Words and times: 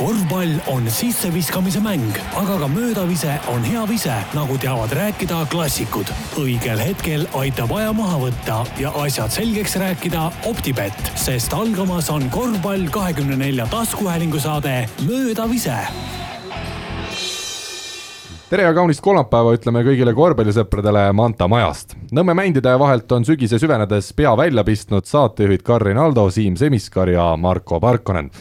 korvpall 0.00 0.54
on 0.72 0.86
sisseviskamise 0.88 1.80
mäng, 1.84 2.16
aga 2.36 2.56
ka 2.62 2.68
möödavise 2.72 3.34
on 3.52 3.64
hea 3.64 3.82
vise, 3.88 4.14
nagu 4.32 4.56
teavad 4.58 4.92
rääkida 4.96 5.42
klassikud. 5.52 6.08
õigel 6.40 6.80
hetkel 6.80 7.26
aitab 7.36 7.74
aja 7.76 7.92
maha 7.92 8.16
võtta 8.22 8.62
ja 8.80 8.92
asjad 9.02 9.34
selgeks 9.34 9.76
rääkida 9.76 10.30
Optibett, 10.48 11.10
sest 11.20 11.52
algamas 11.52 12.08
on 12.10 12.30
korvpall 12.32 12.88
kahekümne 12.90 13.36
nelja 13.36 13.66
taskuhäälingu 13.68 14.40
saade 14.40 14.86
Möödavise 15.04 15.76
tere 18.50 18.64
ja 18.64 18.72
kaunist 18.74 19.04
kolmapäeva 19.04 19.52
ütleme 19.54 19.84
kõigile 19.86 20.14
korvpallisõpradele 20.16 21.04
Manta 21.14 21.46
majast. 21.48 21.92
Nõmme 22.10 22.34
mändide 22.34 22.72
vahelt 22.78 23.12
on 23.12 23.28
sügise 23.28 23.60
süvenedes 23.62 24.08
pea 24.16 24.32
välja 24.36 24.64
pistnud 24.64 25.06
saatejuhid 25.06 25.62
Karin 25.62 26.00
Aldo, 26.02 26.24
Siim 26.34 26.56
Semiskar 26.58 27.12
ja 27.12 27.28
Marko 27.38 27.78
Parkonen 27.80 28.32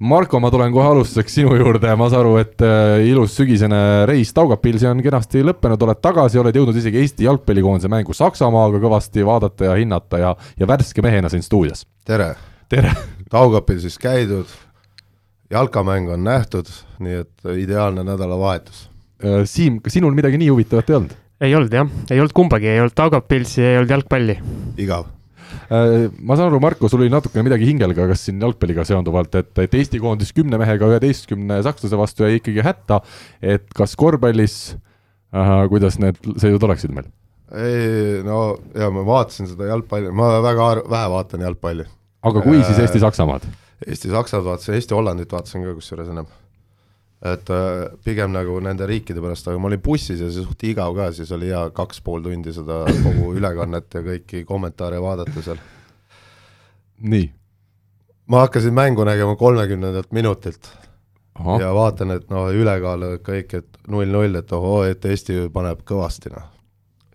Marko, 0.00 0.40
ma 0.42 0.50
tulen 0.50 0.72
kohe 0.74 0.86
alustuseks 0.90 1.36
sinu 1.38 1.54
juurde, 1.58 1.92
ma 1.98 2.08
saan 2.10 2.24
aru, 2.24 2.34
et 2.42 2.64
äh, 2.66 3.04
ilus 3.06 3.36
sügisene 3.38 3.78
reis 4.10 4.32
Taugapilsi 4.34 4.88
on 4.90 5.02
kenasti 5.04 5.44
lõppenud, 5.46 5.82
oled 5.86 6.00
tagasi, 6.02 6.40
oled 6.42 6.56
jõudnud 6.56 6.78
isegi 6.80 6.98
Eesti 7.02 7.28
jalgpallikoondise 7.28 7.90
mängu 7.92 8.16
Saksamaaga 8.16 8.80
kõvasti 8.82 9.26
vaadata 9.26 9.70
ja 9.70 9.78
hinnata 9.78 10.20
ja, 10.22 10.34
ja 10.58 10.68
värske 10.68 11.04
mehena 11.04 11.30
siin 11.32 11.46
stuudios. 11.46 11.86
tere! 12.04 12.32
tere! 12.68 12.94
Taugapilsis 13.30 13.96
käidud, 14.02 14.50
jalkamäng 15.50 16.10
on 16.14 16.26
nähtud, 16.26 16.70
nii 17.02 17.22
et 17.22 17.50
ideaalne 17.58 18.04
nädalavahetus. 18.06 18.88
Äh, 19.22 19.42
Siim, 19.48 19.78
kas 19.84 19.94
sinul 19.94 20.14
midagi 20.16 20.42
nii 20.42 20.50
huvitavat 20.50 20.90
ei 20.90 21.00
olnud? 21.00 21.18
ei 21.44 21.54
olnud 21.54 21.74
jah, 21.74 21.90
ei 22.10 22.22
olnud 22.22 22.34
kumbagi, 22.34 22.70
ei 22.72 22.82
olnud 22.82 22.94
Taugapilsi, 22.98 23.62
ei 23.62 23.78
olnud 23.78 23.94
jalgpalli. 23.94 24.40
igav 24.78 25.12
ma 25.70 26.36
saan 26.36 26.48
aru, 26.48 26.60
Marko, 26.62 26.88
sul 26.90 27.04
oli 27.04 27.12
natukene 27.12 27.46
midagi 27.46 27.68
hingel 27.68 27.94
ka, 27.96 28.08
kas 28.10 28.26
siin 28.28 28.42
jalgpalliga 28.42 28.86
seonduvalt, 28.88 29.34
et, 29.40 29.52
et 29.64 29.76
Eesti 29.80 30.00
koondis 30.02 30.32
kümne 30.36 30.60
mehega 30.60 30.88
üheteistkümne 30.92 31.60
sakslase 31.66 31.98
vastu 32.00 32.26
jäi 32.26 32.40
ikkagi 32.40 32.64
hätta, 32.66 33.00
et 33.42 33.66
kas 33.76 33.96
korvpallis 34.00 34.56
äh,, 35.34 35.52
kuidas 35.72 36.00
need 36.02 36.20
seisud 36.36 36.62
oleksid 36.68 36.94
meil? 36.96 37.10
ei 37.54 38.22
no 38.26 38.56
ja 38.74 38.88
ma 38.90 39.04
vaatasin 39.06 39.50
seda 39.50 39.68
jalgpalli, 39.68 40.10
ma 40.14 40.38
väga 40.42 40.70
vähe 40.90 41.10
vaatan 41.12 41.44
jalgpalli. 41.46 41.84
aga 42.22 42.46
kui 42.46 42.58
äh, 42.58 42.66
siis 42.66 42.80
Eesti-Saksamaad? 42.86 43.46
Eesti-Saksamaad 43.86 44.48
vaatasin, 44.48 44.78
Eesti-Hollandit 44.78 45.32
vaatasin 45.32 45.66
ka 45.66 45.76
kusjuures 45.76 46.10
ennem 46.10 46.30
et 47.24 47.50
äh, 47.50 47.86
pigem 48.04 48.34
nagu 48.34 48.58
nende 48.64 48.86
riikide 48.88 49.22
pärast, 49.24 49.48
aga 49.48 49.60
ma 49.60 49.70
olin 49.70 49.82
bussis 49.84 50.20
ja 50.20 50.28
see 50.28 50.44
suht 50.44 50.66
igav 50.68 50.92
ka, 50.96 51.08
siis 51.16 51.32
oli 51.32 51.48
hea 51.52 51.62
kaks 51.76 52.02
pool 52.04 52.24
tundi 52.24 52.52
seda 52.52 52.82
kogu 52.90 53.32
ülekannet 53.38 53.96
ja 53.96 54.04
kõiki 54.04 54.44
kommentaare 54.48 55.00
vaadata 55.02 55.44
seal. 55.44 55.60
nii? 57.00 57.30
ma 58.28 58.44
hakkasin 58.44 58.76
mängu 58.76 59.04
nägema 59.04 59.36
kolmekümnendalt 59.40 60.12
minutilt 60.16 60.68
Aha. 61.34 61.58
ja 61.60 61.72
vaatan, 61.74 62.14
et 62.14 62.28
noh, 62.30 62.46
ülekaal 62.54 63.06
kõik, 63.24 63.56
et 63.58 63.80
null-null, 63.90 64.38
et 64.38 64.52
ohoo, 64.54 64.84
et 64.86 65.04
Eesti 65.08 65.48
paneb 65.52 65.80
kõvasti, 65.88 66.30
noh. 66.32 66.46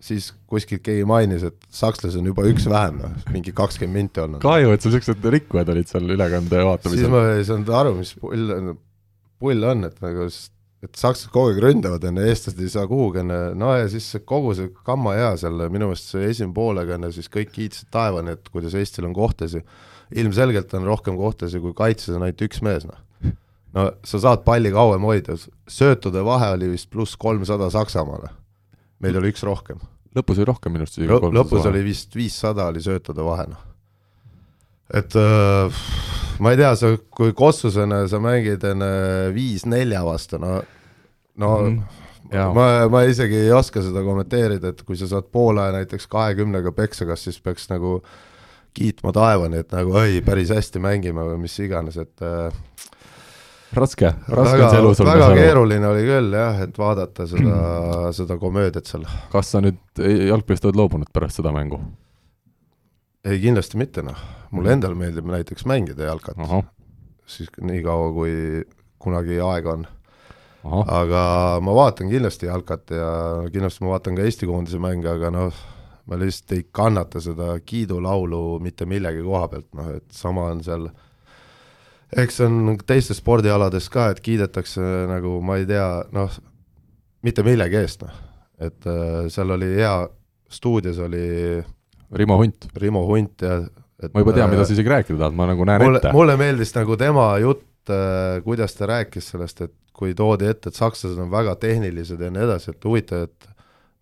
siis 0.02 0.32
kuskilt 0.50 0.82
keegi 0.84 1.06
mainis, 1.08 1.46
et 1.46 1.56
sakslasi 1.72 2.20
on 2.20 2.28
juba 2.28 2.44
üks 2.50 2.66
vähem, 2.70 3.00
noh, 3.00 3.16
mingi 3.32 3.54
kakskümmend 3.56 4.02
minti 4.02 4.22
olnud. 4.22 4.42
kahju, 4.44 4.74
et 4.74 4.84
sul 4.84 4.92
niisugused 4.92 5.32
rikkujad 5.38 5.72
olid 5.72 5.88
seal 5.88 6.14
ülekande 6.18 6.62
vaatamisel. 6.68 7.06
siis 7.06 7.14
ma 7.14 7.24
ei 7.32 7.46
saanud 7.48 7.74
aru, 7.80 7.96
mis 8.02 8.12
pull 8.20 8.54
pull 9.40 9.64
on, 9.66 9.86
et 9.88 10.02
nagu 10.04 10.28
et 10.80 10.96
sakslased 10.96 11.32
kogu 11.32 11.52
aeg 11.52 11.60
ründavad, 11.60 12.04
ju, 12.06 12.24
eestlased 12.24 12.60
ei 12.64 12.72
saa 12.72 12.86
kuhugi, 12.88 13.20
ju, 13.20 13.40
no 13.60 13.74
ja 13.76 13.88
siis 13.92 14.06
kogu 14.28 14.54
see 14.56 14.70
gamma 14.86 15.12
hea 15.18 15.30
seal, 15.42 15.60
minu 15.72 15.90
meelest 15.90 16.14
see 16.14 16.30
esimene 16.30 16.56
poolega, 16.56 16.96
ju, 17.04 17.12
siis 17.18 17.28
kõik 17.32 17.52
kiitsid 17.52 17.90
taevani, 17.92 18.36
et 18.36 18.48
kuidas 18.52 18.76
Eestil 18.78 19.08
on 19.08 19.16
kohtasi. 19.16 19.62
ilmselgelt 20.10 20.72
on 20.74 20.88
rohkem 20.88 21.16
kohtasi, 21.16 21.60
kui 21.62 21.74
kaitses 21.76 22.16
on 22.16 22.24
ainult 22.26 22.40
üks 22.42 22.62
mees, 22.66 22.86
noh. 22.88 22.98
no 23.76 23.86
sa 24.02 24.18
saad 24.24 24.42
palli 24.44 24.72
kauem 24.74 25.04
hoida, 25.06 25.36
söötude 25.68 26.24
vahe 26.26 26.48
oli 26.56 26.72
vist 26.72 26.90
pluss 26.90 27.16
kolmsada 27.16 27.70
Saksamaale. 27.70 28.32
meil 29.00 29.16
oli 29.20 29.34
üks 29.34 29.44
rohkem. 29.44 29.78
lõpus 30.16 30.40
oli 30.40 30.48
rohkem 30.48 30.72
minu 30.72 30.88
arust. 30.88 30.98
lõpus 31.36 31.68
oli 31.68 31.84
vist 31.84 32.16
viissada 32.16 32.72
oli 32.72 32.80
söötude 32.80 33.22
vahe, 33.22 33.50
noh. 33.52 33.68
et 34.96 35.12
äh, 35.14 35.84
ma 36.40 36.54
ei 36.54 36.60
tea, 36.60 36.74
sa, 36.78 36.92
kui 37.16 37.34
Kossusena 37.36 38.04
sa 38.10 38.20
mängid 38.22 38.64
enne 38.66 38.90
viis-nelja 39.34 40.02
vastu, 40.06 40.40
no, 40.40 40.60
no 41.40 41.50
mm, 41.58 41.76
-hmm. 42.30 42.54
ma, 42.56 42.66
ma 42.92 43.04
isegi 43.08 43.44
ei 43.44 43.52
oska 43.52 43.82
seda 43.84 44.02
kommenteerida, 44.06 44.74
et 44.74 44.82
kui 44.82 44.96
sa 44.96 45.08
saad 45.10 45.30
poole 45.32 45.70
näiteks 45.76 46.08
kahekümnega 46.10 46.72
peksa, 46.72 47.06
kas 47.06 47.24
siis 47.24 47.40
peaks 47.40 47.68
nagu 47.70 48.00
kiitma 48.74 49.12
taevani, 49.12 49.64
et 49.64 49.72
nagu 49.72 49.94
oi, 49.98 50.20
päris 50.26 50.52
hästi 50.54 50.82
mängime 50.82 51.24
või 51.26 51.40
mis 51.44 51.58
iganes, 51.58 51.96
et 51.98 52.22
äh, 52.22 52.52
raske, 53.76 54.12
raske 54.28 54.62
on 54.62 54.70
see 54.70 54.82
elu 54.82 54.92
sul. 54.94 55.06
väga 55.06 55.32
keeruline 55.34 55.88
oli 55.90 56.04
küll 56.06 56.36
jah, 56.38 56.62
et 56.66 56.78
vaadata 56.78 57.26
seda, 57.30 57.56
seda 58.18 58.38
komöödiat 58.38 58.86
seal. 58.86 59.08
kas 59.32 59.52
sa 59.54 59.62
nüüd 59.64 59.80
jalgpallist 59.98 60.70
oled 60.70 60.78
loobunud 60.80 61.10
pärast 61.12 61.42
seda 61.42 61.52
mängu? 61.54 61.82
Ei, 63.24 63.40
kindlasti 63.40 63.80
mitte, 63.80 64.04
noh. 64.06 64.18
mulle 64.50 64.70
mhm. 64.70 64.78
endale 64.78 64.98
meeldib 64.98 65.30
näiteks 65.30 65.66
mängida 65.68 66.08
jalkat, 66.08 66.38
siis 67.30 67.50
niikaua, 67.60 68.12
kui 68.16 68.62
kunagi 69.00 69.40
aega 69.40 69.76
on. 69.78 69.86
aga 70.92 71.20
ma 71.64 71.74
vaatan 71.76 72.10
kindlasti 72.10 72.48
jalkat 72.50 72.90
ja 72.92 73.10
kindlasti 73.52 73.84
ma 73.84 73.94
vaatan 73.94 74.18
ka 74.18 74.26
Eesti 74.28 74.48
koondise 74.48 74.80
mänge, 74.82 75.08
aga 75.08 75.30
noh, 75.32 75.60
ma 76.10 76.18
lihtsalt 76.20 76.52
ei 76.56 76.66
kannata 76.72 77.22
seda 77.24 77.54
kiidulaulu 77.64 78.58
mitte 78.60 78.84
millegi 78.88 79.24
koha 79.24 79.46
pealt, 79.48 79.70
noh 79.78 79.88
et 79.94 80.04
sama 80.12 80.50
on 80.52 80.60
seal, 80.64 80.88
eks 82.12 82.42
on 82.44 82.76
teistes 82.84 83.22
spordialades 83.22 83.88
ka, 83.92 84.10
et 84.12 84.20
kiidetakse 84.20 84.84
nagu 85.08 85.38
ma 85.40 85.56
ei 85.60 85.68
tea, 85.70 85.88
noh, 86.12 86.40
mitte 87.24 87.44
millegi 87.46 87.80
eest, 87.80 88.04
noh. 88.04 88.22
et 88.60 88.90
äh, 88.90 89.30
seal 89.32 89.56
oli 89.56 89.72
hea, 89.78 89.94
stuudios 90.50 90.98
oli 91.00 91.24
Rimo 92.12 92.36
Hunt. 92.40 92.66
Rimo 92.80 93.04
Hunt 93.06 93.44
ja 93.44 93.60
et 94.00 94.14
ma 94.14 94.22
juba 94.22 94.34
tean, 94.36 94.50
mida 94.52 94.64
sa 94.64 94.74
isegi 94.74 94.90
rääkida 94.90 95.18
tahad, 95.20 95.36
ma 95.36 95.46
nagu 95.50 95.66
näen 95.68 95.84
mulle, 95.84 96.00
ette. 96.00 96.14
mulle 96.16 96.36
meeldis 96.40 96.72
nagu 96.76 96.96
tema 97.00 97.26
jutt 97.42 97.92
äh,, 97.92 98.40
kuidas 98.46 98.74
ta 98.78 98.88
rääkis 98.90 99.30
sellest, 99.34 99.62
et 99.66 99.74
kui 99.96 100.14
toodi 100.16 100.48
ette, 100.48 100.72
et 100.72 100.78
sakslased 100.78 101.20
on 101.20 101.30
väga 101.32 101.56
tehnilised 101.60 102.20
ja 102.24 102.30
nii 102.32 102.44
edasi, 102.46 102.72
et 102.72 102.86
huvitav, 102.88 103.26
et 103.28 103.48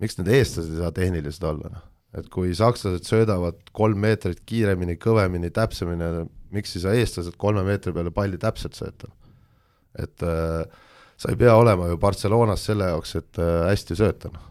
miks 0.03 0.19
need 0.21 0.31
eestlased 0.39 0.75
ei 0.77 0.83
saa 0.85 0.95
tehnilised 0.95 1.47
olla, 1.49 1.73
noh. 1.75 1.87
et 2.19 2.29
kui 2.33 2.53
sakslased 2.55 3.09
söödavad 3.09 3.59
kolm 3.75 3.99
meetrit 4.07 4.45
kiiremini, 4.47 4.99
kõvemini, 5.03 5.51
täpsemini, 5.55 6.29
miks 6.55 6.77
ei 6.77 6.85
saa 6.85 6.95
eestlased 6.99 7.35
kolme 7.41 7.67
meetri 7.67 7.95
peale 7.97 8.15
palli 8.15 8.39
täpselt 8.41 8.79
sööta? 8.79 9.11
et 9.99 10.23
äh, 10.23 10.63
sa 11.19 11.33
ei 11.33 11.39
pea 11.41 11.57
olema 11.59 11.89
ju 11.89 11.99
Barcelonas 11.99 12.63
selle 12.69 12.93
jaoks, 12.93 13.17
et 13.19 13.41
äh, 13.43 13.65
hästi 13.73 13.99
sööta, 13.99 14.31
noh 14.31 14.47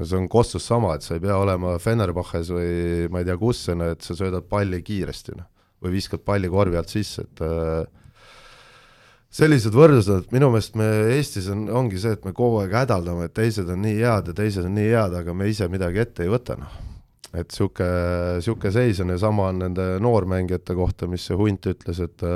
see 0.00 0.16
on 0.16 0.28
Kossus 0.28 0.64
sama, 0.64 0.94
et 0.96 1.04
sa 1.04 1.16
ei 1.16 1.22
pea 1.22 1.36
olema 1.36 1.74
Fenerbahces 1.82 2.52
või 2.52 3.08
ma 3.12 3.20
ei 3.20 3.28
tea 3.28 3.36
kus, 3.40 3.64
on 3.72 3.84
ju, 3.84 3.96
et 3.96 4.06
sa 4.06 4.16
söödad 4.16 4.46
palli 4.48 4.80
kiiresti, 4.84 5.34
noh. 5.36 5.48
või 5.82 5.96
viskad 5.98 6.22
palli 6.24 6.48
korvi 6.48 6.78
alt 6.80 6.92
sisse, 6.92 7.26
et 7.26 7.42
äh, 7.44 7.82
sellised 9.32 9.74
võrdlused, 9.76 10.30
minu 10.32 10.48
meelest 10.52 10.78
me 10.80 10.88
Eestis 11.18 11.50
on, 11.52 11.66
ongi 11.82 12.00
see, 12.00 12.14
et 12.16 12.24
me 12.24 12.32
kogu 12.36 12.62
aeg 12.62 12.72
hädaldame, 12.82 13.28
et 13.28 13.36
teised 13.36 13.68
on 13.68 13.84
nii 13.84 14.00
head 14.00 14.32
ja 14.32 14.36
teised 14.40 14.68
on 14.68 14.74
nii 14.78 14.88
head, 14.94 15.18
aga 15.20 15.36
me 15.36 15.50
ise 15.52 15.68
midagi 15.72 16.04
ette 16.04 16.24
ei 16.24 16.32
võta, 16.32 16.56
noh. 16.60 16.80
et 17.32 17.52
niisugune, 17.52 17.92
niisugune 18.40 18.74
seis 18.78 19.04
on 19.04 19.12
ja 19.12 19.20
sama 19.20 19.50
on 19.52 19.64
nende 19.66 19.88
noormängijate 20.04 20.76
kohta, 20.78 21.08
mis 21.10 21.28
see 21.28 21.36
Hunt 21.36 21.68
ütles, 21.68 22.00
et 22.00 22.28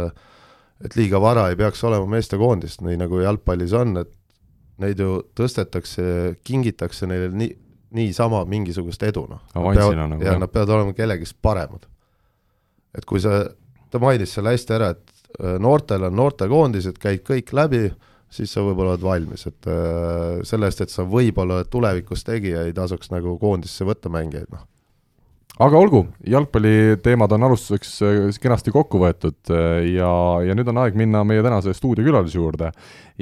et 0.84 0.92
liiga 0.92 1.16
vara 1.16 1.46
ei 1.48 1.56
peaks 1.56 1.80
olema 1.88 2.04
meestekoondist, 2.18 2.82
nii 2.84 2.98
nagu 3.00 3.22
jalgpallis 3.22 3.72
on, 3.72 3.96
et 4.02 4.10
neid 4.82 5.00
ju 5.00 5.20
tõstetakse, 5.36 6.36
kingitakse 6.46 7.08
neile 7.08 7.30
nii, 7.32 7.52
niisama 7.96 8.42
mingisugust 8.48 9.02
edu, 9.08 9.26
noh. 9.30 9.44
Nagu, 9.54 10.24
ja 10.24 10.36
nad 10.40 10.52
peavad 10.52 10.74
olema 10.76 10.96
kellegist 10.96 11.38
paremad. 11.42 11.86
et 12.96 13.04
kui 13.04 13.20
sa, 13.20 13.42
ta 13.92 14.00
mainis 14.00 14.32
selle 14.32 14.54
hästi 14.54 14.76
ära, 14.76 14.94
et 14.96 15.40
äh, 15.40 15.56
noortel 15.60 16.06
on 16.08 16.16
noortekoondised, 16.16 16.96
käid 17.00 17.24
kõik 17.26 17.52
läbi, 17.56 17.90
siis 18.32 18.52
sa 18.52 18.64
võib-olla 18.64 18.94
oled 18.94 19.04
valmis, 19.04 19.46
et 19.48 19.68
äh, 19.68 20.40
selle 20.48 20.70
eest, 20.70 20.80
et 20.84 20.92
sa 20.92 21.04
võib-olla 21.04 21.60
oled 21.60 21.68
tulevikus 21.72 22.24
tegija, 22.24 22.64
ei 22.64 22.72
tasuks 22.76 23.12
nagu 23.12 23.36
koondisse 23.40 23.84
võtta 23.84 24.12
mängijaid, 24.12 24.48
noh 24.52 24.64
aga 25.58 25.78
olgu, 25.78 26.02
jalgpalliteemad 26.28 27.32
on 27.32 27.46
alustuseks 27.48 27.92
äh, 28.04 28.16
kenasti 28.40 28.72
kokku 28.74 29.00
võetud 29.00 29.52
äh, 29.52 29.86
ja, 29.94 30.08
ja 30.44 30.56
nüüd 30.56 30.68
on 30.68 30.80
aeg 30.82 30.96
minna 30.98 31.22
meie 31.24 31.44
tänase 31.44 31.72
stuudiokülalise 31.76 32.38
juurde. 32.38 32.70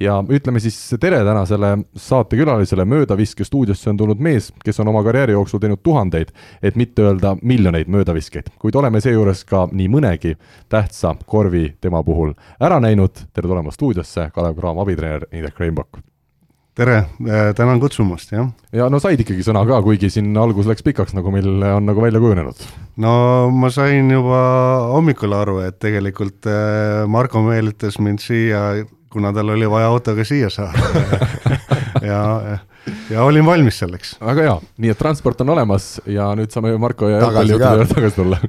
ja 0.01 0.17
ütleme 0.29 0.61
siis 0.61 0.77
tere 1.01 1.21
tänasele 1.25 1.77
saatekülalisele, 1.97 2.85
möödaviske 2.85 3.45
stuudiosse 3.45 3.91
on 3.91 3.97
tulnud 3.97 4.19
mees, 4.19 4.51
kes 4.65 4.81
on 4.83 4.91
oma 4.91 5.05
karjääri 5.07 5.37
jooksul 5.37 5.63
teinud 5.63 5.83
tuhandeid, 5.83 6.33
et 6.63 6.77
mitte 6.77 7.03
öelda 7.03 7.37
miljoneid 7.43 7.89
möödaviskeid, 7.89 8.51
kuid 8.59 8.75
oleme 8.75 9.01
seejuures 9.01 9.45
ka 9.47 9.69
nii 9.73 9.87
mõnegi 9.93 10.35
tähtsa 10.69 11.15
korvi 11.27 11.77
tema 11.81 12.03
puhul 12.03 12.35
ära 12.61 12.81
näinud. 12.81 13.29
tere 13.33 13.49
tulemast 13.49 13.79
stuudiosse, 13.79 14.31
Kalev 14.35 14.59
Cramo 14.59 14.83
abitreener 14.83 15.29
Indrek 15.33 15.61
Reinbak 15.61 16.14
tere, 16.75 16.97
äh, 17.29 17.53
tänan 17.55 17.81
kutsumast, 17.81 18.33
jah. 18.35 18.49
ja 18.75 18.89
no 18.91 18.99
said 19.03 19.21
ikkagi 19.23 19.45
sõna 19.47 19.63
ka, 19.69 19.79
kuigi 19.85 20.11
siin 20.11 20.33
algus 20.41 20.67
läks 20.67 20.83
pikaks, 20.87 21.15
nagu 21.15 21.31
meil 21.35 21.49
on 21.71 21.87
nagu 21.87 22.03
välja 22.03 22.23
kujunenud. 22.23 22.65
no 23.03 23.15
ma 23.55 23.71
sain 23.75 24.11
juba 24.11 24.41
hommikul 24.91 25.37
aru, 25.39 25.61
et 25.69 25.79
tegelikult 25.83 26.51
äh, 26.51 27.05
Marko 27.11 27.45
meelitas 27.47 28.01
mind 28.03 28.23
siia 28.25 28.85
kuna 29.15 29.31
tal 29.33 29.55
oli 29.55 29.71
vaja 29.71 29.93
autoga 29.93 30.27
siia 30.27 30.51
saada 30.51 30.83
ja, 32.11 32.59
ja 33.11 33.23
olin 33.23 33.47
valmis 33.47 33.79
selleks. 33.79 34.17
väga 34.19 34.49
hea, 34.49 34.59
nii 34.83 34.95
et 34.95 34.99
transport 34.99 35.47
on 35.47 35.55
olemas 35.55 35.95
ja 36.11 36.33
nüüd 36.35 36.51
saame 36.51 36.75
Marko 36.83 37.13
ja 37.13 37.23
Tagasi 37.23 37.63
tagasi 37.95 38.19
tulla 38.19 38.43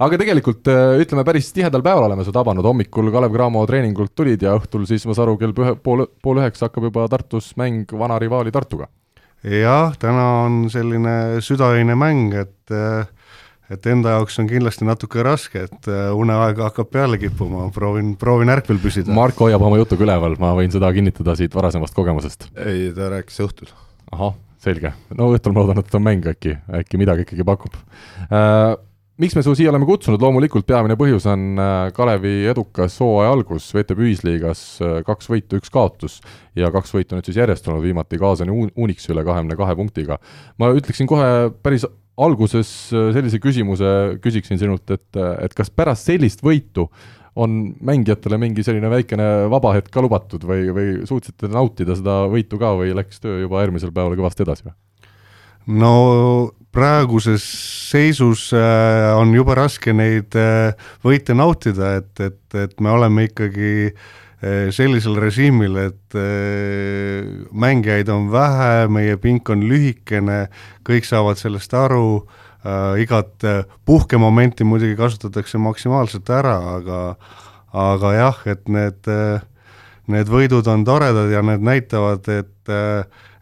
aga 0.00 0.20
tegelikult 0.20 0.70
äh, 0.72 1.00
ütleme, 1.04 1.24
päris 1.28 1.50
tihedal 1.56 1.84
päeval 1.84 2.08
oleme 2.08 2.24
su 2.26 2.32
tabanud, 2.34 2.66
hommikul 2.66 3.12
Kalev 3.14 3.34
Cramo 3.34 3.66
treeningult 3.68 4.14
tulid 4.16 4.42
ja 4.46 4.56
õhtul 4.58 4.86
siis 4.88 5.04
ma 5.08 5.16
saan 5.16 5.28
aru, 5.28 5.38
kell 5.40 5.54
ühe, 5.54 5.76
pool, 5.84 6.06
pool 6.22 6.40
üheksa 6.42 6.68
hakkab 6.68 6.88
juba 6.88 7.06
Tartus 7.12 7.52
mäng 7.60 7.90
vana 8.00 8.18
rivaali 8.22 8.52
Tartuga. 8.54 8.88
jah, 9.44 9.94
täna 10.00 10.26
on 10.46 10.62
selline 10.72 11.40
südaöine 11.44 11.96
mäng, 11.98 12.34
et 12.36 12.76
et 13.70 13.86
enda 13.86 14.16
jaoks 14.16 14.38
on 14.42 14.48
kindlasti 14.50 14.86
natuke 14.86 15.22
raske, 15.24 15.64
et 15.68 15.88
äh, 15.90 16.10
uneaeg 16.16 16.58
hakkab 16.64 16.90
peale 16.90 17.20
kippuma, 17.22 17.68
proovin, 17.74 18.14
proovin 18.18 18.50
ärkvel 18.56 18.80
püsida. 18.82 19.14
Marko 19.14 19.46
hoiab 19.46 19.62
oma 19.62 19.78
jutuga 19.78 20.06
üleval, 20.08 20.36
ma 20.42 20.52
võin 20.58 20.72
seda 20.74 20.90
kinnitada 20.96 21.36
siit 21.38 21.54
varasemast 21.54 21.94
kogemusest. 21.96 22.50
ei, 22.58 22.90
ta 22.96 23.12
rääkis 23.14 23.38
õhtul. 23.46 23.70
ahah, 24.10 24.34
selge. 24.62 24.92
no 25.14 25.30
õhtul 25.34 25.54
ma 25.54 25.62
loodan, 25.62 25.82
et 25.84 25.98
on 25.98 26.06
mäng 26.06 26.26
äkki, 26.32 26.56
äkki 26.80 27.00
midagi 27.00 27.28
ikkagi 27.28 27.46
pakub 27.46 27.78
äh, 28.26 28.74
miks 29.20 29.36
me 29.36 29.42
su 29.44 29.52
siia 29.56 29.68
oleme 29.68 29.84
kutsunud, 29.88 30.22
loomulikult 30.22 30.64
peamine 30.68 30.96
põhjus 30.98 31.26
on 31.28 31.60
äh, 31.60 31.90
Kalevi 31.96 32.46
edukas 32.48 32.96
hooaja 33.02 33.34
algus 33.34 33.68
VTB 33.76 34.06
ühisliigas, 34.06 34.62
äh, 34.84 34.98
kaks 35.04 35.28
võitu, 35.28 35.60
üks 35.60 35.72
kaotus 35.72 36.18
ja 36.56 36.70
kaks 36.72 36.94
võitu 36.94 37.18
nüüd 37.18 37.28
siis 37.28 37.40
järjest 37.40 37.68
olnud, 37.68 37.84
viimati 37.84 38.20
kaasani 38.20 38.54
Unixi 38.70 39.12
üle 39.12 39.24
kahekümne 39.26 39.58
kahe 39.60 39.76
punktiga. 39.76 40.16
ma 40.60 40.70
ütleksin 40.76 41.10
kohe 41.10 41.50
päris 41.62 41.84
alguses 42.20 42.70
äh, 42.94 43.10
sellise 43.16 43.40
küsimuse 43.44 43.90
küsiksin 44.24 44.60
sinult, 44.60 44.88
et, 44.94 45.20
et 45.44 45.56
kas 45.56 45.72
pärast 45.72 46.08
sellist 46.08 46.44
võitu 46.44 46.88
on 47.40 47.60
mängijatele 47.86 48.40
mingi 48.40 48.64
selline 48.66 48.88
väikene 48.90 49.26
vaba 49.52 49.74
hetk 49.76 49.92
ka 49.92 50.02
lubatud 50.02 50.42
või, 50.48 50.64
või 50.74 50.88
suutsite 51.08 51.50
nautida 51.52 51.94
seda 51.98 52.22
võitu 52.32 52.58
ka 52.60 52.72
või 52.80 52.96
läks 52.96 53.20
töö 53.20 53.42
juba 53.44 53.60
järgmisel 53.62 53.92
päeval 53.94 54.16
kõvasti 54.18 54.48
edasi 54.48 54.66
või? 54.70 54.74
no 55.76 55.92
praeguses 56.74 57.44
seisus 57.90 58.50
äh, 58.54 59.10
on 59.18 59.34
jube 59.34 59.54
raske 59.58 59.94
neid 59.96 60.36
äh, 60.38 60.72
võite 61.04 61.34
nautida, 61.36 61.96
et, 62.00 62.12
et, 62.22 62.42
et 62.54 62.76
me 62.82 62.92
oleme 62.94 63.26
ikkagi 63.26 63.72
äh, 63.90 64.70
sellisel 64.74 65.18
režiimil, 65.20 65.78
et 65.88 66.18
äh, 66.18 67.26
mängijaid 67.50 68.12
on 68.14 68.30
vähe, 68.32 68.86
meie 68.92 69.18
pink 69.22 69.50
on 69.50 69.66
lühikene, 69.66 70.44
kõik 70.86 71.08
saavad 71.08 71.40
sellest 71.42 71.74
aru 71.74 72.22
äh,, 72.22 73.02
igat 73.02 73.46
äh, 73.46 73.62
puhkemomenti 73.88 74.66
muidugi 74.66 74.98
kasutatakse 74.98 75.58
maksimaalselt 75.58 76.30
ära, 76.30 76.58
aga 76.78 77.00
aga 77.70 78.14
jah, 78.16 78.38
et 78.50 78.66
need 78.70 79.06
äh, 79.10 79.42
need 80.10 80.30
võidud 80.30 80.66
on 80.70 80.82
toredad 80.86 81.30
ja 81.30 81.42
need 81.46 81.62
näitavad, 81.62 82.26
et 82.34 82.70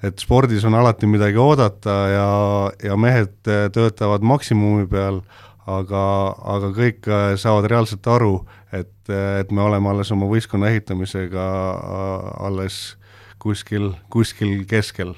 et 0.02 0.22
spordis 0.22 0.64
on 0.68 0.76
alati 0.78 1.08
midagi 1.10 1.38
oodata 1.42 1.96
ja, 2.12 2.30
ja 2.84 2.96
mehed 3.00 3.34
töötavad 3.74 4.22
maksimumi 4.22 4.86
peal, 4.90 5.22
aga, 5.68 6.04
aga 6.56 6.72
kõik 6.76 7.08
saavad 7.40 7.68
reaalselt 7.70 8.06
aru, 8.08 8.34
et, 8.72 8.94
et 9.10 9.50
me 9.52 9.64
oleme 9.64 9.90
alles 9.90 10.12
oma 10.14 10.28
võistkonna 10.30 10.70
ehitamisega 10.72 11.48
alles 12.46 12.98
kuskil, 13.42 13.92
kuskil 14.10 14.62
keskel. 14.68 15.14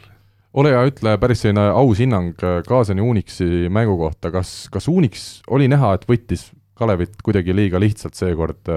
Ole 0.58 0.72
hea, 0.74 0.86
ütle 0.90 1.12
päris 1.22 1.44
selline 1.44 1.68
aus 1.70 2.00
hinnang 2.02 2.32
Kaasani 2.66 3.04
Unixi 3.04 3.68
mängu 3.70 3.94
kohta, 4.00 4.32
kas, 4.34 4.64
kas 4.72 4.88
Unix 4.90 5.28
oli 5.46 5.68
näha, 5.70 5.92
et 5.94 6.08
võttis 6.10 6.48
Kalevit 6.80 7.20
kuidagi 7.24 7.54
liiga 7.56 7.80
lihtsalt 7.82 8.16
seekord, 8.18 8.70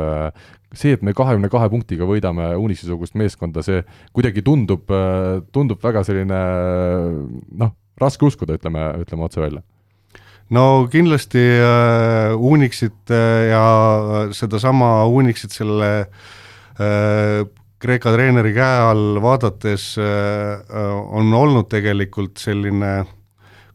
see, 0.75 0.95
et 0.97 1.03
me 1.05 1.15
kahekümne 1.15 1.49
kahe 1.53 1.69
punktiga 1.71 2.07
võidame 2.09 2.51
Unixi-sugust 2.59 3.15
meeskonda, 3.19 3.63
see 3.65 3.83
kuidagi 4.15 4.43
tundub, 4.45 4.91
tundub 5.55 5.83
väga 5.83 6.03
selline 6.07 6.41
noh, 7.63 7.71
raske 8.01 8.27
uskuda, 8.27 8.59
ütleme, 8.59 8.89
ütleme 9.05 9.27
otse 9.29 9.41
välja. 9.43 9.63
No 10.53 10.87
kindlasti 10.91 11.39
äh, 11.39 12.35
Unixit 12.35 13.09
äh, 13.09 13.49
ja 13.49 14.29
sedasama 14.35 15.05
Unixit 15.07 15.55
selle 15.55 15.91
äh, 16.77 17.45
Kreeka 17.83 18.13
treeneri 18.15 18.53
käe 18.55 18.83
all 18.89 19.19
vaadates 19.23 19.93
äh, 19.99 20.83
on 21.11 21.33
olnud 21.35 21.67
tegelikult 21.71 22.39
selline 22.39 22.93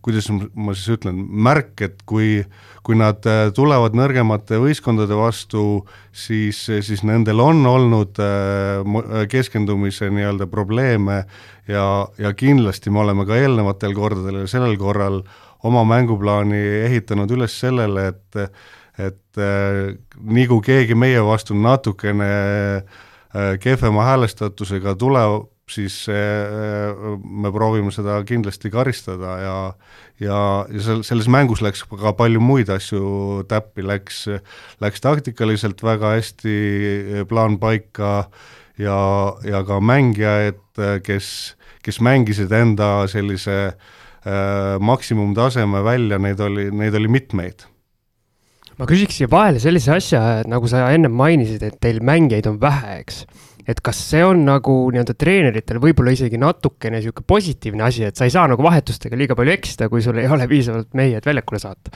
kuidas 0.09 0.29
ma 0.33 0.73
siis 0.73 0.97
ütlen, 0.97 1.19
märk, 1.45 1.75
et 1.85 2.01
kui, 2.09 2.41
kui 2.87 2.97
nad 2.97 3.27
äh, 3.29 3.49
tulevad 3.55 3.97
nõrgemate 3.99 4.57
võistkondade 4.63 5.17
vastu, 5.19 5.83
siis, 6.17 6.63
siis 6.65 7.05
nendel 7.05 7.43
on 7.45 7.61
olnud 7.69 8.21
äh, 8.25 9.27
keskendumise 9.29 10.09
nii-öelda 10.15 10.49
probleeme 10.49 11.21
ja, 11.69 11.85
ja 12.17 12.33
kindlasti 12.33 12.93
me 12.95 13.05
oleme 13.05 13.29
ka 13.29 13.37
eelnevatel 13.37 13.93
kordadel 13.97 14.43
ja 14.43 14.49
sellel 14.49 14.79
korral 14.81 15.21
oma 15.69 15.85
mänguplaani 15.89 16.63
ehitanud 16.89 17.37
üles 17.37 17.59
sellele, 17.61 18.11
et 18.15 18.43
et 18.99 19.39
äh, 19.39 19.93
nii 20.25 20.49
kui 20.51 20.65
keegi 20.73 20.97
meie 20.99 21.21
vastu 21.23 21.55
natukene 21.55 22.33
kehvema 23.61 24.07
häälestatusega 24.09 24.97
tuleb, 24.99 25.45
siis 25.73 26.05
me 26.09 27.53
proovime 27.55 27.93
seda 27.95 28.21
kindlasti 28.27 28.71
karistada 28.73 29.39
ja 29.43 29.57
ja, 30.21 30.39
ja 30.71 30.83
sel-, 30.83 31.05
selles 31.07 31.29
mängus 31.31 31.63
läks 31.65 31.85
ka 31.89 32.13
palju 32.19 32.43
muid 32.43 32.71
asju 32.73 33.45
täppi, 33.51 33.85
läks, 33.87 34.25
läks 34.83 35.05
taktikaliselt 35.05 35.83
väga 35.85 36.17
hästi 36.17 36.57
plaan 37.31 37.59
paika 37.63 38.29
ja, 38.79 38.99
ja 39.47 39.63
ka 39.67 39.81
mängijad, 39.81 40.61
kes, 41.07 41.33
kes 41.85 42.03
mängisid 42.05 42.53
enda 42.55 43.09
sellise 43.11 43.59
äh, 43.71 44.77
maksimumtaseme 44.81 45.83
välja, 45.87 46.21
neid 46.23 46.41
oli, 46.43 46.71
neid 46.75 46.99
oli 46.99 47.11
mitmeid 47.19 47.67
ma 48.79 48.87
küsiks 48.87 49.19
siia 49.19 49.31
vahele 49.31 49.59
sellise 49.63 49.91
asja, 49.97 50.23
nagu 50.47 50.69
sa 50.71 50.87
ennem 50.95 51.15
mainisid, 51.19 51.65
et 51.67 51.79
teil 51.83 51.99
mängijaid 52.05 52.47
on 52.47 52.61
vähe, 52.63 53.01
eks. 53.03 53.25
Et 53.69 53.83
kas 53.85 53.99
see 54.11 54.23
on 54.25 54.47
nagu 54.47 54.77
nii-öelda 54.95 55.15
treeneritel 55.19 55.81
võib-olla 55.83 56.15
isegi 56.17 56.41
natukene 56.41 56.99
niisugune 57.03 57.29
positiivne 57.29 57.85
asi, 57.85 58.07
et 58.09 58.17
sa 58.17 58.29
ei 58.29 58.33
saa 58.33 58.47
nagu 58.49 58.65
vahetustega 58.65 59.19
liiga 59.19 59.37
palju 59.39 59.53
eksida, 59.53 59.91
kui 59.93 60.05
sul 60.05 60.21
ei 60.23 60.31
ole 60.33 60.49
piisavalt 60.49 60.97
mehi, 60.99 61.19
et 61.19 61.29
väljakule 61.29 61.61
saata? 61.61 61.93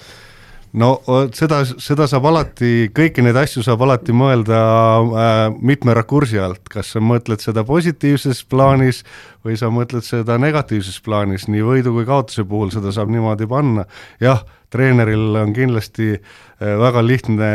No 0.81 0.93
seda, 1.37 1.61
seda 1.83 2.07
saab 2.11 2.27
alati, 2.31 2.89
kõiki 2.95 3.25
neid 3.25 3.37
asju 3.43 3.65
saab 3.67 3.85
alati 3.85 4.15
mõelda 4.17 4.61
äh, 5.03 5.43
mitme 5.61 5.97
rakursi 5.97 6.41
alt, 6.41 6.65
kas 6.73 6.95
sa 6.95 7.03
mõtled 7.05 7.43
seda 7.45 7.65
positiivses 7.69 8.43
plaanis 8.49 9.03
või 9.45 9.59
sa 9.61 9.69
mõtled 9.75 10.07
seda 10.07 10.39
negatiivses 10.41 11.01
plaanis, 11.05 11.49
nii 11.51 11.65
võidu 11.67 11.93
kui 11.97 12.09
kaotuse 12.09 12.47
puhul 12.49 12.73
seda 12.75 12.95
saab 12.95 13.13
niimoodi 13.13 13.49
panna, 13.51 13.85
jah, 14.23 14.45
treeneril 14.73 15.37
on 15.43 15.53
kindlasti 15.57 16.15
äh, 16.17 16.73
väga 16.81 17.03
lihtne 17.05 17.51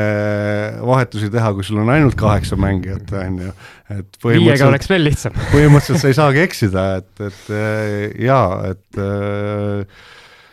vahetusi 0.85 1.31
teha, 1.33 1.53
kui 1.57 1.65
sul 1.65 1.81
on 1.81 1.89
ainult 1.93 2.17
kaheksa 2.19 2.59
mängijat, 2.59 3.09
on 3.17 3.39
ju, 3.47 3.55
et 3.97 4.19
viiega 4.27 4.69
oleks 4.69 4.91
veel 4.91 5.07
lihtsam. 5.09 5.39
põhimõtteliselt 5.55 6.03
sa 6.03 6.11
ei 6.13 6.19
saagi 6.19 6.43
eksida, 6.43 6.85
et, 7.01 7.09
et 7.31 7.49
äh, 7.49 7.89
jaa, 8.27 8.75
et 8.75 9.01
äh, 9.01 10.05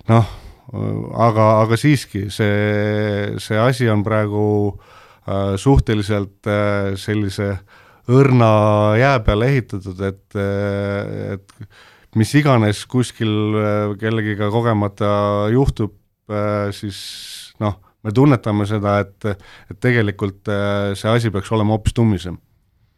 noh, 0.08 0.32
aga, 0.74 1.46
aga 1.64 1.78
siiski, 1.78 2.26
see, 2.34 3.34
see 3.42 3.58
asi 3.60 3.88
on 3.90 4.04
praegu 4.06 4.44
äh, 4.70 5.54
suhteliselt 5.60 6.48
äh, 6.50 6.94
sellise 7.00 7.54
õrna 8.10 8.48
jää 9.00 9.18
peale 9.24 9.48
ehitatud, 9.54 10.00
et, 10.04 10.36
et 10.36 11.54
mis 12.20 12.34
iganes 12.36 12.82
kuskil 12.84 13.96
kellegiga 13.96 14.50
kogemata 14.52 15.08
juhtub, 15.48 15.94
siis 16.76 16.98
noh, 17.64 17.78
me 18.04 18.12
tunnetame 18.12 18.66
seda, 18.68 18.98
et, 19.06 19.48
et 19.72 19.80
tegelikult 19.80 20.52
see 21.00 21.14
asi 21.16 21.32
peaks 21.32 21.48
olema 21.56 21.78
hoopis 21.78 21.96
tummisem 21.96 22.36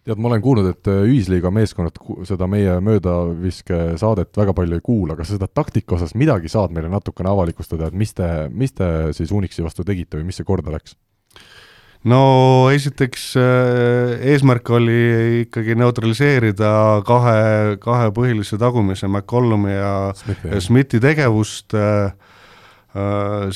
tead, 0.06 0.20
ma 0.22 0.30
olen 0.30 0.42
kuulnud, 0.44 0.68
et 0.70 0.90
ühisliiga 0.92 1.50
meeskonnad 1.54 1.98
seda 2.28 2.46
meie 2.50 2.78
möödaviske 2.84 3.96
saadet 4.00 4.36
väga 4.38 4.54
palju 4.56 4.78
ei 4.78 4.84
kuula, 4.84 5.16
kas 5.18 5.32
seda 5.34 5.48
taktika 5.50 5.96
osas 5.98 6.14
midagi 6.18 6.50
saad 6.52 6.74
meile 6.74 6.90
natukene 6.92 7.32
avalikustada, 7.32 7.90
et 7.90 7.98
mis 7.98 8.14
te, 8.14 8.28
mis 8.52 8.74
te 8.76 8.88
siis 9.16 9.34
Unixi 9.34 9.66
vastu 9.66 9.86
tegite 9.86 10.20
või 10.20 10.28
mis 10.28 10.38
see 10.40 10.46
korda 10.46 10.74
läks? 10.74 10.96
no 12.06 12.20
esiteks 12.70 13.32
eesmärk 14.30 14.70
oli 14.76 15.00
ikkagi 15.42 15.74
neutraliseerida 15.80 16.70
kahe, 17.08 17.40
kahe 17.82 18.12
põhilise 18.14 18.58
tagumise, 18.62 19.08
McCollumi 19.10 19.74
ja 19.74 19.96
Smithi, 20.14 20.52
ja 20.52 20.62
Smithi 20.62 21.02
tegevust, 21.02 21.74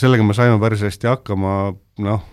sellega 0.02 0.26
me 0.26 0.36
saime 0.36 0.58
päris 0.62 0.82
hästi 0.88 1.12
hakkama, 1.12 1.54
noh, 2.02 2.26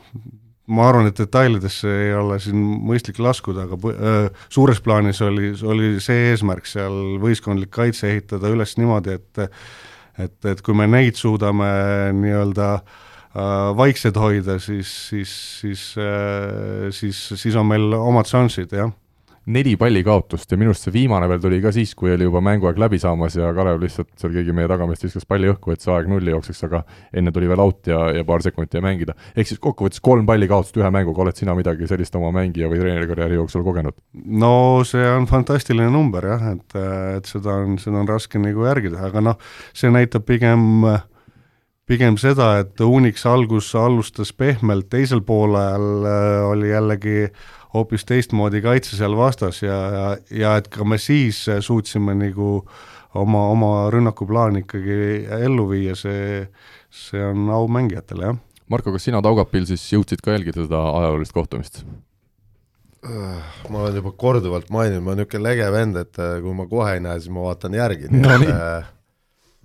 ma 0.67 0.87
arvan, 0.89 1.07
et 1.07 1.17
detailidesse 1.17 1.87
ei 1.87 2.13
ole 2.17 2.39
siin 2.43 2.59
mõistlik 2.59 3.21
laskuda, 3.23 3.67
aga 3.67 3.77
äh, 3.93 4.47
suures 4.53 4.81
plaanis 4.83 5.21
oli, 5.23 5.53
oli 5.63 5.95
see 6.03 6.31
eesmärk 6.33 6.67
seal 6.67 7.17
võistkondlik 7.23 7.71
kaitse 7.73 8.09
ehitada 8.11 8.51
üles 8.53 8.75
niimoodi, 8.79 9.17
et 9.19 9.45
et, 10.17 10.37
et 10.49 10.61
kui 10.65 10.73
me 10.73 10.87
neid 10.89 11.17
suudame 11.19 11.67
nii-öelda 12.17 12.69
äh, 12.77 13.75
vaiksed 13.77 14.17
hoida, 14.17 14.57
siis, 14.59 14.89
siis, 15.11 15.33
siis 15.61 15.83
äh,, 16.01 16.87
siis, 16.91 17.19
siis 17.37 17.55
on 17.55 17.69
meil 17.69 17.93
omad 17.99 18.29
šansid, 18.29 18.73
jah. 18.73 18.91
Neli 19.47 19.75
pallikaotust 19.79 20.51
ja 20.51 20.57
minu 20.59 20.73
arust 20.73 20.87
see 20.87 20.93
viimane 20.95 21.27
veel 21.31 21.39
tuli 21.43 21.59
ka 21.63 21.71
siis, 21.75 21.93
kui 21.95 22.11
oli 22.11 22.27
juba 22.27 22.41
mänguaeg 22.43 22.79
läbi 22.81 22.99
saamas 22.99 23.37
ja 23.39 23.53
Kalev 23.55 23.79
lihtsalt 23.81 24.09
seal 24.19 24.33
keegi 24.35 24.55
meie 24.55 24.67
tagameest 24.67 25.05
viskas 25.07 25.27
palli 25.29 25.47
õhku, 25.51 25.71
et 25.71 25.83
see 25.83 25.93
aeg 25.93 26.09
nulli 26.11 26.33
jookseks, 26.33 26.63
aga 26.67 26.83
enne 27.15 27.31
tuli 27.35 27.47
veel 27.49 27.63
out 27.63 27.87
ja, 27.87 28.01
ja 28.17 28.25
paar 28.27 28.43
sekundit 28.43 28.75
jäi 28.75 28.83
mängida. 28.83 29.15
ehk 29.35 29.47
siis 29.47 29.61
kokkuvõttes 29.63 30.03
kolm 30.03 30.27
pallikaotust 30.27 30.79
ühe 30.81 30.91
mänguga, 30.93 31.23
oled 31.23 31.39
sina 31.39 31.55
midagi 31.57 31.87
sellist 31.87 32.15
oma 32.19 32.33
mängija 32.35 32.69
või 32.71 32.81
treenerikarjääri 32.83 33.39
jooksul 33.39 33.63
kogenud? 33.67 33.95
no 34.13 34.53
see 34.87 35.07
on 35.15 35.29
fantastiline 35.31 35.91
number 35.95 36.27
jah, 36.33 36.49
et, 36.53 36.79
et 37.17 37.29
seda 37.29 37.61
on, 37.63 37.77
seda 37.81 38.03
on 38.03 38.09
raske 38.09 38.41
nagu 38.41 38.67
järgida, 38.67 39.05
aga 39.07 39.23
noh, 39.31 39.39
see 39.77 39.93
näitab 39.93 40.27
pigem 40.27 40.83
pigem 41.87 42.17
seda, 42.19 42.57
et 42.61 42.81
Unix 42.83 43.23
algus 43.29 43.69
alustas 43.79 44.33
pehmelt, 44.35 44.89
teisel 44.91 45.21
poolel 45.23 46.03
äh, 46.03 46.41
oli 46.49 46.73
jällegi 46.73 47.29
hoopis 47.77 48.05
teistmoodi 48.09 48.61
kaitse 48.65 48.97
seal 48.97 49.15
vastas 49.17 49.61
ja, 49.63 49.77
ja, 49.93 50.07
ja 50.33 50.55
et 50.61 50.67
ka 50.73 50.85
me 50.87 50.99
siis 51.01 51.43
suutsime 51.65 52.15
nagu 52.17 52.49
oma, 53.17 53.45
oma 53.53 53.71
rünnakuplaani 53.93 54.65
ikkagi 54.65 54.97
ellu 55.39 55.69
viia, 55.71 55.95
see, 55.97 56.43
see 56.93 57.23
on 57.23 57.47
au 57.53 57.69
mängijatele, 57.71 58.31
jah. 58.31 58.43
Marko, 58.67 58.91
kas 58.91 59.07
sina 59.07 59.21
Taugapil 59.23 59.63
siis 59.69 59.85
jõudsid 59.93 60.19
ka 60.23 60.33
jälgida 60.35 60.65
seda 60.65 60.81
ajaloolist 60.99 61.35
kohtumist? 61.35 61.85
ma 63.69 63.83
olen 63.83 63.95
juba 63.95 64.11
korduvalt 64.19 64.71
maininud, 64.73 65.03
ma 65.05 65.13
olen 65.13 65.21
niisugune 65.21 65.43
lege 65.45 65.67
vend, 65.71 65.99
et 66.01 66.19
äh, 66.19 66.39
kui 66.43 66.55
ma 66.57 66.65
kohe 66.67 66.97
ei 66.97 67.03
näe, 67.03 67.21
siis 67.21 67.31
ma 67.31 67.45
vaatan 67.45 67.77
järgi 67.77 68.09
no,, 68.11 68.33
nii 68.41 68.49
et 68.49 68.55
äh, 68.57 68.89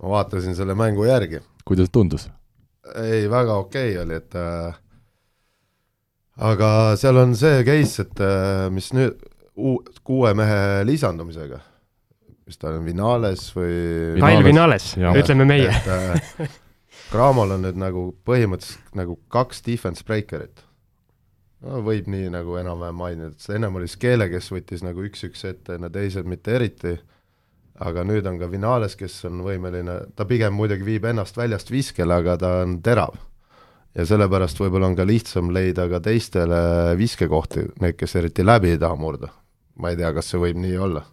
ma 0.03 0.13
vaatasin 0.13 0.55
selle 0.55 0.75
mängu 0.79 1.07
järgi. 1.09 1.41
kuidas 1.65 1.91
tundus? 1.91 2.29
ei, 2.95 3.25
väga 3.31 3.57
okei 3.65 3.95
okay 3.95 4.03
oli, 4.05 4.19
et 4.21 4.37
äh, 4.39 4.77
aga 6.37 6.95
seal 6.97 7.19
on 7.21 7.35
see 7.37 7.61
case, 7.67 8.01
et 8.01 8.23
äh, 8.23 8.69
mis 8.73 8.89
nüüd 8.95 9.21
uu-, 9.57 9.83
kuue 10.05 10.33
mehe 10.37 10.83
lisandumisega, 10.87 11.59
mis 12.47 12.59
ta 12.59 12.73
on, 12.73 12.83
Vinales 12.87 13.47
või 13.55 14.19
Kail 14.21 14.43
Vinales, 14.45 14.93
ütleme 14.97 15.47
meie. 15.49 15.69
et 15.69 15.89
äh, 15.93 16.59
Cramol 17.11 17.53
on 17.53 17.65
nüüd 17.67 17.77
nagu 17.77 18.07
põhimõtteliselt 18.25 18.95
nagu 18.97 19.19
kaks 19.33 19.61
defense 19.65 20.05
breaker'it. 20.07 20.63
no 21.63 21.83
võib 21.85 22.09
nii 22.09 22.31
nagu 22.33 22.57
enam-vähem 22.61 22.97
mainida, 22.97 23.33
et 23.33 23.43
see 23.43 23.57
ennem 23.59 23.77
oli 23.77 23.89
Skele, 23.91 24.29
kes 24.31 24.49
võttis 24.51 24.85
nagu 24.85 25.05
üks-üks 25.05 25.45
ette, 25.49 25.77
need 25.77 25.93
teised 25.93 26.25
mitte 26.29 26.55
eriti, 26.57 26.95
aga 27.83 28.03
nüüd 28.07 28.25
on 28.29 28.39
ka 28.41 28.49
Vinales, 28.49 28.97
kes 28.97 29.21
on 29.29 29.43
võimeline, 29.45 29.99
ta 30.17 30.25
pigem 30.29 30.57
muidugi 30.57 30.87
viib 30.87 31.05
ennast 31.09 31.37
väljast 31.37 31.69
viskele, 31.73 32.17
aga 32.23 32.39
ta 32.41 32.55
on 32.63 32.79
terav 32.85 33.21
ja 33.93 34.05
sellepärast 34.09 34.59
võib-olla 34.61 34.89
on 34.89 34.97
ka 34.97 35.05
lihtsam 35.07 35.51
leida 35.53 35.85
ka 35.91 36.01
teistele 36.03 36.59
viskekohti, 36.97 37.67
need, 37.81 37.97
kes 37.97 38.15
eriti 38.19 38.45
läbi 38.45 38.73
ei 38.73 38.81
taha 38.81 38.97
murda. 38.99 39.29
ma 39.77 39.89
ei 39.89 39.97
tea, 39.97 40.11
kas 40.13 40.29
see 40.29 40.41
võib 40.41 40.59
nii 40.61 40.77
olla. 40.77 41.03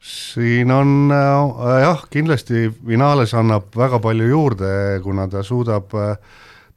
siin 0.00 0.70
on 0.70 1.12
äh, 1.12 1.80
jah, 1.84 2.06
kindlasti 2.10 2.68
Vinales 2.86 3.34
annab 3.34 3.72
väga 3.76 4.00
palju 4.00 4.28
juurde, 4.28 5.00
kuna 5.02 5.28
ta 5.28 5.42
suudab, 5.42 5.92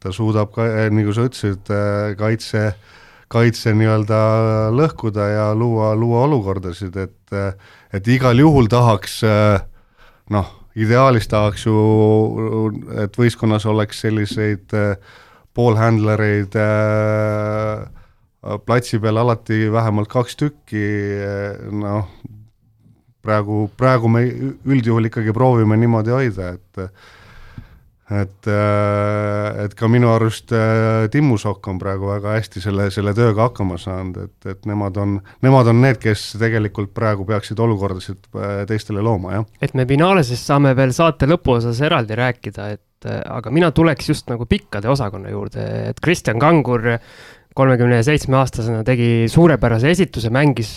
ta 0.00 0.12
suudab 0.12 0.52
ka, 0.54 0.64
nagu 0.90 1.12
sa 1.12 1.28
ütlesid, 1.28 1.72
kaitse, 2.16 2.72
kaitse 3.28 3.74
nii-öelda 3.76 4.20
lõhkuda 4.72 5.28
ja 5.32 5.48
luua, 5.54 5.94
luua 5.96 6.24
olukordasid, 6.28 6.96
et 6.96 7.14
et 7.92 8.08
igal 8.08 8.36
juhul 8.40 8.68
tahaks 8.68 9.20
noh, 10.32 10.57
ideaalis 10.78 11.28
tahaks 11.30 11.66
ju, 11.66 11.76
et 13.02 13.16
võistkonnas 13.18 13.66
oleks 13.68 14.02
selliseid 14.04 14.74
poolhändlereid 15.58 16.54
äh, 16.62 17.86
platsi 18.66 19.00
peal 19.02 19.18
alati 19.18 19.66
vähemalt 19.72 20.10
kaks 20.12 20.38
tükki, 20.38 20.84
noh, 21.74 22.06
praegu, 23.24 23.64
praegu 23.76 24.10
me 24.12 24.24
üldjuhul 24.28 25.10
ikkagi 25.10 25.34
proovime 25.36 25.76
niimoodi 25.80 26.14
hoida, 26.14 26.52
et 26.54 26.82
et, 28.14 28.48
et 29.64 29.74
ka 29.76 29.88
minu 29.90 30.08
arust 30.12 30.52
Timmu 31.12 31.38
Sokk 31.40 31.68
on 31.68 31.80
praegu 31.80 32.08
väga 32.08 32.36
hästi 32.38 32.62
selle, 32.64 32.88
selle 32.94 33.14
tööga 33.16 33.48
hakkama 33.48 33.78
saanud, 33.80 34.28
et, 34.28 34.50
et 34.54 34.68
nemad 34.70 34.96
on, 35.00 35.16
nemad 35.44 35.70
on 35.72 35.82
need, 35.84 36.00
kes 36.02 36.30
tegelikult 36.40 36.94
praegu 36.96 37.26
peaksid 37.28 37.60
olukordasid 37.60 38.30
teistele 38.70 39.04
looma, 39.04 39.38
jah. 39.38 39.48
et 39.60 39.76
me 39.78 39.86
Finaalesest 39.88 40.52
saame 40.52 40.74
veel 40.78 40.94
saate 40.96 41.28
lõpuosas 41.28 41.80
eraldi 41.84 42.16
rääkida, 42.18 42.68
et 42.76 43.08
aga 43.08 43.50
mina 43.54 43.70
tuleks 43.70 44.08
just 44.10 44.30
nagu 44.32 44.46
pikkade 44.48 44.88
osakonna 44.90 45.30
juurde, 45.30 45.66
et 45.92 46.00
Kristjan 46.02 46.40
Kangur 46.42 46.96
kolmekümne 47.58 48.02
seitsme 48.06 48.38
aastasena 48.38 48.84
tegi 48.86 49.26
suurepärase 49.30 49.90
esituse, 49.90 50.30
mängis 50.34 50.76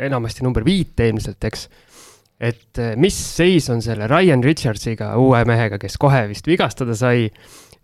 enamasti 0.00 0.44
number 0.46 0.64
viite 0.66 1.08
ilmselt, 1.10 1.44
eks 1.46 1.68
et 2.40 2.80
mis 2.96 3.16
seis 3.36 3.68
on 3.72 3.82
selle 3.84 4.08
Ryan 4.08 4.44
Richardsiga, 4.44 5.12
uue 5.20 5.42
mehega, 5.48 5.78
kes 5.80 5.98
kohe 6.00 6.24
vist 6.30 6.48
vigastada 6.48 6.96
sai 6.96 7.28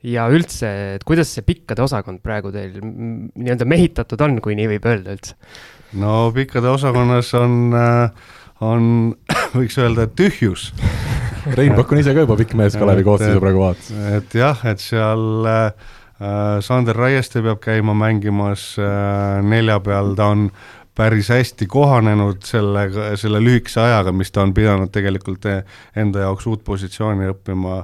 ja 0.06 0.26
üldse, 0.32 0.70
et 0.96 1.04
kuidas 1.06 1.30
see 1.34 1.44
pikkade 1.46 1.82
osakond 1.84 2.22
praegu 2.24 2.52
teil 2.54 2.78
nii-öelda 2.80 3.66
mehitatud 3.68 4.22
on, 4.26 4.38
kui 4.44 4.56
nii 4.58 4.70
võib 4.76 4.88
öelda 4.90 5.16
üldse? 5.16 5.36
no 5.96 6.30
pikkade 6.34 6.70
osakonnas 6.70 7.32
on, 7.38 7.74
on 8.64 8.88
võiks 9.58 9.78
öelda, 9.80 10.06
et 10.06 10.16
tühjus 10.18 10.70
Rein 11.56 11.76
Pakk 11.78 11.92
on 11.94 12.00
ise 12.02 12.14
ka 12.14 12.24
juba 12.26 12.36
pikk 12.38 12.56
mees 12.58 12.76
Kalevi 12.78 13.04
koosseisu 13.06 13.42
praegu 13.42 13.62
vaatas. 13.62 13.92
et 14.18 14.34
jah, 14.34 14.64
et 14.66 14.82
seal 14.82 15.46
äh, 15.46 15.92
Sander 16.64 16.96
Raieste 16.98 17.42
peab 17.44 17.60
käima 17.64 17.94
mängimas 17.96 18.72
äh, 18.82 19.42
nelja 19.46 19.78
peal, 19.84 20.14
ta 20.18 20.30
on 20.34 20.48
päris 20.96 21.28
hästi 21.32 21.66
kohanenud 21.68 22.44
sellega, 22.46 23.10
selle 23.20 23.40
lühikese 23.44 23.82
ajaga, 23.84 24.14
mis 24.16 24.32
ta 24.32 24.44
on 24.46 24.54
pidanud 24.56 24.92
tegelikult 24.92 25.44
enda 25.96 26.24
jaoks 26.24 26.46
uut 26.48 26.64
positsiooni 26.64 27.28
õppima. 27.34 27.82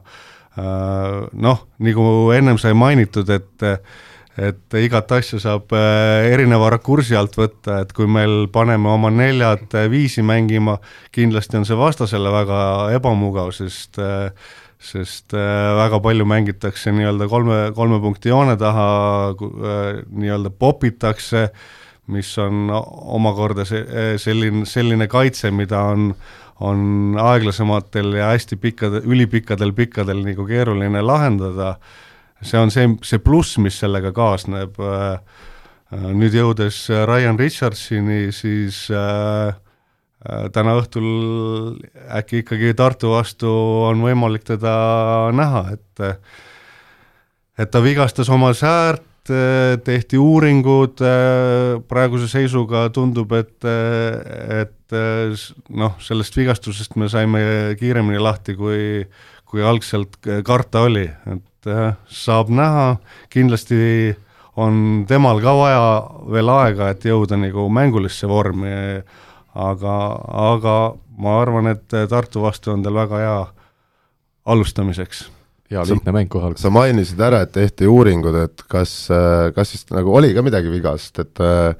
Noh, 1.46 1.60
nagu 1.84 2.06
ennem 2.36 2.60
sai 2.60 2.74
mainitud, 2.76 3.28
et 3.32 3.68
et 4.32 4.74
igat 4.80 5.10
asja 5.12 5.36
saab 5.42 5.74
erineva 5.76 6.70
rakursi 6.72 7.12
alt 7.16 7.34
võtta, 7.36 7.82
et 7.84 7.90
kui 7.92 8.06
meil 8.08 8.46
paneme 8.52 8.88
oma 8.88 9.10
neljad 9.12 9.74
viisi 9.92 10.24
mängima, 10.24 10.78
kindlasti 11.12 11.58
on 11.60 11.68
see 11.68 11.76
vastasele 11.76 12.32
väga 12.32 12.62
ebamugav, 12.96 13.52
sest 13.52 14.00
sest 14.82 15.36
väga 15.36 16.00
palju 16.02 16.24
mängitakse 16.26 16.90
nii-öelda 16.96 17.28
kolme, 17.30 17.58
kolme 17.76 18.00
punkti 18.02 18.32
joone 18.32 18.56
taha, 18.58 18.88
nii-öelda 19.36 20.50
popitakse 20.58 21.44
äh, 21.44 21.68
mis 22.10 22.30
on 22.42 22.70
omakorda 22.72 23.66
see, 23.68 23.82
selline, 24.18 24.66
selline 24.66 25.06
kaitse, 25.10 25.52
mida 25.54 25.84
on, 25.92 26.10
on 26.64 27.18
aeglasematel 27.20 28.16
ja 28.18 28.32
hästi 28.32 28.58
pikkadel, 28.62 29.06
ülipikkadel 29.06 29.74
pikkadel 29.76 30.24
nagu 30.26 30.46
keeruline 30.48 31.02
lahendada, 31.04 31.76
see 32.42 32.58
on 32.58 32.74
see, 32.74 32.88
see 33.06 33.22
pluss, 33.22 33.58
mis 33.62 33.78
sellega 33.78 34.10
kaasneb, 34.16 34.78
nüüd 35.92 36.34
jõudes 36.34 36.86
Ryan 37.06 37.38
Richardsini, 37.38 38.32
siis 38.34 38.86
äh, 38.90 39.52
täna 40.54 40.76
õhtul 40.78 41.76
äkki 42.18 42.42
ikkagi 42.42 42.72
Tartu 42.78 43.12
vastu 43.12 43.50
on 43.88 44.02
võimalik 44.04 44.46
teda 44.46 44.74
näha, 45.34 45.66
et 45.76 46.06
et 47.60 47.70
ta 47.70 47.82
vigastas 47.84 48.30
oma 48.32 48.54
säärt, 48.56 49.04
Äh, 49.30 49.78
tehti 49.86 50.18
uuringud, 50.18 50.98
äh, 50.98 51.78
praeguse 51.86 52.26
seisuga 52.26 52.88
tundub, 52.90 53.30
et, 53.38 53.62
äh, 53.62 54.64
et 54.64 54.96
noh, 55.70 55.92
sellest 56.02 56.34
vigastusest 56.34 56.96
me 56.98 57.06
saime 57.08 57.42
kiiremini 57.78 58.18
lahti, 58.18 58.56
kui, 58.58 59.06
kui 59.46 59.62
algselt 59.62 60.18
karta 60.44 60.82
oli, 60.88 61.04
et 61.06 61.70
saab 62.10 62.50
näha, 62.50 62.96
kindlasti 63.30 64.10
on 64.58 65.04
temal 65.06 65.38
ka 65.40 65.54
vaja 65.54 65.84
veel 66.34 66.50
aega, 66.50 66.90
et 66.90 67.06
jõuda 67.06 67.38
nagu 67.38 67.68
mängulisse 67.70 68.26
vormi, 68.26 68.72
aga, 69.54 69.94
aga 70.50 70.74
ma 71.22 71.36
arvan, 71.44 71.70
et 71.70 71.86
Tartu 72.10 72.42
vastu 72.42 72.74
on 72.74 72.82
tal 72.82 72.98
väga 72.98 73.22
hea 73.22 73.38
alustamiseks 74.50 75.28
hea 75.72 75.84
lihtne 75.88 76.14
mäng 76.14 76.36
alguses. 76.38 76.62
sa 76.64 76.72
mainisid 76.72 77.20
ära, 77.20 77.42
et 77.46 77.52
tehti 77.54 77.88
uuringud, 77.90 78.36
et 78.44 78.64
kas, 78.70 78.94
kas 79.56 79.74
siis 79.74 79.86
nagu 79.92 80.14
oli 80.14 80.32
ka 80.36 80.44
midagi 80.44 80.72
viga, 80.72 80.94
sest 81.00 81.22
et 81.24 81.42
äh, 81.42 81.72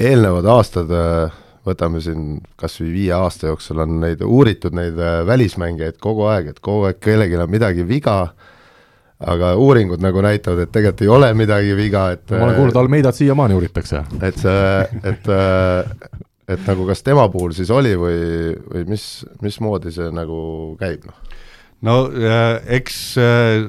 eelnevad 0.00 0.48
aastad, 0.54 0.90
äh, 0.90 1.34
võtame 1.64 2.02
siin 2.04 2.40
kas 2.60 2.76
või 2.82 2.90
viie 2.94 3.14
aasta 3.16 3.48
jooksul, 3.52 3.84
on 3.84 4.00
neid 4.02 4.24
uuritud, 4.24 4.74
neid 4.76 4.98
äh, 5.00 5.20
välismängijaid 5.26 6.00
kogu 6.02 6.26
aeg, 6.30 6.52
et 6.52 6.60
kogu 6.64 6.88
aeg 6.88 7.00
kellelgi 7.02 7.38
on 7.40 7.52
midagi 7.52 7.86
viga, 7.88 8.18
aga 9.24 9.54
uuringud 9.56 10.02
nagu 10.04 10.20
näitavad, 10.24 10.66
et 10.66 10.74
tegelikult 10.74 11.06
ei 11.06 11.14
ole 11.14 11.30
midagi 11.38 11.76
viga, 11.78 12.08
et 12.16 12.34
ma 12.34 12.48
olen 12.48 12.58
kuulnud, 12.58 12.76
Almeidat 12.82 13.16
siiamaani 13.16 13.56
uuritakse. 13.56 14.04
et 14.22 14.40
see, 14.42 15.02
et 15.06 15.32
et 16.44 16.66
nagu 16.68 16.84
kas 16.84 17.00
tema 17.00 17.24
puhul 17.32 17.54
siis 17.56 17.70
oli 17.72 17.94
või, 17.96 18.18
või 18.68 18.82
mis, 18.90 19.06
mismoodi 19.40 19.94
see 19.94 20.10
nagu 20.12 20.36
käib, 20.80 21.06
noh? 21.08 21.33
No 21.84 21.96
äh, 22.08 22.60
eks 22.78 23.00
äh, 23.20 23.66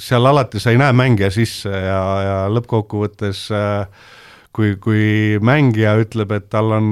seal 0.00 0.28
alati 0.28 0.60
sa 0.60 0.72
ei 0.72 0.80
näe 0.80 0.94
mängija 0.96 1.30
sisse 1.34 1.70
ja, 1.70 2.00
ja 2.24 2.38
lõppkokkuvõttes 2.52 3.46
äh, 3.54 4.08
kui, 4.56 4.74
kui 4.82 5.38
mängija 5.44 5.94
ütleb, 6.02 6.32
et 6.36 6.48
tal 6.52 6.74
on 6.78 6.88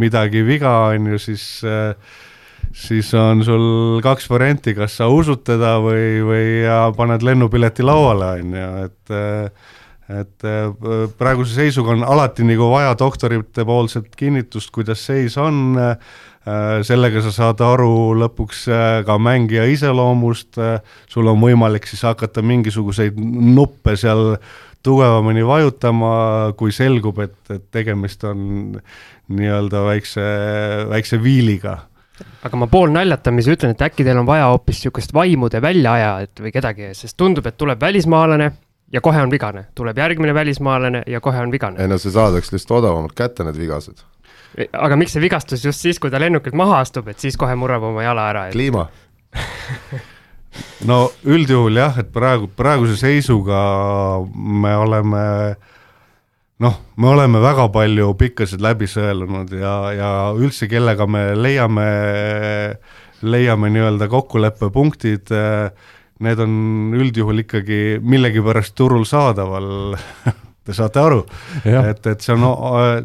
midagi 0.00 0.42
viga, 0.46 0.72
on 0.94 1.12
ju, 1.12 1.20
siis 1.20 1.44
siis 2.76 3.10
on 3.16 3.42
sul 3.44 4.00
kaks 4.04 4.26
varianti, 4.32 4.72
kas 4.76 4.96
sa 4.98 5.06
usud 5.12 5.42
teda 5.46 5.76
või, 5.84 6.22
või 6.24 6.46
paned 6.96 7.24
lennupileti 7.24 7.84
lauale, 7.84 8.30
on 8.40 8.56
ju, 8.56 8.70
et 8.86 9.18
et 10.06 10.44
praeguse 11.18 11.56
seisuga 11.56 11.90
on 11.96 12.04
alati 12.06 12.44
nagu 12.46 12.68
vaja 12.70 12.92
doktorite 12.96 13.64
poolset 13.66 14.12
kinnitust, 14.16 14.70
kuidas 14.72 15.02
seis 15.08 15.34
on, 15.42 15.74
sellega 16.86 17.22
sa 17.24 17.32
saad 17.34 17.62
aru 17.64 18.14
lõpuks 18.20 18.66
ka 19.06 19.16
mängija 19.18 19.64
iseloomust, 19.66 20.60
sul 21.10 21.26
on 21.32 21.40
võimalik 21.42 21.88
siis 21.90 22.04
hakata 22.06 22.44
mingisuguseid 22.46 23.18
nuppe 23.18 23.96
seal 23.98 24.36
tugevamini 24.86 25.42
vajutama, 25.42 26.12
kui 26.58 26.70
selgub, 26.70 27.18
et, 27.24 27.34
et 27.50 27.64
tegemist 27.74 28.22
on 28.28 28.78
nii-öelda 29.34 29.82
väikse, 29.88 30.26
väikse 30.92 31.18
viiliga 31.22 31.80
aga 32.46 32.60
ma 32.60 32.68
poolnaljatamise 32.70 33.56
ütlen, 33.56 33.74
et 33.74 33.82
äkki 33.84 34.04
teil 34.06 34.20
on 34.20 34.28
vaja 34.28 34.46
hoopis 34.52 34.80
niisugust 34.80 35.12
vaimude 35.16 35.60
väljaajajat 35.62 36.44
või 36.44 36.52
kedagi, 36.54 36.92
sest 36.96 37.16
tundub, 37.20 37.46
et 37.48 37.58
tuleb 37.60 37.80
välismaalane 37.82 38.50
ja 38.92 39.02
kohe 39.04 39.20
on 39.22 39.32
vigane, 39.32 39.66
tuleb 39.74 39.98
järgmine 39.98 40.34
välismaalane 40.34 41.02
ja 41.06 41.20
kohe 41.20 41.42
on 41.42 41.52
vigane. 41.52 41.82
ei 41.82 41.90
no 41.90 41.98
see 41.98 42.14
saadaks 42.14 42.52
lihtsalt 42.54 42.78
odavamalt 42.78 43.16
kätte, 43.18 43.44
need 43.44 43.58
vigased. 43.58 44.04
Aga 44.72 44.96
miks 44.96 45.16
see 45.16 45.24
vigastus 45.24 45.64
just 45.64 45.82
siis, 45.84 46.00
kui 46.00 46.12
ta 46.12 46.20
lennukilt 46.22 46.56
maha 46.56 46.80
astub, 46.84 47.08
et 47.12 47.22
siis 47.22 47.36
kohe 47.40 47.54
murrab 47.58 47.88
oma 47.90 48.04
jala 48.06 48.28
ära 48.32 48.46
et...? 48.48 48.56
kliima 48.56 48.88
no 50.88 50.98
üldjuhul 51.28 51.80
jah, 51.80 51.98
et 52.00 52.12
praegu, 52.12 52.48
praeguse 52.56 52.96
seisuga 53.00 53.60
me 54.34 54.72
oleme 54.80 55.24
noh, 56.64 56.78
me 56.96 57.10
oleme 57.12 57.42
väga 57.44 57.68
palju 57.74 58.14
pikkasid 58.18 58.64
läbi 58.64 58.88
sõelunud 58.90 59.52
ja, 59.60 59.74
ja 59.96 60.12
üldse, 60.36 60.68
kellega 60.70 61.08
me 61.10 61.28
leiame, 61.36 61.86
leiame 63.26 63.70
nii-öelda 63.74 64.08
kokkuleppepunktid, 64.12 65.32
need 66.24 66.42
on 66.42 66.56
üldjuhul 66.96 67.44
ikkagi 67.44 67.80
millegipärast 68.00 68.76
turul 68.78 69.04
saadaval 69.08 69.98
te 70.66 70.74
saate 70.74 70.98
aru, 71.00 71.20
et, 71.64 72.06
et 72.06 72.24
see 72.24 72.34
on, 72.34 72.46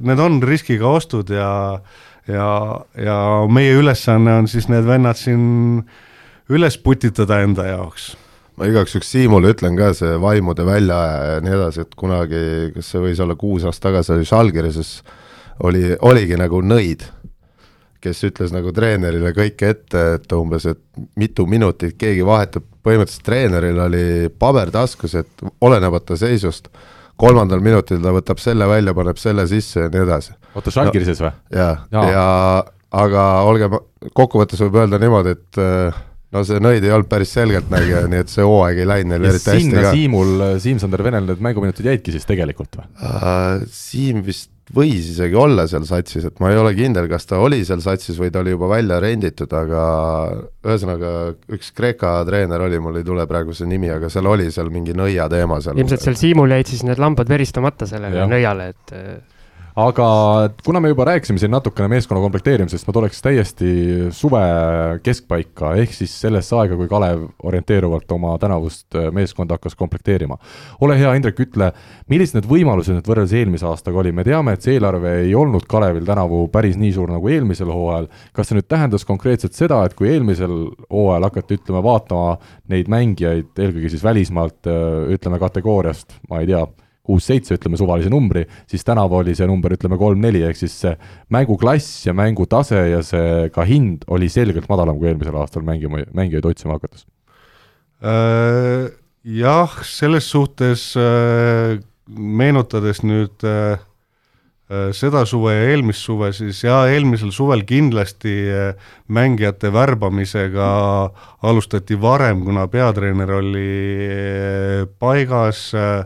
need 0.01 0.19
on 0.19 0.39
riskiga 0.43 0.89
ostud 0.89 1.29
ja 1.33 1.51
ja, 2.29 2.47
ja 2.97 3.17
meie 3.51 3.75
ülesanne 3.79 4.33
on 4.41 4.49
siis 4.51 4.67
need 4.71 4.85
vennad 4.87 5.19
siin 5.19 5.81
üles 6.51 6.77
putitada 6.81 7.41
enda 7.45 7.67
jaoks. 7.69 8.11
Ma 8.59 8.67
igaks 8.67 8.95
juhuks 8.95 9.13
Siimule 9.13 9.53
ütlen 9.53 9.77
ka, 9.79 9.93
see 9.97 10.17
vaimude 10.21 10.65
väljaaja 10.67 11.35
ja 11.35 11.39
nii 11.43 11.55
edasi, 11.55 11.85
et 11.85 11.95
kunagi, 11.97 12.43
kas 12.75 12.91
see 12.93 13.01
võis 13.05 13.21
olla 13.23 13.37
kuus 13.39 13.65
aastat 13.65 13.89
tagasi, 13.89 14.13
oli 14.17 14.27
Žalgirises, 14.27 14.91
oli, 15.65 15.85
oligi 16.03 16.37
nagu 16.37 16.59
nõid, 16.65 17.05
kes 18.03 18.25
ütles 18.27 18.51
nagu 18.53 18.73
treenerile 18.75 19.31
kõike 19.37 19.71
ette, 19.71 20.03
et 20.17 20.35
umbes, 20.35 20.67
et 20.67 20.81
mitu 21.17 21.47
minutit 21.49 21.95
keegi 22.01 22.25
vahetab, 22.27 22.67
põhimõtteliselt 22.83 23.25
treeneril 23.25 23.79
oli 23.81 24.05
paber 24.41 24.73
taskus, 24.73 25.15
et 25.21 25.45
olenemata 25.63 26.17
seisust, 26.19 26.67
kolmandal 27.19 27.63
minutil 27.63 28.01
ta 28.03 28.13
võtab 28.15 28.39
selle 28.41 28.67
välja, 28.69 28.93
paneb 28.97 29.19
selle 29.21 29.47
sisse 29.49 29.87
ja 29.87 29.89
nii 29.91 30.05
edasi. 30.05 30.37
oota, 30.55 30.73
Žalgirises 30.73 31.23
või? 31.23 31.33
jaa, 31.55 31.73
ja, 31.91 32.05
ja 32.11 32.29
aga 33.01 33.25
olgem, 33.47 33.77
kokkuvõttes 34.17 34.61
võib 34.65 34.79
öelda 34.83 34.99
niimoodi, 35.01 35.35
et 35.37 35.61
äh, 35.61 35.99
no 36.35 36.43
see 36.47 36.61
nõid 36.63 36.85
ei 36.85 36.93
olnud 36.95 37.09
päris 37.11 37.33
selgeltnägija, 37.37 38.05
nii 38.11 38.23
et 38.25 38.31
see 38.31 38.45
hooaeg 38.47 38.81
ei 38.81 38.89
läinud 38.89 39.15
neil 39.15 39.29
eriti 39.31 39.53
hästi 39.53 39.77
ka. 39.77 39.93
Siimul, 39.95 40.33
Siim-Sander 40.63 41.03
Venel 41.05 41.29
need 41.29 41.43
mänguminutid 41.43 41.91
jäidki 41.91 42.15
siis 42.15 42.27
tegelikult 42.29 42.79
või 42.79 42.87
uh,? 43.03 43.67
Siim 43.75 44.23
vist 44.25 44.51
võis 44.75 45.11
isegi 45.13 45.37
olla 45.37 45.65
seal 45.69 45.85
satsis, 45.87 46.25
et 46.27 46.39
ma 46.43 46.51
ei 46.51 46.59
ole 46.59 46.73
kindel, 46.77 47.07
kas 47.11 47.27
ta 47.29 47.41
oli 47.43 47.61
seal 47.67 47.83
satsis 47.83 48.19
või 48.19 48.31
ta 48.33 48.41
oli 48.43 48.53
juba 48.53 48.69
välja 48.71 48.99
renditud, 49.03 49.51
aga 49.57 49.83
ühesõnaga 50.67 51.11
üks 51.57 51.73
Kreeka 51.77 52.13
treener 52.27 52.63
oli, 52.67 52.79
mul 52.83 53.01
ei 53.01 53.07
tule 53.07 53.25
praegu 53.29 53.55
see 53.57 53.69
nimi, 53.69 53.91
aga 53.93 54.09
seal 54.11 54.29
oli 54.31 54.49
seal 54.53 54.71
mingi 54.73 54.95
nõia 54.97 55.27
teema 55.31 55.59
seal. 55.63 55.79
ilmselt 55.81 56.05
seal 56.07 56.19
Siimul 56.19 56.55
jäid 56.55 56.71
siis 56.71 56.85
need 56.87 57.01
lambad 57.01 57.29
veristamata 57.31 57.89
sellele 57.89 58.27
nõiale, 58.31 58.71
et 58.75 58.95
aga 59.75 60.05
kuna 60.65 60.79
me 60.79 60.89
juba 60.91 61.05
rääkisime 61.05 61.39
siin 61.39 61.51
natukene 61.51 61.87
meeskonna 61.87 62.21
komplekteerimisest, 62.21 62.87
ma 62.87 62.93
tuleks 62.93 63.21
täiesti 63.23 63.71
suve 64.15 64.41
keskpaika, 65.03 65.73
ehk 65.79 65.93
siis 65.95 66.13
sellesse 66.25 66.55
aega, 66.59 66.75
kui 66.79 66.89
Kalev 66.91 67.23
orienteeruvalt 67.47 68.11
oma 68.11 68.33
tänavust 68.41 68.97
meeskonda 69.15 69.55
hakkas 69.55 69.75
komplekteerima. 69.79 70.37
ole 70.81 70.99
hea, 70.99 71.13
Indrek, 71.15 71.39
ütle, 71.39 71.71
millised 72.11 72.39
need 72.39 72.49
võimalused 72.51 72.97
nüüd 72.97 73.07
võrreldes 73.07 73.35
eelmise 73.39 73.67
aastaga 73.69 74.03
oli, 74.03 74.11
me 74.11 74.25
teame, 74.27 74.57
et 74.57 74.67
see 74.67 74.75
eelarve 74.75 75.15
ei 75.23 75.35
olnud 75.35 75.65
Kalevil 75.71 76.05
tänavu 76.05 76.43
päris 76.51 76.77
nii 76.77 76.91
suur 76.97 77.11
nagu 77.13 77.31
eelmisel 77.31 77.71
hooajal, 77.71 78.11
kas 78.35 78.51
see 78.51 78.59
nüüd 78.59 78.67
tähendas 78.67 79.07
konkreetselt 79.07 79.55
seda, 79.55 79.83
et 79.85 79.95
kui 79.95 80.11
eelmisel 80.11 80.67
hooajal 80.91 81.29
hakati, 81.29 81.61
ütleme, 81.61 81.83
vaatama 81.85 82.35
neid 82.71 82.91
mängijaid, 82.91 83.51
eelkõige 83.55 83.95
siis 83.95 84.03
välismaalt, 84.03 84.67
ütleme 85.15 85.39
kategooriast, 85.39 86.19
ma 86.29 86.43
ei 86.43 86.51
tea, 86.51 86.65
kuus-seitse, 87.11 87.57
ütleme 87.59 87.79
suvalise 87.79 88.11
numbri, 88.11 88.45
siis 88.71 88.85
tänavu 88.87 89.19
oli 89.19 89.35
see 89.37 89.47
number, 89.49 89.75
ütleme 89.75 89.99
kolm-neli, 89.99 90.45
ehk 90.47 90.59
siis 90.59 90.77
see 90.85 90.95
mänguklass 91.33 92.07
ja 92.07 92.15
mängutase 92.17 92.79
ja 92.93 93.03
see 93.05 93.51
ka 93.53 93.67
hind 93.67 94.07
oli 94.11 94.31
selgelt 94.31 94.69
madalam 94.71 94.99
kui 95.01 95.11
eelmisel 95.11 95.37
aastal 95.41 95.67
mängima, 95.67 96.05
mängijaid 96.15 96.51
otsima 96.53 96.79
hakates 96.79 97.05
äh,. 98.01 98.89
Jah, 99.21 99.69
selles 99.85 100.25
suhtes 100.33 100.95
äh, 100.97 101.75
meenutades 102.09 103.03
nüüd 103.05 103.43
äh, 103.45 103.75
seda 104.97 105.21
suve 105.29 105.51
ja 105.53 105.67
eelmist 105.75 106.07
suve, 106.07 106.31
siis 106.33 106.63
jaa, 106.63 106.87
eelmisel 106.89 107.29
suvel 107.35 107.61
kindlasti 107.69 108.33
mängijate 109.13 109.69
värbamisega 109.75 110.71
alustati 111.45 111.99
varem, 112.01 112.41
kuna 112.47 112.65
peatreener 112.71 113.35
oli 113.35 113.67
paigas 114.97 115.67
Äh, 115.75 116.05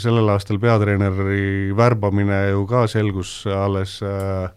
sellel 0.00 0.30
aastal 0.32 0.60
peatreeneri 0.62 1.72
värbamine 1.76 2.38
ju 2.52 2.64
ka 2.70 2.86
selgus 2.90 3.42
alles 3.46 3.98
äh, 4.06 4.48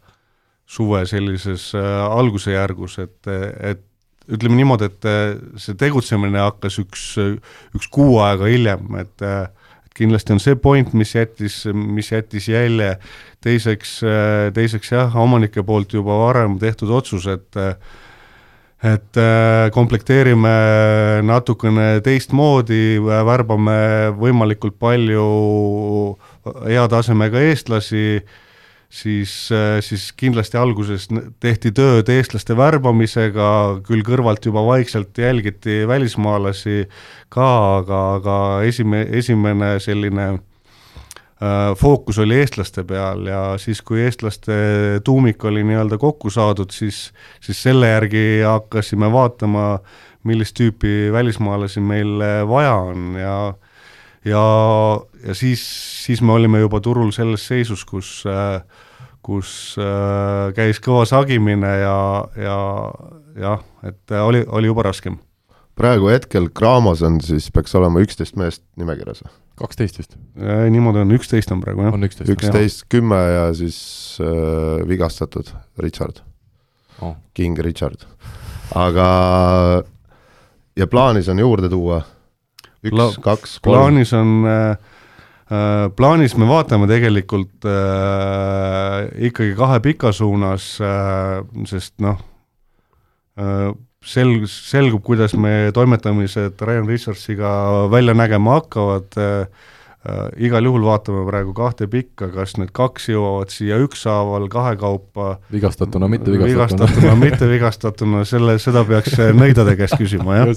suve 0.65 1.03
sellises 1.09 1.71
äh, 1.77 2.05
alguse 2.05 2.55
järgus, 2.55 2.99
et, 3.03 3.19
et 3.59 3.83
ütleme 4.25 4.57
niimoodi, 4.57 4.87
et 4.89 5.05
see 5.61 5.75
tegutsemine 5.77 6.41
hakkas 6.41 6.79
üks, 6.81 7.03
üks 7.77 7.89
kuu 7.93 8.15
aega 8.25 8.47
hiljem, 8.49 8.87
et 8.97 9.21
kindlasti 9.95 10.33
on 10.33 10.41
see 10.41 10.57
point, 10.57 10.89
mis 10.97 11.11
jättis, 11.13 11.59
mis 11.69 12.09
jättis 12.09 12.47
jälje, 12.49 12.95
teiseks, 13.45 13.99
teiseks 14.57 14.91
jah, 14.95 15.13
omanike 15.21 15.61
poolt 15.63 15.93
juba 15.93 16.17
varem 16.23 16.57
tehtud 16.57 16.89
otsus, 16.97 17.29
et 17.29 17.61
et 18.85 19.17
äh, 19.17 19.71
komplekteerime 19.73 20.55
natukene 21.25 21.99
teistmoodi, 22.05 22.97
värbame 23.01 23.77
võimalikult 24.19 24.77
palju 24.81 25.25
hea 26.67 26.83
tasemega 26.91 27.41
eestlasi, 27.47 28.21
siis, 28.93 29.33
äh, 29.55 29.79
siis 29.85 30.11
kindlasti 30.17 30.59
alguses 30.61 31.07
tehti 31.41 31.73
tööd 31.75 32.11
eestlaste 32.13 32.57
värbamisega, 32.57 33.49
küll 33.87 34.05
kõrvalt 34.05 34.45
juba 34.45 34.65
vaikselt 34.67 35.17
jälgiti 35.17 35.81
välismaalasi 35.89 36.85
ka, 37.33 37.49
aga, 37.79 38.01
aga 38.19 38.37
esime-, 38.69 39.07
esimene 39.17 39.77
selline 39.83 40.29
äh, 40.35 40.43
fookus 41.75 42.19
oli 42.23 42.37
eestlaste 42.39 42.85
peal 42.87 43.25
ja 43.27 43.39
siis, 43.59 43.81
kui 43.83 43.99
eestlaste 44.05 44.55
tuumik 45.03 45.43
oli 45.45 45.65
nii-öelda 45.67 45.97
kokku 45.99 46.29
saadud, 46.31 46.71
siis, 46.71 47.09
siis 47.43 47.59
selle 47.63 47.89
järgi 47.91 48.23
hakkasime 48.45 49.11
vaatama, 49.11 49.65
millist 50.23 50.55
tüüpi 50.55 51.11
välismaalasi 51.11 51.83
meil 51.83 52.23
vaja 52.47 52.73
on 52.87 53.19
ja 53.19 53.35
ja, 54.25 54.45
ja 55.27 55.35
siis, 55.35 55.61
siis 56.05 56.21
me 56.21 56.33
olime 56.39 56.63
juba 56.63 56.79
turul 56.81 57.11
selles 57.11 57.47
seisus, 57.47 57.83
kus 57.85 58.23
kus 59.25 59.51
äh, 59.81 60.51
käis 60.57 60.79
kõva 60.83 61.05
sagimine 61.09 61.71
ja, 61.81 61.97
ja 62.37 62.57
jah, 63.41 63.63
et 63.87 64.13
oli, 64.21 64.43
oli 64.45 64.69
juba 64.69 64.85
raskem. 64.89 65.17
Praegu 65.75 66.11
hetkel 66.11 66.49
Graamos 66.55 67.03
on 67.05 67.19
siis, 67.23 67.49
peaks 67.53 67.75
olema 67.75 68.03
üksteist 68.03 68.37
meest 68.39 68.63
nimekirjas 68.79 69.23
või? 69.25 69.33
kaksteist 69.59 69.99
vist? 69.99 70.17
niimoodi 70.71 71.03
on, 71.03 71.13
üksteist 71.15 71.51
on 71.55 71.61
praegu, 71.63 71.85
jah. 71.85 71.95
üksteist, 72.35 72.85
kümme 72.91 73.19
ja 73.19 73.45
siis 73.55 73.77
äh, 74.23 74.83
vigastatud 74.87 75.51
Richard 75.79 76.21
oh., 77.01 77.15
King 77.33 77.59
Richard. 77.59 78.03
aga 78.75 79.07
ja 80.75 80.87
plaanis 80.91 81.29
on 81.31 81.39
juurde 81.39 81.71
tuua 81.71 82.01
üks 82.85 82.93
Pla, 82.93 83.07
kaks, 83.31 83.57
kolm. 83.59 83.79
plaanis 83.79 84.13
on 84.17 84.35
äh, 84.49 84.77
äh, 85.47 85.87
plaanis 85.95 86.35
me 86.39 86.49
vaatame 86.49 86.89
tegelikult 86.91 87.67
äh, 87.69 89.07
ikkagi 89.31 89.55
kahe 89.57 89.81
pika 89.83 90.11
suunas 90.15 90.75
äh,, 90.83 91.41
sest 91.69 91.95
noh 92.03 92.19
äh,, 93.39 93.71
selg-, 94.05 94.49
selgub, 94.49 95.03
kuidas 95.05 95.35
meie 95.39 95.71
toimetamised 95.75 96.61
Ryan 96.61 96.89
Richardsiga 96.89 97.49
välja 97.91 98.15
nägema 98.17 98.59
hakkavad, 98.59 99.17
äh, 99.17 99.65
äh, 100.05 100.21
igal 100.47 100.67
juhul 100.67 100.85
vaatame 100.85 101.25
praegu 101.27 101.53
kahte 101.57 101.87
pikka, 101.91 102.29
kas 102.33 102.55
need 102.61 102.71
kaks 102.75 103.09
jõuavad 103.11 103.53
siia 103.53 103.79
ükshaaval 103.83 104.47
kahekaupa 104.53 105.29
vigastatuna, 105.53 106.09
mitte 106.11 106.33
vigastatuna. 106.33 106.89
vigastatuna, 106.89 107.15
mitte 107.21 107.49
vigastatuna, 107.49 108.25
selle, 108.29 108.57
seda 108.61 108.85
peaks 108.87 109.17
nõidade 109.37 109.77
käest 109.79 109.97
küsima, 110.01 110.41
jah. 110.41 110.53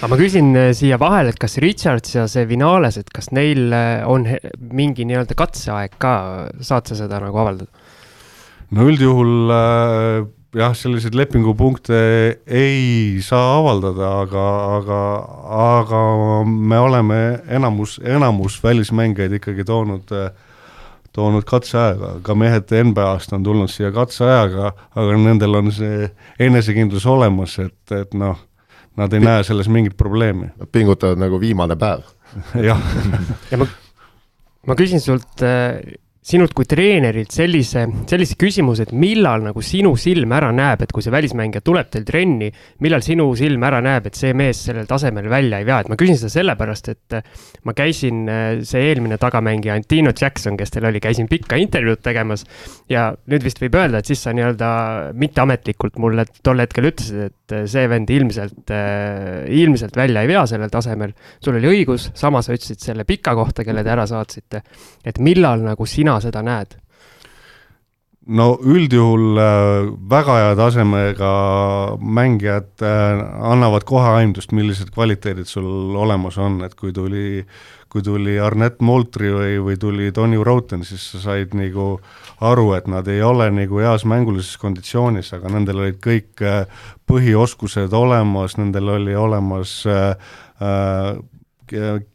aga 0.00 0.12
ma 0.12 0.20
küsin 0.20 0.52
äh, 0.56 0.70
siia 0.76 1.00
vahele, 1.02 1.34
et 1.34 1.42
kas 1.42 1.58
Richards 1.62 2.16
ja 2.16 2.28
see 2.30 2.48
Vinales, 2.48 3.00
et 3.00 3.12
kas 3.12 3.32
neil 3.36 3.68
äh, 3.76 4.06
on 4.08 4.28
mingi 4.72 5.08
nii-öelda 5.08 5.36
katseaeg 5.38 6.00
ka, 6.02 6.16
saad 6.64 6.88
sa 6.88 7.04
seda 7.04 7.20
nagu 7.22 7.44
avaldada? 7.44 7.70
no 8.74 8.88
üldjuhul 8.90 9.52
äh, 9.54 10.24
jah, 10.56 10.74
selliseid 10.76 11.14
lepingupunkte 11.16 11.98
ei 12.46 13.20
saa 13.24 13.56
avaldada, 13.58 14.10
aga, 14.22 14.46
aga, 14.78 15.00
aga 15.66 16.02
me 16.46 16.78
oleme 16.80 17.20
enamus, 17.58 17.98
enamus 18.04 18.58
välismängijaid 18.64 19.36
ikkagi 19.40 19.66
toonud, 19.68 20.12
toonud 21.16 21.46
katseajaga, 21.48 22.16
ka 22.24 22.36
mehed 22.38 22.72
NBA-st 22.90 23.36
on 23.36 23.46
tulnud 23.46 23.72
siia 23.72 23.92
katseajaga, 23.94 24.72
aga 24.96 25.20
nendel 25.20 25.60
on 25.60 25.72
see 25.74 26.10
enesekindlus 26.48 27.06
olemas, 27.10 27.58
et, 27.62 27.80
et 27.96 28.16
noh, 28.16 28.38
nad 28.96 29.12
ei 29.12 29.20
näe 29.20 29.44
selles 29.44 29.68
mingit 29.68 29.96
probleemi. 29.96 30.48
Nad 30.56 30.72
pingutavad 30.72 31.20
nagu 31.20 31.40
viimane 31.40 31.76
päev. 31.76 32.06
Jah. 32.68 32.80
Ja 33.50 33.60
ma, 33.60 33.68
ma 34.66 34.76
küsin 34.78 35.04
sult 35.04 35.44
sinult 36.26 36.56
kui 36.58 36.66
treenerilt 36.66 37.30
sellise, 37.30 37.84
sellise 38.10 38.34
küsimuse, 38.40 38.88
et 38.88 38.92
millal 38.96 39.44
nagu 39.44 39.62
sinu 39.62 39.92
silm 40.00 40.32
ära 40.34 40.48
näeb, 40.54 40.82
et 40.82 40.92
kui 40.94 41.04
see 41.04 41.12
välismängija 41.14 41.62
tuleb 41.62 41.90
teil 41.92 42.06
trenni, 42.08 42.48
millal 42.82 43.04
sinu 43.06 43.28
silm 43.38 43.62
ära 43.68 43.78
näeb, 43.84 44.08
et 44.08 44.18
see 44.18 44.34
mees 44.34 44.64
sellel 44.66 44.88
tasemel 44.90 45.28
välja 45.30 45.60
ei 45.62 45.68
vea, 45.68 45.78
et 45.84 45.90
ma 45.92 45.98
küsin 45.98 46.18
seda 46.18 46.32
sellepärast, 46.34 46.90
et 46.90 47.18
ma 47.68 47.76
käisin, 47.78 48.24
see 48.66 48.88
eelmine 48.88 49.20
tagamängija 49.22 49.76
Antino 49.78 50.10
Jackson, 50.10 50.58
kes 50.58 50.74
teil 50.74 50.88
oli, 50.90 51.02
käisin 51.04 51.30
pikka 51.30 51.60
intervjuud 51.62 52.02
tegemas 52.02 52.42
ja 52.90 53.12
nüüd 53.30 53.46
vist 53.46 53.62
võib 53.62 53.78
öelda, 53.78 54.02
et 54.02 54.10
siis 54.10 54.26
sa 54.26 54.34
nii-öelda 54.34 54.72
mitteametlikult 55.14 56.02
mulle 56.02 56.26
tol 56.42 56.64
hetkel 56.64 56.90
ütlesid, 56.90 57.30
et 57.30 57.56
see 57.70 57.86
vend 57.86 58.10
ilmselt, 58.10 58.74
ilmselt 59.54 59.94
välja 59.94 60.26
ei 60.26 60.32
vea 60.32 60.42
sellel 60.50 60.74
tasemel. 60.74 61.14
sul 61.38 61.54
oli 61.60 61.70
õigus, 61.70 62.10
sama 62.18 62.42
sa 62.42 62.56
ütlesid 62.56 62.82
selle 62.82 63.06
pika 63.06 63.36
kohta, 63.38 63.62
kelle 63.62 63.86
te 63.86 63.94
ära 63.94 64.10
saatsite. 64.10 64.62
et 65.06 65.22
millal 65.22 65.62
nagu 65.62 65.86
sina 65.86 66.15
sina 66.20 66.32
seda 66.32 66.42
näed? 66.42 66.76
no 68.26 68.56
üldjuhul 68.58 69.38
äh, 69.38 69.88
väga 70.10 70.36
hea 70.40 70.54
tasemega 70.58 71.28
mängijad 72.02 72.82
äh, 72.82 73.20
annavad 73.52 73.84
kohe 73.86 74.16
aimdust, 74.18 74.50
millised 74.50 74.90
kvaliteedid 74.90 75.46
sul 75.46 75.94
olemas 75.94 76.34
on, 76.42 76.58
et 76.66 76.74
kui 76.74 76.90
tuli, 76.92 77.44
kui 77.88 78.02
tuli 78.02 78.34
Arnett 78.42 78.82
Moultri 78.82 79.30
või, 79.30 79.60
või 79.62 79.78
tuli 79.78 80.10
Tony 80.10 80.42
Roten, 80.42 80.82
siis 80.82 81.06
sa 81.12 81.22
said 81.22 81.54
nagu 81.54 82.00
aru, 82.42 82.72
et 82.74 82.90
nad 82.90 83.06
ei 83.06 83.22
ole 83.22 83.46
nagu 83.54 83.78
heas 83.78 84.02
mängulises 84.02 84.58
konditsioonis, 84.58 85.30
aga 85.38 85.52
nendel 85.54 85.84
olid 85.84 86.02
kõik 86.02 86.42
äh, 86.42 86.64
põhioskused 87.06 87.94
olemas, 87.94 88.58
nendel 88.58 88.90
oli 88.98 89.14
olemas 89.14 89.84
äh, 89.86 90.16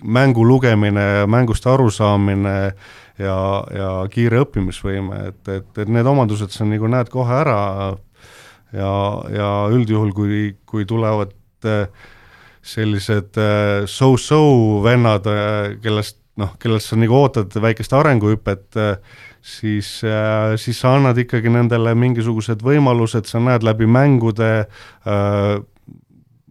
mängu 0.03 0.43
lugemine, 0.43 1.23
mängust 1.31 1.71
arusaamine 1.71 2.57
äh,, 2.67 2.99
ja, 3.21 3.39
ja 3.75 3.89
kiire 4.11 4.41
õppimisvõime, 4.45 5.25
et, 5.31 5.41
et, 5.51 5.69
et 5.83 5.91
need 5.91 6.07
omadused 6.07 6.53
sa 6.53 6.67
nagu 6.67 6.89
näed 6.91 7.11
kohe 7.13 7.37
ära. 7.41 7.59
Ja, 8.71 8.93
ja 9.27 9.51
üldjuhul, 9.73 10.13
kui, 10.15 10.41
kui 10.69 10.85
tulevad 10.87 11.33
äh, 11.67 11.89
sellised 12.63 13.35
äh, 13.41 13.83
so-so 13.89 14.79
vennad, 14.85 15.27
äh, 15.27 15.73
kellest 15.83 16.21
noh, 16.39 16.53
kellest 16.61 16.87
sa 16.87 16.97
nagu 16.97 17.17
ootad 17.19 17.51
väikest 17.59 17.91
arenguhüpet, 17.93 18.77
siis, 19.43 19.89
siis 20.63 20.77
sa 20.79 20.93
annad 20.95 21.19
ikkagi 21.19 21.51
nendele 21.51 21.91
mingisugused 21.99 22.63
võimalused, 22.63 23.27
sa 23.27 23.41
näed 23.43 23.65
läbi 23.67 23.85
mängude 23.85 24.47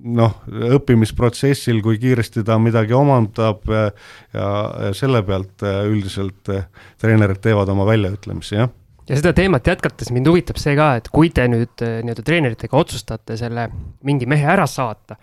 noh, 0.00 0.36
õppimisprotsessil, 0.76 1.80
kui 1.84 1.98
kiiresti 2.00 2.44
ta 2.46 2.58
midagi 2.62 2.96
omandab 2.96 3.64
ja, 3.70 3.86
ja 4.32 4.92
selle 4.96 5.22
pealt 5.26 5.64
äh, 5.66 5.82
üldiselt 5.90 6.52
äh, 6.52 6.68
treenerid 7.00 7.42
teevad 7.44 7.70
oma 7.72 7.86
väljaütlemisi, 7.88 8.56
jah. 8.60 8.72
Ja 9.10 9.18
seda 9.18 9.32
teemat 9.34 9.66
jätkates 9.66 10.12
mind 10.14 10.28
huvitab 10.30 10.60
see 10.60 10.76
ka, 10.78 10.92
et 11.00 11.10
kui 11.12 11.32
te 11.34 11.48
nüüd 11.50 11.84
äh, 11.84 12.00
nii-öelda 12.04 12.24
treeneritega 12.26 12.78
otsustate 12.78 13.36
selle 13.40 13.68
mingi 14.06 14.28
mehe 14.30 14.46
ära 14.52 14.68
saata, 14.70 15.18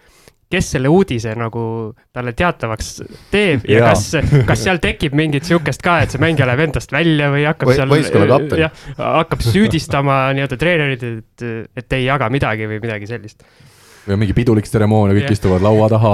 kes 0.51 0.73
selle 0.75 0.91
uudise 0.91 1.33
nagu 1.35 1.61
talle 2.15 2.31
teatavaks 2.37 2.91
teeb 3.31 3.65
ja, 3.67 3.79
ja 3.79 3.87
kas, 3.89 4.05
kas 4.47 4.61
seal 4.63 4.79
tekib 4.83 5.15
mingit 5.17 5.47
sihukest 5.47 5.83
ka, 5.83 5.97
et 6.03 6.13
see 6.13 6.21
mängija 6.23 6.47
läheb 6.47 6.67
endast 6.67 6.93
välja 6.95 7.31
või 7.33 7.47
hakkab 7.47 7.71
või, 7.71 8.03
seal, 8.05 8.61
jah, 8.61 8.85
hakkab 8.99 9.43
süüdistama 9.43 10.19
nii-öelda 10.37 10.59
treenerit, 10.61 11.07
et, 11.07 11.47
et 11.81 11.97
ei 11.97 12.07
jaga 12.07 12.29
midagi 12.31 12.69
või 12.69 12.79
midagi 12.83 13.09
sellist 13.09 13.43
või 14.07 14.15
on 14.15 14.23
mingi 14.23 14.35
pidulik 14.37 14.67
tseremoonia, 14.67 15.15
kõik 15.17 15.27
yeah. 15.27 15.35
istuvad 15.35 15.63
laua 15.65 15.89
taha, 15.91 16.13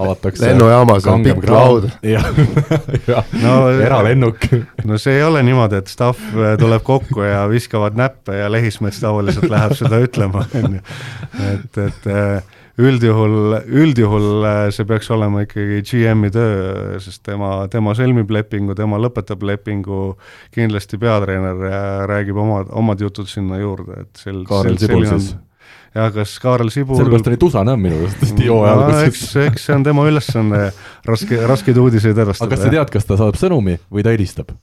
avatakse. 0.00 0.46
lennujaamas 0.46 1.06
on 1.10 1.24
pikk 1.24 1.48
laud. 1.50 1.88
no, 3.44 3.56
eralennuk. 3.70 4.46
no 4.84 4.98
see 5.00 5.18
ei 5.18 5.26
ole 5.26 5.42
niimoodi, 5.46 5.80
et 5.80 5.90
staff 5.92 6.20
äh, 6.34 6.54
tuleb 6.60 6.84
kokku 6.86 7.26
ja 7.26 7.44
viskavad 7.50 7.98
näppe 7.98 8.40
ja 8.40 8.48
Lehismets 8.52 9.02
tavaliselt 9.02 9.50
läheb 9.50 9.76
seda 9.78 10.00
ütlema, 10.02 10.46
on 10.62 10.80
ju. 10.80 10.86
et, 11.50 11.80
et 11.86 12.08
äh, 12.10 12.56
üldjuhul, 12.80 13.60
üldjuhul 13.82 14.46
äh, 14.48 14.62
see 14.74 14.88
peaks 14.88 15.10
olema 15.14 15.44
ikkagi 15.44 15.82
GM-i 15.86 16.32
töö, 16.34 16.96
sest 17.02 17.22
tema, 17.26 17.52
tema 17.72 17.94
sõlmib 17.98 18.32
lepingu, 18.34 18.74
tema 18.78 18.98
lõpetab 19.02 19.44
lepingu, 19.46 20.16
kindlasti 20.54 20.98
peatreener 21.02 22.08
räägib 22.10 22.40
omad, 22.40 22.72
omad 22.74 23.06
jutud 23.06 23.30
sinna 23.30 23.60
juurde, 23.60 24.06
et 24.06 24.24
sel-. 24.24 24.42
Kaarel 24.48 24.80
Sibul 24.80 25.06
siis 25.06 25.32
on 25.34 25.46
ja 25.94 26.08
kas 26.14 26.36
Kaarel 26.42 26.70
Sibul 26.70 26.98
sellepärast 27.00 27.30
oli 27.32 27.38
tusane 27.40 27.74
on 27.74 27.80
minu 27.82 28.00
arust 28.04 28.24
hooaja 28.38 28.74
no, 28.76 28.86
alguses. 28.86 29.06
eks, 29.10 29.36
eks 29.50 29.68
see 29.68 29.76
on 29.76 29.86
tema 29.86 30.06
ülesanne 30.06 30.64
raske, 31.08 31.38
raskeid 31.50 31.80
uudiseid 31.82 32.18
edastada. 32.18 32.46
aga 32.46 32.56
kas 32.56 32.66
sa 32.66 32.74
tead, 32.76 32.92
kas 32.94 33.08
ta 33.08 33.18
saadab 33.18 33.40
sõnumi 33.40 33.78
või 33.90 34.06
ta 34.06 34.14
helistab? 34.14 34.54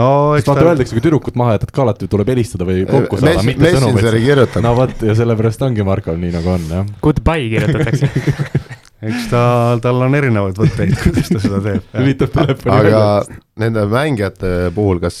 no 0.00 0.08
eks 0.38 0.48
vaata 0.50 0.64
ta... 0.64 0.72
öeldakse, 0.72 0.96
kui 0.96 1.04
tüdrukut 1.04 1.38
maha 1.38 1.56
jätad, 1.58 1.72
ka 1.74 1.84
alati 1.86 2.10
tuleb 2.10 2.34
helistada 2.34 2.66
või 2.66 2.82
kokku 2.90 3.20
saada, 3.22 3.46
mitte 3.46 3.72
sõnumit. 3.76 4.60
no 4.66 4.74
vot, 4.78 5.06
ja 5.06 5.16
sellepärast 5.18 5.62
ongi 5.66 5.86
Markol 5.86 6.18
nii, 6.20 6.34
nagu 6.34 6.54
on, 6.56 6.68
jah. 6.74 6.92
Goodbye 7.06 7.48
kirjutatakse 7.54 8.10
eks 9.10 9.28
ta, 9.30 9.42
tal 9.82 10.02
on 10.04 10.16
erinevaid 10.16 10.58
võtteid, 10.60 10.94
kuidas 11.00 11.30
ta 11.32 11.42
seda 11.42 11.60
teeb. 11.64 11.84
lülitab 11.96 12.34
telefoni 12.34 12.74
aga 12.74 12.88
välja. 12.90 13.38
nende 13.62 13.86
mängijate 13.90 14.54
puhul, 14.76 15.00
kas, 15.02 15.18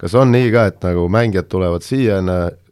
kas 0.00 0.16
on 0.18 0.32
nii 0.34 0.50
ka, 0.54 0.68
et 0.70 0.82
nagu 0.86 1.08
mängijad 1.12 1.50
tulevad 1.50 1.86
siia, 1.86 2.20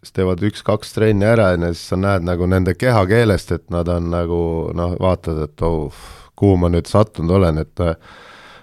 siis 0.08 0.16
teevad 0.16 0.40
üks-kaks 0.48 0.94
trenni 0.96 1.26
ära, 1.28 1.52
ju, 1.52 1.74
siis 1.74 1.92
sa 1.92 1.98
näed 2.00 2.24
nagu 2.24 2.48
nende 2.48 2.72
kehakeelest, 2.78 3.52
et 3.52 3.66
nad 3.74 3.88
on 3.92 4.08
nagu 4.14 4.40
noh, 4.76 4.96
vaatad, 5.00 5.42
et 5.44 5.64
oh, 5.66 5.92
kuhu 6.38 6.56
ma 6.62 6.72
nüüd 6.72 6.88
sattunud 6.88 7.36
olen, 7.36 7.60
et 7.60 7.84
äh, 7.84 7.96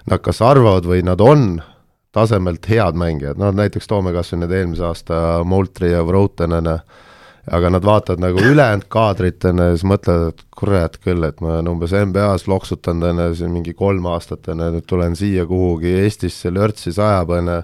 nad 0.09 0.23
kas 0.25 0.41
arvavad 0.41 0.87
või 0.89 1.03
nad 1.05 1.21
on 1.21 1.61
tasemelt 2.15 2.65
head 2.71 2.97
mängijad, 2.97 3.37
no 3.37 3.51
näiteks 3.53 3.89
toome 3.91 4.13
kas 4.15 4.31
või 4.33 4.45
need 4.45 4.53
eelmise 4.55 4.85
aasta 4.87 5.21
Moultri 5.45 5.91
ja 5.91 6.01
ju, 6.65 6.77
aga 7.55 7.69
nad 7.69 7.85
vaatavad 7.85 8.23
nagu 8.23 8.41
ülejäänud 8.41 8.87
kaadrit, 8.89 9.45
on 9.45 9.61
ju, 9.61 9.73
siis 9.75 9.85
mõtlevad, 9.85 10.31
et 10.33 10.45
kurat 10.57 10.95
küll, 11.03 11.27
et 11.27 11.43
ma 11.43 11.57
olen 11.57 11.75
umbes 11.75 11.93
NBA-s 11.93 12.47
loksutanud, 12.49 13.19
ju, 13.21 13.35
siin 13.37 13.53
mingi 13.53 13.75
kolm 13.77 14.07
aastat, 14.09 14.47
ju, 14.47 14.55
nüüd 14.57 14.87
tulen 14.89 15.13
siia 15.19 15.45
kuhugi 15.45 15.93
Eestisse, 16.05 16.49
lörtsi 16.49 16.95
sajab, 16.95 17.35
ju, 17.37 17.59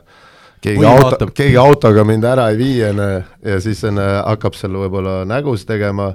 keegi 0.61 0.85
auto, 0.85 1.27
keegi 1.35 1.57
autoga 1.59 2.03
mind 2.07 2.27
ära 2.27 2.49
ei 2.51 2.59
vii, 2.59 2.77
on 2.91 3.01
ju, 3.01 3.23
ja 3.51 3.57
siis 3.63 3.81
on, 3.87 3.99
hakkab 4.01 4.57
seal 4.57 4.77
võib-olla 4.77 5.21
nägusid 5.29 5.69
tegema, 5.71 6.11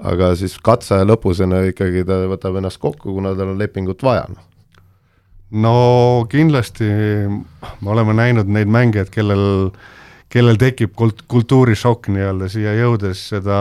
aga 0.00 0.32
siis 0.38 0.56
katseaja 0.64 1.08
lõpus 1.08 1.42
on 1.44 1.56
ikkagi 1.70 2.04
ta 2.08 2.22
võtab 2.30 2.60
ennast 2.60 2.80
kokku, 2.82 3.14
kuna 3.16 3.34
tal 3.38 3.54
on 3.54 3.60
lepingut 3.60 4.04
vaja. 4.04 4.26
Noh. 4.30 4.46
no 5.64 5.74
kindlasti 6.30 6.88
me 6.90 7.94
oleme 7.94 8.16
näinud 8.16 8.50
neid 8.52 8.70
mängijaid, 8.70 9.12
kellel, 9.14 9.70
kellel 10.32 10.60
tekib 10.60 10.94
kult-, 10.96 11.24
kultuurishokk 11.30 12.12
nii-öelda 12.12 12.50
siia 12.52 12.76
jõudes, 12.78 13.26
seda, 13.32 13.60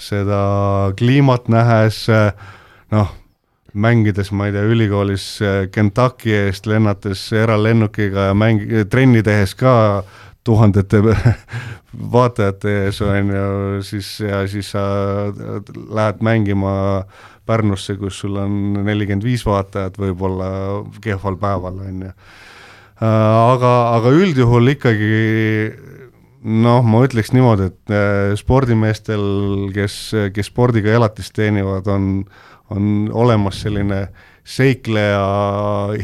seda 0.00 0.42
kliimat 0.98 1.48
nähes, 1.52 2.06
noh, 2.94 3.16
mängides, 3.72 4.32
ma 4.32 4.48
ei 4.48 4.54
tea, 4.54 4.64
ülikoolis 4.66 5.26
äh, 5.44 5.60
Kentucky 5.72 6.32
eest, 6.34 6.66
lennates 6.70 7.28
eralennukiga 7.36 8.30
ja 8.30 8.36
mäng-, 8.36 8.66
trenni 8.90 9.22
tehes 9.26 9.54
ka 9.58 10.02
tuhandete 10.46 11.02
vaatajate 12.14 12.76
ees, 12.84 13.00
on 13.04 13.32
ju, 13.34 13.82
siis 13.86 14.12
ja 14.24 14.42
siis 14.50 14.72
sa 14.74 14.82
lähed 15.90 16.24
mängima 16.24 17.04
Pärnusse, 17.50 17.96
kus 17.98 18.20
sul 18.22 18.36
on 18.38 18.52
nelikümmend 18.86 19.24
viis 19.26 19.42
vaatajat 19.46 19.96
võib-olla 19.98 20.50
kehval 21.02 21.34
päeval, 21.40 21.80
on 21.82 22.04
ju. 22.04 22.10
Äh, 23.00 23.06
aga, 23.06 23.72
aga 23.96 24.12
üldjuhul 24.14 24.74
ikkagi 24.76 25.16
noh, 26.40 26.84
ma 26.86 27.00
ütleks 27.04 27.34
niimoodi, 27.34 27.70
et 27.72 27.94
äh, 27.94 28.36
spordimeestel, 28.38 29.24
kes, 29.74 29.98
kes 30.36 30.52
spordiga 30.52 30.94
elatist 30.94 31.34
teenivad, 31.36 31.90
on 31.90 32.12
äh, 32.22 32.49
on 32.70 33.08
olemas 33.12 33.62
selline 33.64 34.08
seikleja 34.50 35.22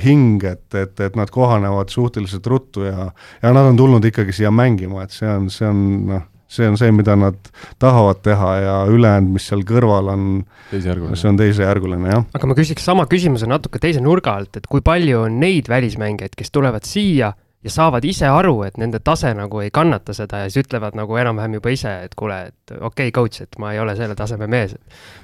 hing, 0.05 0.45
et, 0.45 0.67
et, 0.75 1.01
et 1.01 1.17
nad 1.19 1.31
kohanevad 1.33 1.91
suhteliselt 1.91 2.47
ruttu 2.47 2.87
ja, 2.87 3.11
ja 3.43 3.53
nad 3.53 3.73
on 3.73 3.79
tulnud 3.79 4.05
ikkagi 4.05 4.35
siia 4.37 4.53
mängima, 4.55 5.07
et 5.07 5.15
see 5.15 5.29
on, 5.31 5.49
see 5.51 5.67
on 5.69 5.85
noh, 6.11 6.27
see 6.49 6.69
on 6.69 6.77
see, 6.79 6.93
mida 6.95 7.17
nad 7.19 7.39
tahavad 7.83 8.21
teha 8.25 8.51
ja 8.63 8.77
ülejäänud, 8.93 9.33
mis 9.35 9.49
seal 9.51 9.65
kõrval 9.67 10.13
on, 10.13 10.29
see 10.71 11.31
on 11.31 11.41
teisejärguline, 11.41 12.13
jah. 12.13 12.29
aga 12.37 12.51
ma 12.51 12.59
küsiks 12.59 12.87
sama 12.87 13.09
küsimuse 13.11 13.49
natuke 13.51 13.83
teise 13.83 14.05
nurga 14.05 14.37
alt, 14.39 14.61
et 14.61 14.71
kui 14.71 14.85
palju 14.85 15.25
on 15.27 15.41
neid 15.43 15.71
välismängijaid, 15.73 16.37
kes 16.39 16.55
tulevad 16.55 16.87
siia 16.87 17.33
ja 17.67 17.73
saavad 17.73 18.05
ise 18.07 18.29
aru, 18.31 18.61
et 18.67 18.79
nende 18.81 19.01
tase 19.05 19.33
nagu 19.35 19.61
ei 19.65 19.73
kannata 19.75 20.15
seda 20.17 20.45
ja 20.45 20.51
siis 20.51 20.65
ütlevad 20.65 20.97
nagu 20.99 21.19
enam-vähem 21.19 21.59
juba 21.59 21.73
ise, 21.75 21.93
et 22.07 22.15
kuule, 22.19 22.39
et 22.53 22.75
okei 22.77 23.11
okay,, 23.11 23.15
coach, 23.15 23.43
et 23.43 23.59
ma 23.63 23.73
ei 23.75 23.83
ole 23.83 23.97
selle 23.99 24.15
taseme 24.19 24.47
mees. 24.51 24.77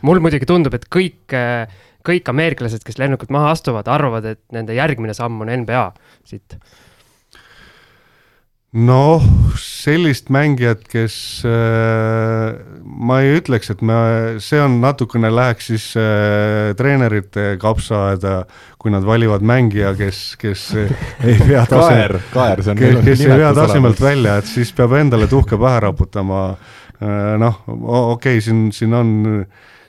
mul 0.02 0.20
muidugi 0.24 0.48
tundub, 0.48 0.74
et 0.74 0.88
kõik, 0.92 1.36
kõik 2.06 2.30
ameeriklased, 2.34 2.82
kes 2.86 2.98
lennukilt 2.98 3.30
maha 3.34 3.52
astuvad, 3.54 3.88
arvavad, 3.88 4.32
et 4.34 4.42
nende 4.54 4.74
järgmine 4.74 5.14
samm 5.14 5.44
on 5.44 5.52
NBA 5.62 5.84
siit 6.28 6.58
noh, 8.72 9.24
sellist 9.60 10.30
mängijat, 10.32 10.86
kes 10.88 11.14
äh, 11.44 12.54
ma 12.82 13.18
ei 13.20 13.34
ütleks, 13.36 13.68
et 13.74 13.82
me, 13.84 13.96
see 14.40 14.60
on 14.64 14.78
natukene 14.80 15.28
läheks 15.32 15.66
siis 15.68 15.88
äh, 16.00 16.72
treenerite 16.78 17.58
kapsaaeda, 17.60 18.38
kui 18.80 18.94
nad 18.94 19.04
valivad 19.04 19.44
mängija, 19.44 19.92
kes, 19.98 20.22
kes 20.40 20.62
ei 21.28 21.36
vea 21.44 21.66
kaer, 21.68 22.16
kaer, 22.32 22.62
see 22.64 22.72
on 22.72 22.80
kes, 22.80 23.02
kes 23.10 23.24
ei 23.26 23.42
vea 23.42 23.50
tasemelt 23.56 24.00
välja, 24.00 24.38
et 24.40 24.48
siis 24.48 24.72
peab 24.76 24.96
endale 24.96 25.28
tuhka 25.28 25.58
pähe 25.60 25.82
raputama 25.84 26.46
äh,. 26.52 27.34
noh, 27.42 27.60
okei 27.68 28.38
okay,, 28.38 28.40
siin, 28.40 28.70
siin 28.72 28.96
on 28.96 29.12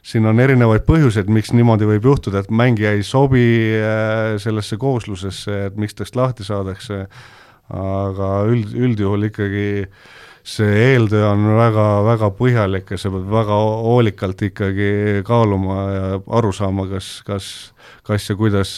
siin 0.04 0.26
on 0.28 0.41
erinevaid 0.43 0.84
põhjuseid, 0.84 1.30
miks 1.32 1.54
niimoodi 1.56 1.88
võib 1.88 2.10
juhtuda, 2.10 2.41
et 2.43 2.52
mängija 2.52 2.91
ei 2.98 3.06
sobi 3.08 3.46
äh, 3.80 4.34
sellesse 4.43 4.76
kooslusesse, 4.82 5.62
et 5.69 5.80
miks 5.80 5.96
tast 5.96 6.19
lahti 6.19 6.43
saadakse 6.43 7.06
äh, 7.06 7.24
aga 7.74 8.34
üld, 8.52 8.76
üldjuhul 8.78 9.30
ikkagi 9.30 9.66
see 10.44 10.72
eeltöö 10.92 11.24
on 11.30 11.46
väga-väga 11.56 12.28
põhjalik 12.36 12.90
ja 12.92 12.98
sa 13.00 13.10
pead 13.14 13.30
väga 13.32 13.58
hoolikalt 13.86 14.42
ikkagi 14.50 15.22
kaaluma 15.24 15.78
ja 15.88 16.08
aru 16.36 16.52
saama, 16.52 16.84
kas, 16.92 17.08
kas, 17.24 17.48
kas 18.04 18.26
ja 18.28 18.36
kuidas 18.36 18.74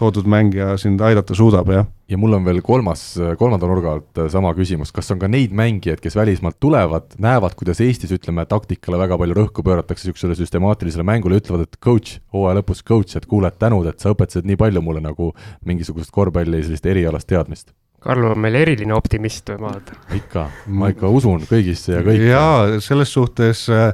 toodud 0.00 0.26
mängija 0.26 0.72
sind 0.82 1.04
aidata 1.06 1.36
suudab, 1.38 1.70
jah. 1.70 1.86
ja 2.10 2.18
mul 2.18 2.34
on 2.34 2.48
veel 2.48 2.58
kolmas, 2.66 3.04
kolmanda 3.38 3.70
nurga 3.70 3.92
alt 3.94 4.22
sama 4.34 4.50
küsimus, 4.58 4.90
kas 4.94 5.14
on 5.14 5.22
ka 5.22 5.30
neid 5.30 5.54
mängijaid, 5.54 6.02
kes 6.02 6.18
välismaalt 6.18 6.58
tulevad, 6.58 7.14
näevad, 7.22 7.54
kuidas 7.54 7.78
Eestis 7.84 8.10
ütleme, 8.18 8.42
taktikale 8.50 8.98
väga 9.04 9.20
palju 9.22 9.38
rõhku 9.38 9.62
pööratakse, 9.62 10.08
niisugusele 10.08 10.34
süstemaatilisele 10.42 11.06
mängule, 11.06 11.38
ütlevad, 11.38 11.68
et 11.68 11.78
coach, 11.78 12.18
hooaja 12.34 12.58
lõpus 12.58 12.82
coach, 12.82 13.14
et 13.14 13.30
kuule, 13.30 13.46
et 13.46 13.62
tänud, 13.62 13.86
et 13.86 14.02
sa 14.02 14.10
õpetasid 14.10 14.50
nii 14.50 14.58
palju 14.58 14.82
mulle 14.82 15.06
nagu 15.06 15.30
mingisugust 15.62 16.10
korvpalli 16.10 16.66
sellist 16.66 16.90
erialast 16.90 17.30
teadmist 17.30 17.70
Karl 18.04 18.26
on 18.34 18.40
meil 18.44 18.58
eriline 18.60 18.94
optimist 18.96 19.48
või 19.54 19.62
ma 19.62 19.74
vaatan. 19.74 20.00
ikka, 20.18 20.48
ma 20.80 20.90
ikka 20.92 21.08
usun 21.08 21.46
kõigisse 21.48 21.96
ja 21.96 22.02
kõike. 22.04 22.28
jaa, 22.28 22.80
selles 22.84 23.12
suhtes 23.16 23.64
äh, 23.72 23.88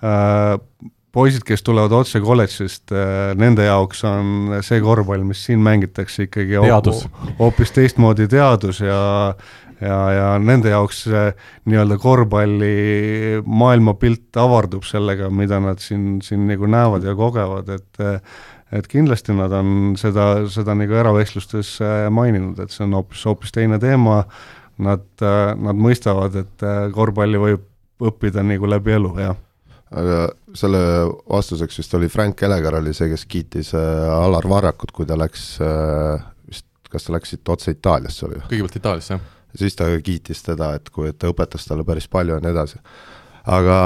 äh, 0.00 0.54
poisid, 1.12 1.44
kes 1.48 1.64
tulevad 1.66 1.92
otse 1.98 2.22
kolledžist 2.24 2.94
äh,, 2.94 3.34
nende 3.38 3.68
jaoks 3.68 4.04
on 4.08 4.58
see 4.64 4.80
korvpall, 4.84 5.24
mis 5.28 5.44
siin 5.48 5.62
mängitakse 5.64 6.28
ikkagi 6.28 6.60
hoopis 7.38 7.74
teistmoodi 7.76 8.28
teadus 8.32 8.80
ja 8.84 9.00
ja, 9.78 9.96
ja 10.10 10.28
nende 10.42 10.72
jaoks 10.72 11.04
nii-öelda 11.68 11.98
korvpalli 12.02 13.42
maailmapilt 13.46 14.40
avardub 14.40 14.86
sellega, 14.88 15.30
mida 15.30 15.60
nad 15.62 15.82
siin, 15.82 16.16
siin 16.24 16.48
nagu 16.50 16.66
näevad 16.70 17.06
ja 17.06 17.14
kogevad, 17.18 17.70
et 17.76 18.00
et 18.74 18.88
kindlasti 18.90 19.34
nad 19.36 19.52
on 19.56 19.96
seda, 20.00 20.28
seda 20.52 20.76
nagu 20.76 20.96
eravestlustes 21.00 21.74
äh, 21.84 22.06
maininud, 22.12 22.60
et 22.62 22.74
see 22.74 22.84
on 22.84 22.96
hoopis, 22.98 23.24
hoopis 23.28 23.54
teine 23.54 23.80
teema, 23.82 24.22
nad, 24.84 25.06
äh, 25.24 25.52
nad 25.56 25.78
mõistavad, 25.78 26.36
et 26.42 26.64
äh, 26.66 26.86
korvpalli 26.94 27.40
võib 27.40 27.64
õppida 28.08 28.44
nagu 28.46 28.68
läbi 28.70 28.94
elu, 28.98 29.12
jah 29.24 29.44
aga 29.88 30.26
selle 30.52 30.80
vastuseks 31.32 31.78
vist 31.80 31.94
oli 31.96 32.10
Frank 32.12 32.42
Elegar 32.44 32.74
oli 32.76 32.90
see, 32.92 33.06
kes 33.08 33.22
kiitis 33.24 33.70
Alar 33.72 34.44
Varrakut, 34.44 34.90
kui 34.92 35.06
ta 35.08 35.16
läks 35.16 35.46
vist, 36.44 36.66
kas 36.92 37.06
ta 37.06 37.14
läks 37.14 37.32
siit 37.32 37.48
otse 37.48 37.72
Itaaliasse 37.72 38.26
oli? 38.26 38.42
kõigepealt 38.50 38.76
Itaaliasse, 38.82 39.16
jah. 39.16 39.54
siis 39.56 39.78
ta 39.80 39.88
kiitis 40.04 40.44
teda, 40.44 40.74
et 40.76 40.92
kui, 40.92 41.08
et 41.08 41.16
ta 41.16 41.32
õpetas 41.32 41.64
talle 41.64 41.88
päris 41.88 42.04
palju 42.12 42.36
ja 42.36 42.44
nii 42.44 42.52
edasi. 42.52 42.82
aga 43.48 43.78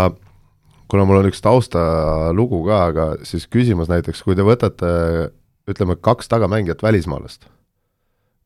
kuna 0.93 1.07
mul 1.09 1.23
on 1.23 1.29
üks 1.31 1.41
taustalugu 1.41 2.59
ka, 2.67 2.79
aga 2.91 3.05
siis 3.25 3.47
küsimus 3.49 3.89
näiteks, 3.89 4.21
kui 4.27 4.37
te 4.37 4.45
võtate 4.45 4.89
ütleme, 5.71 5.97
kaks 5.97 6.29
tagamängijat 6.29 6.83
välismaalast, 6.85 7.47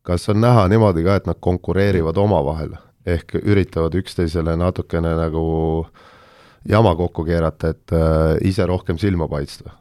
kas 0.06 0.28
on 0.30 0.38
näha 0.44 0.68
niimoodi 0.70 1.02
ka, 1.06 1.16
et 1.18 1.26
nad 1.26 1.40
konkureerivad 1.42 2.18
omavahel, 2.22 2.76
ehk 3.06 3.34
üritavad 3.42 3.96
üksteisele 3.98 4.54
natukene 4.60 5.16
nagu 5.18 5.42
jama 6.68 6.94
kokku 6.98 7.26
keerata, 7.26 7.72
et 7.74 7.96
äh, 7.96 8.36
ise 8.46 8.68
rohkem 8.70 9.00
silma 9.02 9.28
paista? 9.30 9.74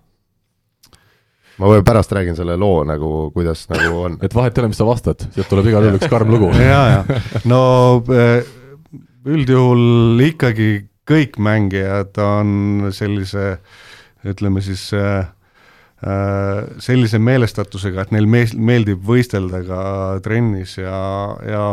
ma 1.55 1.69
võib 1.71 1.85
pärast 1.87 2.11
räägin 2.11 2.35
selle 2.35 2.57
loo 2.59 2.81
nagu, 2.83 3.29
kuidas 3.31 3.61
nagu 3.71 4.01
on. 4.09 4.17
et 4.25 4.33
vahet 4.35 4.57
ei 4.57 4.63
ole, 4.63 4.73
mis 4.73 4.81
sa 4.81 4.89
vastad, 4.89 5.21
sealt 5.37 5.47
tuleb 5.47 5.69
igal 5.69 5.85
juhul 5.85 6.01
üks 6.01 6.09
karm 6.11 6.33
lugu 6.33 6.49
ja, 6.59 6.81
ja 6.91 7.21
no 7.47 7.61
äh, 8.09 8.41
üldjuhul 9.25 10.25
ikkagi 10.31 10.71
kõik 11.09 11.39
mängijad 11.41 12.17
on 12.21 12.89
sellise, 12.95 13.59
ütleme 14.25 14.61
siis 14.65 14.87
äh, 14.97 15.27
äh, 16.05 16.65
sellise 16.81 17.19
meelestatusega, 17.21 18.05
et 18.05 18.13
neil 18.15 18.27
mees-, 18.29 18.55
meeldib 18.57 19.03
võistelda 19.05 19.61
ka 19.67 19.81
trennis 20.25 20.77
ja, 20.79 20.99
ja, 21.45 21.65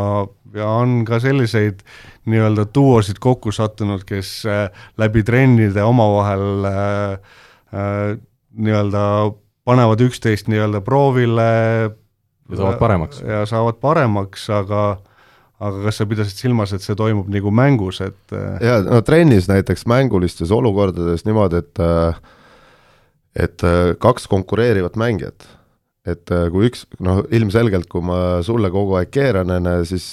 ja 0.53 0.73
on 0.83 1.01
ka 1.07 1.19
selliseid 1.23 1.81
nii-öelda 2.29 2.67
duosid 2.75 3.19
kokku 3.23 3.51
sattunud, 3.51 4.05
kes 4.07 4.43
äh, 4.49 4.67
läbi 4.97 5.23
trennide 5.27 5.83
omavahel 5.83 6.69
äh, 6.69 7.31
äh, 7.73 8.19
nii-öelda 8.53 9.33
panevad 9.65 10.03
üksteist 10.03 10.47
nii-öelda 10.51 10.81
proovile. 10.81 11.49
ja 12.49 12.57
saavad 12.57 12.79
paremaks. 12.79 13.21
ja 13.21 13.45
saavad 13.45 13.81
paremaks, 13.81 14.49
aga 14.49 14.83
aga 15.61 15.83
kas 15.85 15.99
sa 15.99 16.07
pidasid 16.09 16.39
silmas, 16.45 16.73
et 16.73 16.83
see 16.83 16.95
toimub 16.97 17.29
nagu 17.31 17.51
mängus, 17.53 18.01
et 18.05 18.35
äh, 18.35 18.57
jaa, 18.63 18.79
no 18.87 19.01
trennis 19.05 19.49
näiteks 19.51 19.85
mängulistes 19.89 20.53
olukordades 20.55 21.25
niimoodi, 21.27 21.61
et 21.63 21.83
äh, 21.83 22.23
et 23.45 23.65
äh, 23.65 23.93
kaks 24.01 24.27
konkureerivat 24.31 24.97
mängijat, 24.99 25.47
et 26.09 26.27
kui 26.51 26.67
üks, 26.67 26.83
noh 26.99 27.21
ilmselgelt, 27.31 27.87
kui 27.89 28.03
ma 28.03 28.41
sulle 28.43 28.67
kogu 28.73 28.97
aeg 28.99 29.13
keeran, 29.13 29.53
ju, 29.55 29.77
siis 29.87 30.07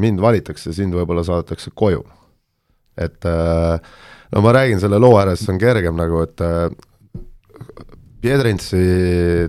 mind 0.00 0.22
valitakse, 0.24 0.72
sind 0.72 0.96
võib-olla 0.96 1.20
saadetakse 1.26 1.74
koju. 1.76 2.00
et 2.96 3.26
no 3.26 4.40
ma 4.40 4.52
räägin 4.56 4.80
selle 4.80 5.00
loo 5.02 5.18
ära, 5.20 5.34
siis 5.36 5.50
on 5.52 5.58
kergem 5.60 5.98
nagu, 5.98 6.22
et 6.24 6.40
Piedrintsi 8.24 8.78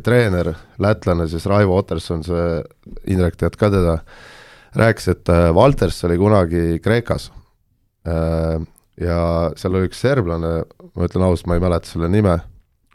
treener, 0.03 0.49
lätlane 0.83 1.29
siis 1.31 1.45
Raivo 1.47 1.77
Oterson, 1.79 2.25
see, 2.27 2.47
Indrek, 3.13 3.37
tead 3.39 3.55
ka 3.55 3.69
teda, 3.71 3.93
rääkis, 4.75 5.07
et 5.11 5.29
äh, 5.29 5.49
oli 6.07 6.17
kunagi 6.17 6.79
Kreekas 6.83 7.31
äh, 8.07 8.61
ja 9.01 9.19
seal 9.59 9.75
oli 9.75 9.89
üks 9.89 9.99
serblane, 10.03 10.53
ma 10.95 11.07
ütlen 11.07 11.25
ausalt, 11.25 11.49
ma 11.49 11.57
ei 11.57 11.63
mäleta 11.63 11.89
selle 11.89 12.09
nime, 12.11 12.37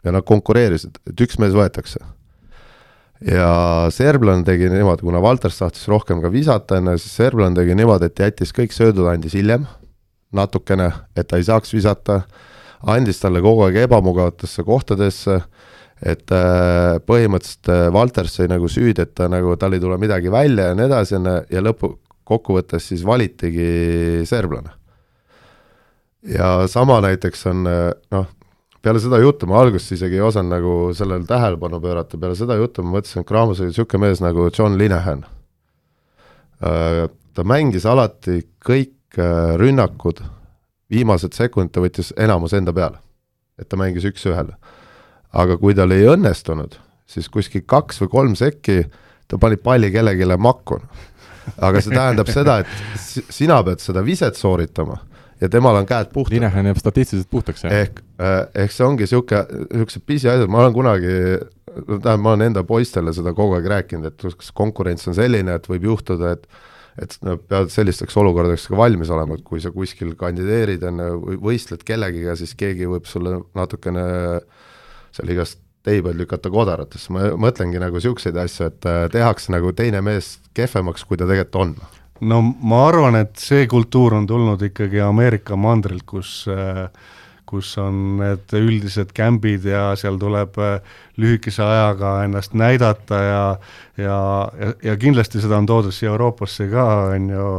ja 0.03 0.13
nad 0.15 0.25
konkureerisid, 0.25 0.97
et 1.09 1.23
üks 1.25 1.39
mees 1.41 1.53
võetakse. 1.57 1.99
ja 3.21 3.51
serblane 3.93 4.43
tegi 4.43 4.69
niimoodi, 4.71 5.05
kuna 5.05 5.21
Valters 5.21 5.59
tahtis 5.59 5.87
rohkem 5.91 6.23
ka 6.23 6.31
visata, 6.33 6.79
ju, 6.81 6.97
siis 6.97 7.19
serblane 7.19 7.55
tegi 7.55 7.75
niimoodi, 7.77 8.09
et 8.09 8.19
jättis 8.19 8.53
kõik 8.55 8.73
söödud, 8.73 9.05
andis 9.11 9.37
hiljem 9.37 9.67
natukene, 10.33 10.89
et 11.15 11.27
ta 11.27 11.37
ei 11.37 11.45
saaks 11.45 11.73
visata, 11.75 12.21
andis 12.81 13.19
talle 13.21 13.43
kogu 13.43 13.67
aeg 13.67 13.83
ebamugavatesse 13.83 14.63
kohtadesse 14.65 15.41
et 16.01 16.33
äh, 16.33 16.97
põhimõtteliselt 17.05 17.69
äh, 17.69 17.87
Valters 17.93 18.35
sai 18.39 18.49
nagu 18.49 18.69
süüdi, 18.71 19.03
et 19.03 19.13
ta 19.17 19.27
nagu, 19.29 19.53
tal 19.61 19.75
ei 19.77 19.81
tule 19.83 19.99
midagi 20.01 20.31
välja 20.33 20.71
ja 20.71 20.77
nii 20.77 20.87
edasi, 20.87 21.17
on 21.19 21.29
ju, 21.29 21.33
ja 21.53 21.63
lõpukokkuvõttes 21.67 22.87
siis 22.89 23.05
valitigi 23.05 24.25
serblane. 24.29 24.73
ja 26.25 26.67
sama 26.67 26.99
näiteks 27.05 27.45
on 27.53 27.69
äh, 27.69 27.91
noh, 28.13 28.25
peale 28.81 29.01
seda 29.03 29.21
juttu 29.21 29.49
ma 29.49 29.61
alguses 29.61 29.93
isegi 29.97 30.17
ei 30.17 30.25
osanud 30.25 30.55
nagu 30.55 30.73
sellele 30.97 31.25
tähelepanu 31.29 31.81
pöörata, 31.81 32.17
peale 32.17 32.35
seda 32.39 32.57
juttu 32.57 32.83
ma 32.83 32.97
mõtlesin, 32.97 33.21
et 33.21 33.29
Krahmus 33.29 33.61
oli 33.61 33.69
niisugune 33.69 34.07
mees 34.07 34.25
nagu 34.25 34.49
John 34.49 34.77
Linehan. 34.81 35.25
ta 37.33 37.43
mängis 37.43 37.85
alati 37.89 38.43
kõik 38.61 39.17
rünnakud, 39.57 40.19
viimased 40.89 41.33
sekundid 41.33 41.73
ta 41.73 41.81
võttis 41.81 42.13
enamus 42.17 42.53
enda 42.53 42.73
peale. 42.73 42.97
et 43.57 43.69
ta 43.69 43.77
mängis 43.77 44.05
üks-ühele 44.05 44.57
aga 45.33 45.57
kui 45.61 45.75
tal 45.77 45.93
ei 45.95 46.07
õnnestunud, 46.11 46.75
siis 47.07 47.29
kuskil 47.31 47.63
kaks 47.67 48.01
või 48.03 48.11
kolm 48.11 48.35
sekki 48.39 48.83
ta 49.27 49.39
pani 49.39 49.57
palli 49.57 49.91
kellelegi 49.91 50.27
makku. 50.37 50.81
aga 51.57 51.81
see 51.81 51.95
tähendab 51.95 52.29
seda, 52.29 52.59
et 52.61 53.31
sina 53.33 53.63
pead 53.65 53.81
seda 53.81 54.03
viset 54.05 54.35
sooritama 54.37 54.99
ja 55.41 55.49
temal 55.49 55.75
on 55.75 55.87
käed 55.89 56.11
puhtad. 56.13 56.35
Linehan 56.35 56.69
jääb 56.69 56.77
statistiliselt 56.77 57.29
puhtaks, 57.31 57.63
jah? 57.65 57.73
ehk, 57.73 58.03
äh, 58.21 58.43
ehk 58.63 58.75
see 58.75 58.85
ongi 58.85 59.07
niisugune, 59.07 59.63
niisugused 59.71 60.05
pisiasjad, 60.05 60.51
ma 60.51 60.61
olen 60.61 60.75
kunagi 60.75 61.15
tähendab, 61.71 62.21
ma 62.21 62.35
olen 62.35 62.49
enda 62.49 62.63
poistele 62.67 63.13
seda 63.15 63.33
kogu 63.37 63.57
aeg 63.57 63.69
rääkinud, 63.73 64.11
et 64.11 64.27
kas 64.37 64.51
konkurents 64.55 65.09
on 65.09 65.17
selline, 65.17 65.57
et 65.57 65.71
võib 65.71 65.89
juhtuda, 65.91 66.35
et 66.37 66.67
et 67.01 67.13
nad 67.23 67.39
peavad 67.47 67.69
sellisteks 67.71 68.17
olukordadeks 68.19 68.65
ka 68.67 68.75
valmis 68.75 69.09
olema, 69.15 69.37
et 69.37 69.45
kui 69.47 69.61
sa 69.63 69.69
kuskil 69.71 70.11
kandideerid, 70.19 70.83
on 70.89 70.99
ju, 70.99 71.37
võistled 71.39 71.85
kellegiga, 71.87 72.35
siis 72.35 72.51
keegi 72.59 72.89
võib 72.91 73.07
sulle 73.07 73.37
natukene 73.55 74.03
seal 75.15 75.35
igast 75.35 75.59
tei 75.85 76.01
peal 76.01 76.19
lükata 76.19 76.51
kodaratesse, 76.53 77.09
ma 77.13 77.31
mõtlengi 77.41 77.81
nagu 77.81 77.97
niisuguseid 77.97 78.37
asju, 78.37 78.67
et 78.69 78.89
äh, 78.89 79.05
tehakse 79.13 79.53
nagu 79.53 79.73
teine 79.77 80.03
mees 80.05 80.35
kehvemaks, 80.57 81.05
kui 81.07 81.17
ta 81.17 81.27
tegelikult 81.29 81.61
on. 81.63 81.73
no 82.29 82.41
ma 82.43 82.83
arvan, 82.89 83.17
et 83.23 83.33
see 83.41 83.65
kultuur 83.69 84.19
on 84.19 84.27
tulnud 84.29 84.61
ikkagi 84.69 85.01
Ameerika 85.01 85.57
mandrilt, 85.57 86.05
kus 86.05 86.43
äh, 86.51 86.85
kus 87.51 87.73
on 87.81 87.95
need 88.21 88.53
üldised 88.55 89.09
kämbid 89.11 89.65
ja 89.67 89.89
seal 89.99 90.19
tuleb 90.21 90.59
äh, 90.61 90.99
lühikese 91.19 91.65
ajaga 91.65 92.13
ennast 92.27 92.53
näidata 92.53 93.23
ja 93.25 93.41
ja, 93.97 94.19
ja, 94.59 94.69
ja 94.85 94.95
kindlasti 95.01 95.41
seda 95.41 95.57
on 95.57 95.67
toodud 95.67 95.95
siia 95.95 96.13
Euroopasse 96.13 96.69
ka, 96.71 96.85
on 97.17 97.27
ju 97.33 97.49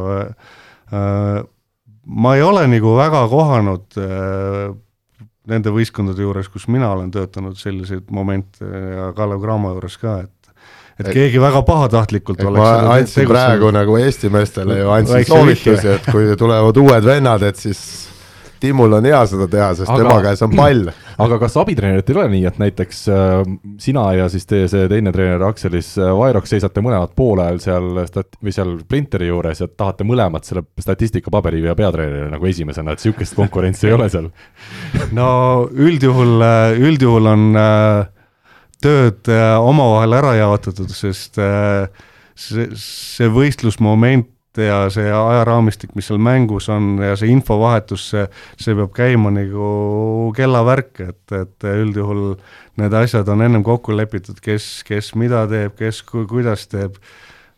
ma 2.22 2.32
ei 2.36 2.42
ole 2.42 2.64
nagu 2.68 2.94
väga 2.96 3.20
kohanud 3.30 4.00
nende 5.50 5.72
võistkondade 5.74 6.22
juures, 6.22 6.48
kus 6.52 6.68
mina 6.70 6.92
olen 6.94 7.10
töötanud, 7.14 7.56
selliseid 7.58 8.10
momente 8.14 8.66
ja 8.66 9.10
Kalev 9.16 9.42
Cramo 9.42 9.74
juures 9.74 9.98
ka, 10.02 10.20
et 10.26 10.38
et 11.00 11.08
keegi 11.08 11.40
väga 11.40 11.62
pahatahtlikult 11.66 12.42
oleks 12.44 12.62
ma 12.62 12.94
andsin 12.98 13.26
praegu 13.26 13.70
nagu 13.74 13.96
Eesti 13.98 14.28
meestele 14.30 14.76
ju 14.82 14.90
andsin 14.92 15.24
soovitusi, 15.26 15.88
et 15.96 16.08
kui 16.12 16.36
tulevad 16.38 16.78
uued 16.78 17.06
vennad, 17.06 17.42
et 17.48 17.58
siis 17.58 17.80
Timul 18.62 18.94
on 18.94 19.06
hea 19.08 19.20
seda 19.26 19.48
teha, 19.50 19.72
sest 19.74 19.90
aga, 19.90 20.02
tema 20.04 20.18
käes 20.22 20.42
on 20.46 20.52
pall. 20.54 20.90
aga 21.24 21.38
kas 21.42 21.56
abitreeneritel 21.58 22.14
ei 22.14 22.20
ole 22.22 22.32
nii, 22.36 22.42
et 22.50 22.60
näiteks 22.62 23.00
äh, 23.10 23.32
sina 23.82 24.04
ja 24.14 24.28
siis 24.30 24.46
teie 24.48 24.68
see 24.70 24.86
teine 24.90 25.12
treener 25.14 25.42
Akselis 25.48 25.92
äh, 25.98 26.12
Vairok 26.14 26.46
seisate 26.50 26.84
mõlemad 26.84 27.14
poolajal 27.18 27.58
seal 27.64 28.02
stat-, 28.06 28.38
või 28.42 28.54
seal 28.54 28.76
printeri 28.88 29.32
juures 29.32 29.64
ja 29.64 29.68
tahate 29.70 30.06
mõlemad 30.06 30.46
selle 30.46 30.64
statistikapaberi 30.80 31.62
viia 31.64 31.74
peatreenerile 31.78 32.30
nagu 32.30 32.50
esimesena, 32.50 32.94
et 32.94 33.02
niisugust 33.02 33.38
konkurentsi 33.38 33.90
ei 33.90 33.96
ole 33.96 34.08
seal? 34.12 34.30
no 35.18 35.28
üldjuhul, 35.66 36.36
äh, 36.46 36.78
üldjuhul 36.90 37.30
on 37.32 37.48
tööd 38.82 39.28
omavahel 39.62 40.18
ära 40.18 40.32
jaotatud, 40.40 40.90
sest 40.90 41.36
see, 41.38 42.64
see 42.74 43.28
võistlusmoment 43.30 44.31
ja 44.60 44.84
see 44.92 45.08
ajaraamistik, 45.08 45.94
mis 45.96 46.08
seal 46.10 46.20
mängus 46.22 46.68
on 46.72 46.96
ja 47.02 47.16
see 47.16 47.32
infovahetus, 47.32 48.08
see, 48.12 48.26
see 48.60 48.76
peab 48.78 48.92
käima 48.96 49.32
nagu 49.32 50.32
kellavärk, 50.36 51.02
et, 51.06 51.36
et 51.38 51.68
üldjuhul 51.72 52.36
need 52.80 52.96
asjad 52.96 53.28
on 53.32 53.44
ennem 53.44 53.64
kokku 53.66 53.96
lepitud, 53.96 54.40
kes, 54.44 54.82
kes 54.88 55.12
mida 55.20 55.46
teeb, 55.50 55.76
kes 55.78 56.02
ku, 56.08 56.26
kuidas 56.30 56.66
teeb, 56.72 56.98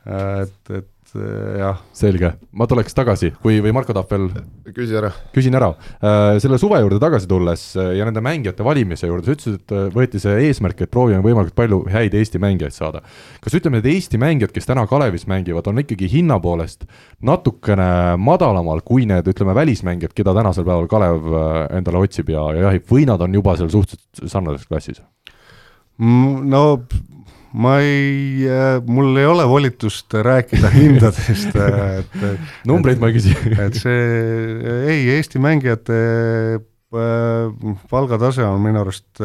et, 0.06 0.58
et 0.70 0.90
jah. 1.14 1.80
selge, 1.94 2.30
ma 2.52 2.66
tuleks 2.70 2.96
tagasi, 2.96 3.30
kui, 3.42 3.60
või 3.62 3.72
Marko 3.76 3.94
tahab 3.94 4.10
veel 4.10 4.26
küsi 4.74 4.96
ära. 4.98 5.10
küsin 5.34 5.54
ära, 5.54 5.70
äh, 6.02 6.38
selle 6.42 6.58
suve 6.58 6.80
juurde 6.82 6.98
tagasi 7.02 7.28
tulles 7.30 7.64
äh, 7.78 7.92
ja 7.98 8.08
nende 8.08 8.22
mängijate 8.24 8.66
valimise 8.66 9.08
juurde, 9.10 9.26
sa 9.28 9.36
ütlesid, 9.36 9.60
et 9.62 9.94
võeti 9.94 10.20
see 10.22 10.48
eesmärk, 10.48 10.84
et 10.84 10.92
proovime 10.92 11.22
võimalikult 11.24 11.56
palju 11.58 11.80
häid 11.94 12.16
Eesti 12.18 12.42
mängijaid 12.42 12.74
saada. 12.74 13.04
kas 13.44 13.58
ütleme, 13.60 13.78
need 13.78 13.90
Eesti 13.94 14.20
mängijad, 14.20 14.54
kes 14.54 14.68
täna 14.70 14.86
Kalevis 14.90 15.28
mängivad, 15.30 15.70
on 15.70 15.82
ikkagi 15.84 16.10
hinna 16.10 16.40
poolest 16.42 16.88
natukene 17.22 18.18
madalamal 18.18 18.82
kui 18.84 19.06
need, 19.06 19.30
ütleme, 19.30 19.54
välismängijad, 19.54 20.14
keda 20.16 20.34
tänasel 20.34 20.66
päeval 20.66 20.90
Kalev 20.90 21.30
endale 21.78 22.02
otsib 22.02 22.34
ja, 22.34 22.48
ja 22.56 22.68
jahib, 22.68 22.88
või 22.90 23.06
nad 23.08 23.22
on 23.22 23.34
juba 23.38 23.56
seal 23.60 23.70
suhteliselt 23.72 24.30
sarnases 24.30 24.66
klassis? 24.66 25.02
Mm, 25.98 26.48
no 26.50 26.64
ma 27.54 27.78
ei, 27.78 28.42
äh, 28.50 28.82
mul 28.86 29.14
ei 29.16 29.26
ole 29.30 29.46
volitust 29.46 30.14
rääkida 30.14 30.70
hindadest, 30.74 31.54
äh, 31.62 32.00
et 32.02 32.66
numbreid 32.66 33.02
ma 33.02 33.10
ei 33.10 33.18
küsi. 33.18 33.34
et 33.54 33.78
see, 33.78 33.98
ei, 34.90 35.04
Eesti 35.14 35.38
mängijate 35.42 35.98
äh, 36.58 36.64
palgatase 37.90 38.44
on 38.46 38.60
minu 38.62 38.82
arust 38.82 39.18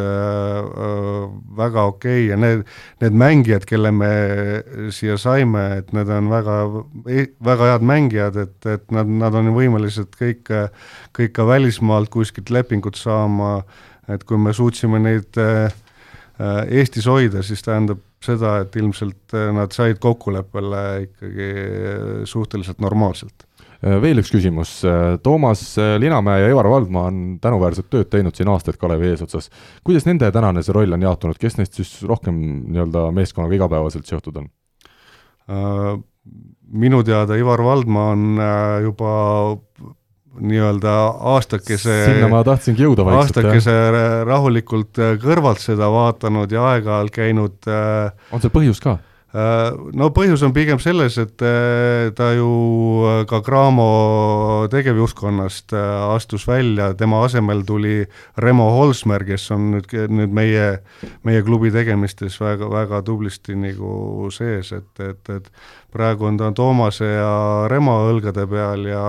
väga 1.58 1.84
okei 1.89 2.24
okay 2.24 2.30
ja 2.32 2.38
need, 2.42 2.63
need 3.02 3.18
mängijad, 3.22 3.65
kelle 3.70 3.92
me 3.94 4.10
siia 4.94 5.18
saime, 5.22 5.65
et 5.82 5.94
need 5.94 6.10
on 6.13 6.32
väga, 6.32 6.56
väga 7.46 7.70
head 7.74 7.86
mängijad, 7.86 8.39
et, 8.42 8.58
et 8.65 8.89
nad, 8.94 9.10
nad 9.22 9.38
on 9.38 9.52
võimelised 9.54 10.18
kõik, 10.18 10.50
kõik 11.18 11.36
ka 11.38 11.46
välismaalt 11.50 12.10
kuskilt 12.13 12.50
lepingut 12.54 12.98
saama, 12.98 13.60
et 14.10 14.26
kui 14.26 14.42
me 14.42 14.54
suutsime 14.54 15.02
neid 15.06 15.42
Eestis 16.39 17.06
hoida, 17.06 17.44
siis 17.46 17.62
tähendab 17.62 18.00
seda, 18.23 18.60
et 18.63 18.75
ilmselt 18.79 19.36
äh, 19.36 19.49
nad 19.55 19.73
said 19.75 19.99
kokkuleppele 20.03 20.82
ikkagi 21.08 21.47
äh, 21.49 22.10
suhteliselt 22.29 22.82
normaalselt. 22.84 23.45
Äh, 23.79 23.95
veel 24.03 24.19
üks 24.21 24.32
küsimus, 24.34 24.73
Toomas 25.23 25.63
Linamäe 26.01 26.43
ja 26.43 26.51
Ivar 26.51 26.69
Valdma 26.71 27.08
on 27.10 27.21
tänuväärset 27.41 27.89
tööd 27.91 28.12
teinud 28.12 28.36
siin 28.36 28.51
aastaid 28.51 28.79
Kalevi 28.82 29.13
eesotsas. 29.13 29.49
kuidas 29.88 30.08
nende 30.10 30.32
tänane 30.36 30.63
see 30.65 30.75
roll 30.75 30.97
on 30.97 31.08
jaotunud, 31.08 31.39
kes 31.39 31.60
neist 31.60 31.79
siis 31.79 31.95
rohkem 32.08 32.38
nii-öelda 32.67 33.10
meeskonnaga 33.15 33.60
igapäevaselt 33.60 34.10
seotud 34.10 34.43
on? 34.43 34.51
Minu 36.69 36.99
teada 37.01 37.39
Ivar 37.39 37.63
Valdma 37.65 38.12
on 38.13 38.41
juba 38.84 39.13
nii-öelda 40.38 40.94
aastakese 41.36 41.98
sinna 42.06 42.30
ma 42.32 42.44
tahtsingi 42.46 42.86
jõuda 42.86 43.06
vaikselt. 43.08 43.42
aastakese 43.42 43.76
rahulikult 44.28 45.02
äh, 45.02 45.18
kõrvalt 45.22 45.62
seda 45.63 45.89
vaatanud 45.94 46.52
ja 46.54 46.65
aeg-ajalt 46.76 47.13
käinud 47.15 47.70
äh, 47.70 48.12
on 48.36 48.44
seal 48.44 48.54
põhjus 48.54 48.82
ka? 48.84 49.00
Äh, 49.30 49.74
no 49.98 50.10
põhjus 50.13 50.44
on 50.46 50.54
pigem 50.54 50.80
selles, 50.82 51.18
et 51.22 51.42
ta 52.18 52.30
ju 52.38 52.52
ka 53.30 53.42
Cramo 53.46 53.89
tegevjuhtkonnast 54.72 55.74
astus 56.13 56.48
välja, 56.50 56.92
tema 56.98 57.24
asemel 57.26 57.65
tuli 57.65 58.00
Remo 58.38 58.70
Holsmer, 58.78 59.26
kes 59.28 59.50
on 59.58 59.70
nüüd, 59.76 59.94
nüüd 60.13 60.34
meie, 60.34 60.72
meie 61.28 61.46
klubi 61.46 61.74
tegemistes 61.74 62.39
väga, 62.42 62.70
väga 62.74 63.04
tublisti 63.06 63.58
nagu 63.58 64.32
sees, 64.34 64.74
et, 64.78 64.92
et, 65.04 65.36
et 65.36 65.54
praegu 65.94 66.30
on 66.30 66.42
ta 66.42 66.54
Toomase 66.56 67.15
ja 67.18 67.32
Remo 67.70 68.04
õlgade 68.10 68.46
peal 68.50 68.92
ja 68.94 69.06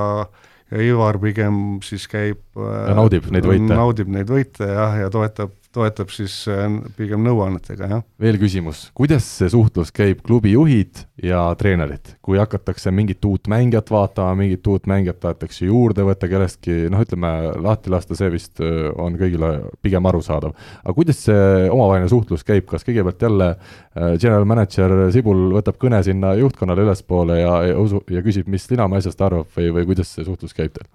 ja 0.71 0.83
Ivar 0.85 1.19
pigem 1.23 1.81
siis 1.85 2.07
käib 2.11 2.41
ja 2.57 2.95
naudib 2.97 3.31
neid 3.35 3.49
võite. 3.49 3.73
naudib 3.75 4.11
neid 4.13 4.31
võite 4.31 4.69
jah, 4.71 4.99
ja 5.05 5.11
toetab 5.13 5.55
toetab 5.75 6.11
siis 6.11 6.35
äh, 6.51 6.67
pigem 6.97 7.23
nõuannetega, 7.25 7.89
jah. 7.93 8.03
veel 8.21 8.39
küsimus, 8.41 8.89
kuidas 8.97 9.27
see 9.39 9.51
suhtlus 9.53 9.93
käib 9.95 10.23
klubi 10.27 10.55
juhid 10.57 11.05
ja 11.23 11.45
treenerid, 11.59 12.15
kui 12.25 12.41
hakatakse 12.41 12.91
mingit 12.95 13.25
uut 13.29 13.47
mängijat 13.51 13.93
vaatama, 13.93 14.35
mingit 14.41 14.67
uut 14.71 14.89
mängijat 14.91 15.21
tahetakse 15.23 15.69
juurde 15.69 16.07
võtta 16.09 16.31
kellestki, 16.31 16.89
noh, 16.91 17.05
ütleme 17.07 17.33
lahti 17.63 17.93
lasta, 17.93 18.19
see 18.19 18.33
vist 18.35 18.63
äh, 18.65 18.89
on 18.99 19.19
kõigile 19.21 19.53
pigem 19.85 20.11
arusaadav. 20.11 20.57
aga 20.83 20.97
kuidas 20.97 21.23
see 21.29 21.69
omavaheline 21.71 22.11
suhtlus 22.11 22.47
käib, 22.47 22.67
kas 22.71 22.87
kõigepealt 22.87 23.23
jälle 23.29 23.53
äh, 23.55 24.17
general 24.17 24.49
manager 24.51 24.97
Sibul 25.15 25.51
võtab 25.55 25.79
kõne 25.81 26.03
sinna 26.07 26.35
juhtkonnale 26.41 26.89
ülespoole 26.89 27.39
ja, 27.41 27.55
ja 27.71 27.79
usu, 27.79 28.03
ja 28.11 28.25
küsib, 28.27 28.51
mis 28.51 28.67
Linamäe 28.73 29.05
asjast 29.05 29.23
arvab 29.23 29.55
või, 29.55 29.71
või 29.79 29.93
kuidas 29.93 30.17
see 30.17 30.27
suhtlus 30.27 30.57
käib 30.57 30.75
teil? 30.75 30.91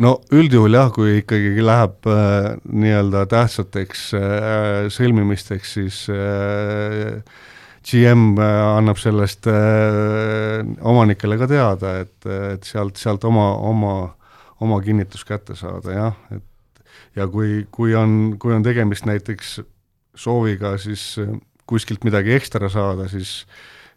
No 0.00 0.16
üldjuhul 0.34 0.76
jah, 0.76 0.90
kui 0.94 1.20
ikkagi 1.20 1.60
läheb 1.64 2.08
äh, 2.08 2.50
nii-öelda 2.64 3.26
tähtsateks 3.30 4.04
äh, 4.16 4.90
sõlmimisteks, 4.92 5.74
siis 5.76 6.02
äh, 6.12 7.20
GM 7.86 8.34
äh, 8.40 8.60
annab 8.76 9.00
sellest 9.00 9.48
äh, 9.50 10.62
omanikele 10.80 11.38
ka 11.40 11.48
teada, 11.50 11.98
et, 12.04 12.16
et 12.54 12.68
sealt, 12.68 13.00
sealt 13.00 13.24
oma, 13.28 13.50
oma, 13.70 13.96
oma 14.60 14.80
kinnitus 14.84 15.24
kätte 15.28 15.56
saada, 15.58 15.96
jah, 15.96 16.22
et 16.36 16.46
ja 17.16 17.26
kui, 17.28 17.66
kui 17.72 17.94
on, 17.98 18.36
kui 18.40 18.54
on 18.54 18.64
tegemist 18.64 19.08
näiteks 19.08 19.58
sooviga 20.18 20.76
siis 20.80 21.12
äh, 21.20 21.36
kuskilt 21.70 22.04
midagi 22.08 22.34
ekstra 22.34 22.70
saada, 22.72 23.08
siis 23.10 23.44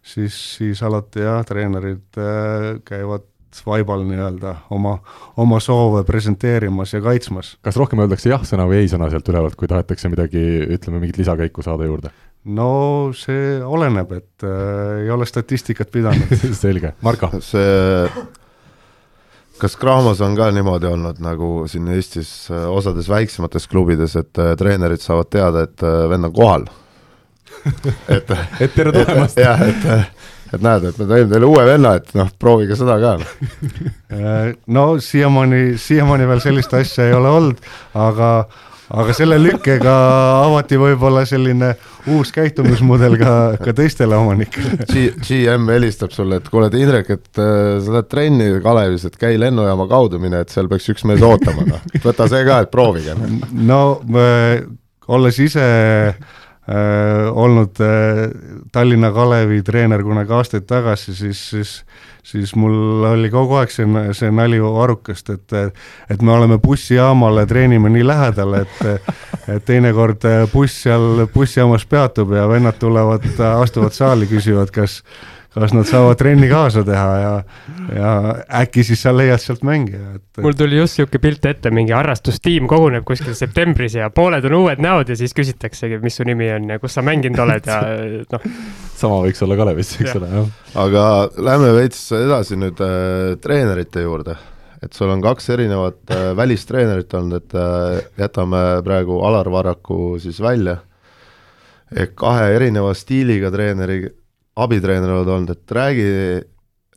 siis, 0.03 0.35
siis 0.57 0.83
alati 0.83 1.23
jah, 1.23 1.43
treenerid 1.47 2.19
äh, 2.19 2.69
käivad 2.87 3.27
vaibal 3.65 4.03
nii-öelda 4.07 4.55
oma, 4.73 4.97
oma 5.37 5.59
soove 5.63 6.03
presenteerimas 6.07 6.93
ja 6.93 7.01
kaitsmas. 7.03 7.55
kas 7.61 7.79
rohkem 7.79 8.03
öeldakse 8.03 8.31
jah-sõna 8.31 8.67
või 8.69 8.83
ei-sõna 8.83 9.09
sealt 9.13 9.29
ülevalt, 9.29 9.57
kui 9.59 9.69
tahetakse 9.71 10.11
midagi, 10.11 10.43
ütleme, 10.75 11.01
mingit 11.03 11.21
lisakäiku 11.21 11.65
saada 11.65 11.87
juurde? 11.89 12.13
no 12.43 12.69
see 13.15 13.59
oleneb, 13.63 14.11
et 14.17 14.47
äh, 14.47 15.03
ei 15.05 15.11
ole 15.13 15.27
statistikat 15.29 15.91
pidanud 15.93 16.33
selge, 16.63 16.95
Marko? 17.05 17.31
see 17.45 18.07
kas 19.61 19.77
Krahmos 19.79 20.21
on 20.25 20.35
ka 20.35 20.49
niimoodi 20.51 20.89
olnud, 20.89 21.19
nagu 21.23 21.55
siin 21.71 21.87
Eestis 21.93 22.33
äh, 22.51 22.65
osades 22.67 23.09
väiksemates 23.09 23.69
klubides, 23.71 24.17
et 24.19 24.41
äh, 24.41 24.55
treenerid 24.59 25.03
saavad 25.03 25.29
teada, 25.31 25.67
et 25.69 25.85
äh, 25.85 26.07
vend 26.11 26.31
on 26.31 26.33
kohal 26.35 26.71
et 28.09 28.31
et 28.63 28.73
tere 28.75 28.91
tulemast! 28.91 29.39
jah, 29.45 29.61
et 29.61 29.85
et 30.53 30.63
näed, 30.63 30.89
et 30.89 30.99
me 31.01 31.07
tõime 31.09 31.31
teile 31.31 31.49
uue 31.49 31.63
venna, 31.67 31.95
et 31.99 32.13
noh, 32.17 32.29
proovige 32.39 32.77
seda 32.79 32.99
ka. 33.01 33.15
no 34.77 34.85
siiamaani, 35.01 35.63
siiamaani 35.81 36.29
veel 36.29 36.43
sellist 36.43 36.77
asja 36.77 37.09
ei 37.09 37.17
ole 37.17 37.33
olnud, 37.39 37.65
aga 37.97 38.35
aga 38.93 39.13
selle 39.15 39.37
lükkega 39.41 39.93
avati 40.43 40.77
võib-olla 40.77 41.23
selline 41.25 41.71
uus 42.13 42.33
käitumismudel 42.35 43.15
ka, 43.21 43.33
ka 43.63 43.73
teistele 43.77 44.17
omanikele. 44.19 44.85
GM 45.25 45.71
helistab 45.71 46.13
sulle, 46.13 46.41
et 46.41 46.49
kuule, 46.51 46.69
Indrek, 46.77 47.09
et 47.15 47.41
äh, 47.41 47.79
sa 47.83 47.97
lähed 47.97 48.11
trenni 48.11 48.49
Kalevis, 48.63 49.07
et 49.09 49.17
käi 49.19 49.39
lennujaama 49.41 49.87
kaudu 49.91 50.19
mine, 50.21 50.43
et 50.43 50.53
seal 50.53 50.69
peaks 50.71 50.91
üks 50.93 51.07
mees 51.09 51.23
ootama, 51.25 51.65
noh. 51.69 51.83
võta 52.03 52.27
see 52.31 52.45
ka, 52.47 52.63
et 52.65 52.73
proovige. 52.73 53.15
no 53.53 53.81
äh, 54.19 54.63
olles 55.13 55.39
ise 55.43 55.67
äh, 56.69 57.29
olnud 57.31 57.81
äh, 57.83 58.29
Tallinna 58.71 59.11
Kalevi 59.11 59.61
treener 59.63 60.03
kunagi 60.03 60.33
aastaid 60.33 60.67
tagasi, 60.69 61.15
siis, 61.15 61.49
siis 61.49 61.83
siis 62.23 62.55
mul 62.55 63.03
oli 63.03 63.27
kogu 63.31 63.57
aeg 63.59 63.71
see, 63.73 63.85
see 64.15 64.31
nali 64.31 64.61
Varrukast, 64.63 65.29
et 65.33 65.55
et 66.09 66.21
me 66.21 66.31
oleme 66.31 66.57
bussijaamale, 66.63 67.45
treenime 67.45 67.91
nii 67.91 68.05
lähedal, 68.07 68.55
et 68.61 68.81
et 69.51 69.65
teinekord 69.67 70.23
buss 70.53 70.85
seal 70.85 71.25
bussijaamas 71.33 71.85
peatub 71.85 72.31
ja 72.31 72.47
vennad 72.47 72.79
tulevad, 72.79 73.27
astuvad 73.59 73.91
saali, 73.91 74.29
küsivad, 74.31 74.71
kas 74.71 75.01
kas 75.53 75.73
nad 75.75 75.85
saavad 75.85 76.17
trenni 76.17 76.47
kaasa 76.49 76.83
teha 76.85 77.09
ja, 77.21 77.33
ja 77.93 78.11
äkki 78.61 78.83
siis 78.87 79.03
sa 79.05 79.13
leiad 79.13 79.41
sealt 79.41 79.63
mängija, 79.67 80.15
et. 80.17 80.41
mul 80.41 80.55
tuli 80.57 80.79
just 80.79 80.97
sihuke 80.97 81.21
pilt 81.21 81.45
ette, 81.49 81.71
mingi 81.73 81.93
harrastustiim 81.93 82.67
koguneb 82.69 83.05
kuskil 83.07 83.35
septembris 83.37 83.97
ja 83.99 84.09
pooled 84.13 84.45
on 84.49 84.57
uued 84.63 84.81
näod 84.83 85.13
ja 85.13 85.17
siis 85.19 85.35
küsitaksegi, 85.37 85.99
mis 86.03 86.17
su 86.17 86.25
nimi 86.27 86.49
on 86.55 86.73
ja 86.73 86.79
kus 86.81 86.97
sa 86.97 87.03
mänginud 87.05 87.43
oled 87.45 87.69
ja 87.69 87.81
noh. 88.33 88.47
sama 88.97 89.21
võiks 89.27 89.45
olla 89.45 89.59
Kalevis, 89.59 89.93
eks 90.01 90.17
ole, 90.17 90.31
jah. 90.39 90.49
aga 90.85 91.05
lähme 91.37 91.69
veits 91.77 92.01
edasi 92.17 92.57
nüüd 92.57 92.81
äh, 92.81 93.35
treenerite 93.43 94.07
juurde 94.07 94.39
et 94.83 94.97
sul 94.97 95.11
on 95.13 95.21
kaks 95.23 95.53
erinevat 95.53 96.11
äh, 96.11 96.31
välistreenerit 96.41 97.13
olnud, 97.19 97.43
et 97.43 97.55
äh, 97.55 98.01
jätame 98.25 98.63
praegu 98.83 99.21
Alar 99.27 99.51
Varraku 99.53 100.17
siis 100.23 100.41
välja, 100.41 100.79
ehk 101.93 102.17
kahe 102.17 102.49
erineva 102.55 102.95
stiiliga 102.97 103.53
treeneri 103.53 104.01
abitreener 104.55 105.09
oled 105.15 105.31
olnud, 105.33 105.53
et 105.53 105.75
räägi 105.77 106.09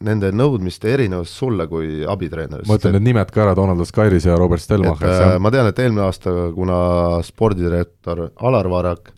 nende 0.05 0.29
nõudmiste 0.37 0.91
erinevust 0.93 1.39
sulle 1.39 1.67
kui 1.71 2.03
abitreenerist. 2.09 2.69
ma 2.69 2.77
ütlen 2.77 2.97
need 2.99 3.07
nimed 3.09 3.31
ka 3.33 3.47
ära, 3.47 3.55
Donald 3.57 3.85
Skairis 3.89 4.27
ja 4.29 4.37
Robert 4.37 4.61
Stelmacher. 4.61 5.09
Äh, 5.09 5.37
ma 5.41 5.53
tean, 5.53 5.69
et 5.71 5.79
eelmine 5.81 6.05
aasta, 6.05 6.33
kuna 6.55 6.79
spordidirektor 7.25 8.27
Alar 8.45 8.69
Varrak 8.69 9.13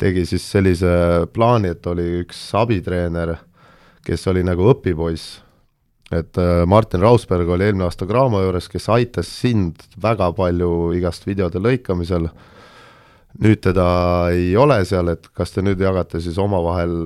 tegi 0.00 0.24
siis 0.26 0.46
sellise 0.50 0.94
plaani, 1.32 1.74
et 1.74 1.86
oli 1.86 2.06
üks 2.22 2.40
abitreener, 2.58 3.36
kes 4.04 4.24
oli 4.32 4.44
nagu 4.46 4.66
õpipoiss, 4.72 5.42
et 6.14 6.40
äh, 6.40 6.64
Martin 6.68 7.04
Rausberg 7.04 7.52
oli 7.56 7.68
eelmine 7.68 7.86
aasta 7.88 8.08
Graamo 8.08 8.40
juures, 8.44 8.68
kes 8.72 8.88
aitas 8.96 9.28
sind 9.28 9.84
väga 10.00 10.30
palju 10.36 10.94
igast 10.96 11.28
videode 11.28 11.60
lõikamisel, 11.60 12.30
nüüd 13.44 13.60
teda 13.64 13.86
ei 14.32 14.54
ole 14.56 14.80
seal, 14.88 15.12
et 15.12 15.28
kas 15.36 15.52
te 15.52 15.64
nüüd 15.64 15.80
jagate 15.82 16.20
siis 16.22 16.38
omavahel 16.40 17.04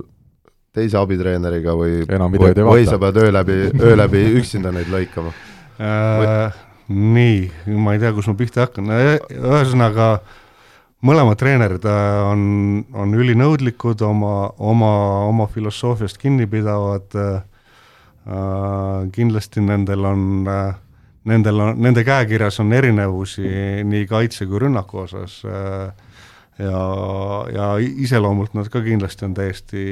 teise 0.77 0.99
abitreeneriga 1.01 1.75
või, 1.79 2.03
või, 2.09 2.53
või 2.69 2.89
sa 2.89 2.99
pead 3.01 3.21
öö 3.23 3.33
läbi, 3.35 3.59
öö 3.79 3.95
läbi 3.99 4.25
üksinda 4.41 4.73
neid 4.75 4.91
lõikama 4.93 5.33
äh,? 5.81 6.65
nii, 6.89 7.41
ma 7.77 7.93
ei 7.93 8.01
tea, 8.01 8.15
kus 8.17 8.31
ma 8.31 8.35
pihta 8.39 8.65
hakkan, 8.65 8.89
ühesõnaga 9.29 10.07
mõlemad 11.05 11.37
treenerid 11.41 11.85
äh, 11.85 12.21
on, 12.31 12.41
on 12.97 13.13
ülinõudlikud, 13.13 14.01
oma, 14.09 14.49
oma, 14.57 14.93
oma 15.29 15.47
filosoofiast 15.53 16.21
kinni 16.21 16.49
pidavad 16.49 17.17
äh,, 17.19 17.41
kindlasti 19.13 19.65
nendel 19.65 20.05
on 20.09 20.49
äh, 20.49 20.73
nendel 21.29 21.61
on, 21.63 21.79
nende 21.83 22.05
käekirjas 22.07 22.61
on 22.63 22.73
erinevusi 22.77 23.45
nii 23.89 24.07
kaitse 24.11 24.47
kui 24.49 24.63
rünnaku 24.65 25.05
osas 25.05 25.41
äh, 25.49 25.89
ja, 26.59 26.83
ja 27.55 27.67
iseloomult 27.79 28.55
nad 28.59 28.69
ka 28.73 28.83
kindlasti 28.83 29.27
on 29.29 29.35
täiesti 29.37 29.83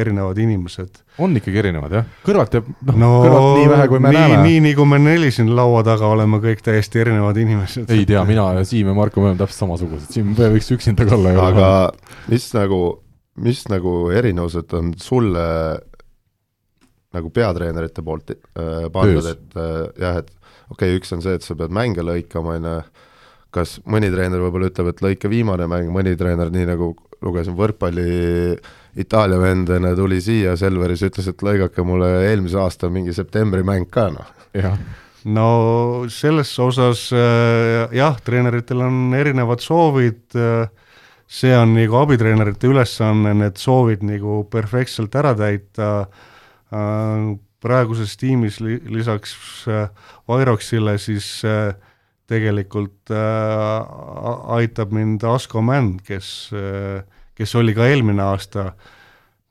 erinevad 0.00 0.38
inimesed. 0.42 1.02
on 1.22 1.36
ikkagi 1.38 1.60
erinevad 1.62 1.94
jah, 1.94 2.08
kõrvalt 2.26 2.56
jääb 2.58 2.70
noh 2.88 2.98
no, 2.98 3.10
kõrvalt 3.24 3.50
nii 3.60 3.68
vähe, 3.72 3.88
kui 3.92 4.02
me 4.02 4.12
nii, 4.12 4.20
näeme. 4.20 4.38
nii, 4.46 4.62
nii 4.66 4.78
kui 4.78 4.88
me 4.90 5.00
neli 5.02 5.30
siin 5.34 5.52
laua 5.56 5.84
taga 5.86 6.10
oleme 6.10 6.40
kõik 6.42 6.62
täiesti 6.66 7.02
erinevad 7.04 7.38
inimesed. 7.38 7.90
ei 7.94 8.06
tea, 8.08 8.24
mina 8.28 8.48
ja 8.58 8.64
Siim 8.68 8.90
ja 8.90 8.96
Marko, 8.98 9.22
me 9.22 9.30
oleme 9.30 9.42
täpselt 9.42 9.64
samasugused, 9.64 10.10
Siim 10.14 10.34
võiks 10.38 10.72
üksinda 10.74 11.06
ka 11.06 11.18
olla. 11.18 11.36
aga 11.46 11.68
mis 12.32 12.48
nagu, 12.56 12.82
mis 13.44 13.62
nagu 13.70 13.98
erinevused 14.14 14.74
on 14.78 14.94
sulle 14.98 15.46
nagu 17.14 17.30
peatreenerite 17.32 18.02
poolt 18.04 18.34
äh, 18.34 18.88
pandud, 18.92 19.26
et 19.30 19.56
äh, 19.56 19.84
jah, 20.02 20.18
et 20.22 20.32
okei 20.68 20.90
okay,, 20.90 20.98
üks 20.98 21.14
on 21.14 21.22
see, 21.24 21.38
et 21.38 21.46
sa 21.46 21.56
pead 21.58 21.72
mänge 21.74 22.04
lõikama, 22.04 22.58
on 22.58 22.68
ju, 22.68 22.80
kas 23.54 23.78
mõni 23.88 24.10
treener 24.12 24.42
võib-olla 24.42 24.68
ütleb, 24.70 24.92
et 24.92 25.02
lõika 25.04 25.30
viimane 25.32 25.68
mäng, 25.70 25.90
mõni 25.92 26.14
treener, 26.20 26.50
nii 26.52 26.68
nagu 26.68 26.92
lugesin 27.24 27.56
võrkpalli 27.58 28.08
Itaalia 28.98 29.38
vend 29.38 29.70
enne 29.70 29.92
tuli 29.96 30.18
siia 30.22 30.56
Selveris, 30.58 31.04
ütles, 31.06 31.28
et 31.30 31.42
lõigake 31.44 31.84
mulle 31.86 32.08
eelmise 32.28 32.58
aasta 32.58 32.90
mingi 32.90 33.14
septembri 33.14 33.62
mäng 33.66 33.88
ka, 33.92 34.08
noh. 34.14 34.32
no 35.28 35.48
selles 36.12 36.50
osas 36.62 37.08
äh, 37.14 37.88
jah, 37.94 38.18
treeneritel 38.24 38.84
on 38.86 39.16
erinevad 39.18 39.62
soovid 39.64 40.38
äh,, 40.38 40.68
see 41.28 41.52
on 41.56 41.74
nagu 41.76 41.98
abitreenerite 42.00 42.70
ülesanne, 42.70 43.34
need 43.36 43.58
soovid 43.60 44.04
nagu 44.06 44.42
perfektselt 44.50 45.14
ära 45.18 45.34
täita 45.38 45.90
äh,, 46.72 47.36
praeguses 47.58 48.14
tiimis 48.20 48.60
li 48.62 48.78
lisaks 48.94 49.34
Vairoksile 50.30 50.94
siis 51.02 51.26
äh, 51.46 51.74
tegelikult 52.28 53.12
äh, 53.14 54.52
aitab 54.58 54.92
mind 54.92 55.24
Asko 55.24 55.62
Mänd, 55.64 56.02
kes 56.06 56.50
äh,, 56.52 57.02
kes 57.38 57.54
oli 57.54 57.74
ka 57.74 57.86
eelmine 57.86 58.24
aasta 58.24 58.72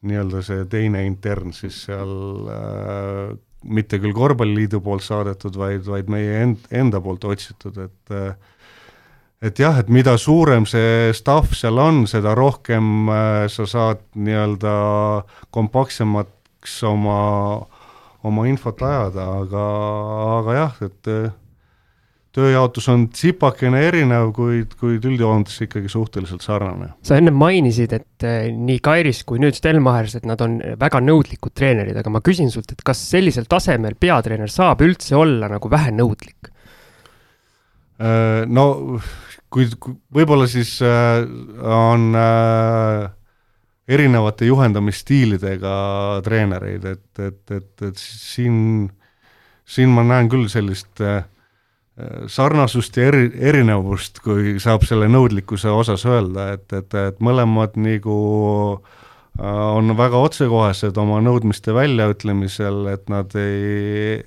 nii-öelda 0.07 0.43
see 0.45 0.65
teine 0.69 1.05
intern 1.07 1.53
siis 1.55 1.85
seal 1.87 2.11
äh, 2.53 3.37
mitte 3.67 3.99
küll 3.99 4.13
Korvpalliliidu 4.15 4.81
poolt 4.83 5.05
saadetud, 5.05 5.57
vaid, 5.57 5.87
vaid 5.87 6.11
meie 6.11 6.43
end, 6.43 6.67
enda 6.71 7.01
poolt 7.03 7.25
otsitud, 7.27 7.79
et 7.87 8.13
äh, 8.13 8.35
et 9.41 9.59
jah, 9.61 9.75
et 9.77 9.89
mida 9.93 10.15
suurem 10.17 10.65
see 10.65 11.11
staff 11.13 11.53
seal 11.57 11.77
on, 11.81 12.05
seda 12.09 12.33
rohkem 12.37 13.09
äh, 13.13 13.47
sa 13.53 13.67
saad 13.69 14.01
nii-öelda 14.17 14.75
kompaktsemaks 15.53 16.79
oma, 16.89 17.19
oma 18.25 18.47
infot 18.49 18.81
ajada, 18.81 19.27
aga, 19.43 19.65
aga 20.39 20.57
jah, 20.57 20.79
et 20.89 21.11
äh, 21.13 21.27
tööjaotus 22.37 22.87
on 22.93 23.07
tsipakene 23.09 23.81
erinev, 23.87 24.29
kuid, 24.35 24.75
kuid 24.79 25.05
üldjoontes 25.09 25.57
ikkagi 25.65 25.89
suhteliselt 25.91 26.45
sarnane. 26.45 26.91
sa 27.05 27.17
ennem 27.17 27.37
mainisid, 27.37 27.93
et 27.97 28.27
eh, 28.27 28.49
nii 28.53 28.81
Kairis 28.83 29.23
kui 29.27 29.41
nüüd 29.41 29.57
Stelmachers, 29.57 30.19
et 30.19 30.27
nad 30.29 30.41
on 30.45 30.59
väga 30.79 31.01
nõudlikud 31.03 31.55
treenerid, 31.57 31.97
aga 31.97 32.13
ma 32.13 32.21
küsin 32.25 32.51
sult, 32.53 32.75
et 32.75 32.83
kas 32.85 33.01
sellisel 33.09 33.49
tasemel 33.49 33.97
peatreener 33.99 34.51
saab 34.53 34.85
üldse 34.85 35.17
olla 35.17 35.49
nagu 35.51 35.71
vähenõudlik? 35.71 36.51
Äh, 37.97 38.43
no 38.45 38.67
kui, 39.53 39.67
võib-olla 40.13 40.47
siis 40.49 40.75
äh, 40.85 41.23
on 41.63 42.11
äh, 42.17 43.07
erinevate 43.87 44.49
juhendamisstiilidega 44.49 45.73
treenereid, 46.25 46.85
et, 46.91 47.23
et, 47.23 47.41
et, 47.55 47.87
et 47.89 48.01
siin, 48.01 48.59
siin 49.67 49.93
ma 49.95 50.05
näen 50.07 50.29
küll 50.31 50.45
sellist 50.51 51.01
äh, 51.03 51.23
sarnasust 52.29 52.97
ja 52.97 53.09
eri, 53.09 53.27
erinevust, 53.49 54.21
kui 54.21 54.57
saab 54.61 54.85
selle 54.87 55.09
nõudlikkuse 55.09 55.71
osas 55.73 56.05
öelda, 56.05 56.51
et, 56.57 56.69
et, 56.75 56.93
et 56.93 57.19
mõlemad 57.23 57.77
nagu 57.81 58.17
äh, 58.77 59.43
on 59.47 59.95
väga 59.97 60.21
otsekohesed 60.29 60.97
oma 61.01 61.21
nõudmiste 61.25 61.73
väljaütlemisel, 61.77 62.83
et 62.93 63.07
nad 63.13 63.37
ei 63.41 64.23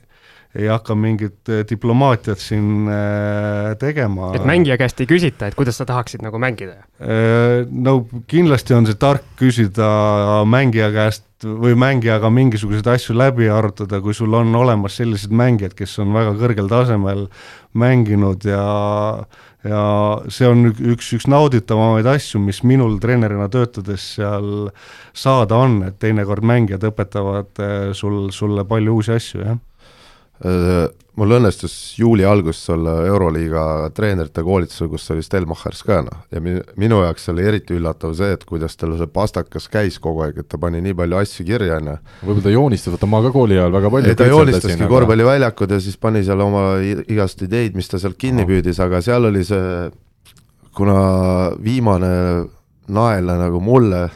ei 0.51 0.67
hakka 0.67 0.97
mingit 0.99 1.47
äh, 1.47 1.61
diplomaatiat 1.63 2.41
siin 2.43 2.89
äh, 2.91 3.77
tegema. 3.79 4.33
et 4.35 4.43
mängija 4.43 4.75
käest 4.81 4.99
ei 4.99 5.07
küsita, 5.07 5.47
et 5.47 5.55
kuidas 5.55 5.79
sa 5.79 5.87
tahaksid 5.87 6.27
nagu 6.27 6.43
mängida? 6.43 6.81
no 7.71 8.01
kindlasti 8.27 8.75
on 8.75 8.91
see 8.91 8.99
tark 8.99 9.23
küsida 9.39 9.87
mängija 10.51 10.91
käest 10.91 11.30
või 11.45 11.77
mängijaga 11.79 12.31
mingisuguseid 12.33 12.89
asju 12.93 13.17
läbi 13.17 13.49
arutada, 13.51 14.01
kui 14.05 14.15
sul 14.17 14.35
on 14.37 14.55
olemas 14.57 14.99
sellised 15.01 15.33
mängijad, 15.33 15.75
kes 15.79 15.99
on 16.03 16.13
väga 16.17 16.35
kõrgel 16.41 16.69
tasemel 16.71 17.29
mänginud 17.73 18.45
ja 18.49 18.65
ja 19.65 19.81
see 20.33 20.49
on 20.49 20.71
üks, 20.73 21.11
üks 21.17 21.27
nauditavamaid 21.29 22.07
asju, 22.09 22.41
mis 22.41 22.63
minul 22.65 22.97
treenerina 23.01 23.49
töötades 23.53 24.07
seal 24.17 24.71
saada 25.13 25.59
on, 25.61 25.83
et 25.85 25.99
teinekord 26.01 26.47
mängijad 26.49 26.87
õpetavad 26.89 27.61
eh, 27.61 27.91
sul, 27.97 28.31
sulle 28.33 28.65
palju 28.69 29.01
uusi 29.01 29.13
asju, 29.19 29.43
jah 29.45 29.61
mul 31.21 31.35
õnnestus 31.37 31.75
juuli 31.99 32.25
alguses 32.25 32.71
olla 32.73 32.95
Euroliiga 33.09 33.63
treenerite 33.95 34.43
koolitusel, 34.47 34.89
kus 34.93 35.05
oli 35.13 35.25
Stelmachers 35.25 35.83
ka 35.85 36.01
noh, 36.07 36.23
ja 36.33 36.41
mi-, 36.43 36.61
minu 36.81 37.03
jaoks 37.05 37.29
oli 37.33 37.45
eriti 37.51 37.77
üllatav 37.77 38.15
see, 38.17 38.33
et 38.37 38.47
kuidas 38.49 38.79
tal 38.81 38.95
see 38.99 39.11
pastakas 39.13 39.69
käis 39.73 39.99
kogu 40.03 40.25
aeg, 40.25 40.41
et 40.41 40.49
ta 40.51 40.61
pani 40.61 40.81
nii 40.85 40.97
palju 40.97 41.21
asju 41.21 41.47
kirja, 41.49 41.81
on 41.81 41.93
ju. 41.93 41.97
võib-olla 42.23 42.47
ta 42.47 42.55
joonistas, 42.55 42.95
vaata 42.97 43.11
ma 43.11 43.23
ka 43.27 43.35
kooli 43.37 43.59
ajal 43.59 43.77
väga 43.77 43.93
palju 43.97 44.13
ei, 44.13 44.21
ta 44.21 44.31
joonistaski 44.31 44.91
korvpalliväljakud 44.95 45.77
ja 45.77 45.81
siis 45.85 46.01
pani 46.01 46.25
seal 46.27 46.45
oma 46.47 46.65
igast 46.81 47.45
ideid, 47.45 47.77
mis 47.77 47.93
ta 47.93 48.01
sealt 48.01 48.19
kinni 48.21 48.47
no. 48.47 48.51
püüdis, 48.53 48.81
aga 48.81 49.03
seal 49.05 49.29
oli 49.29 49.45
see 49.47 49.91
kuna 50.77 51.01
viimane 51.61 52.13
nael 52.91 53.35
nagu 53.39 53.61
mulle 53.63 54.07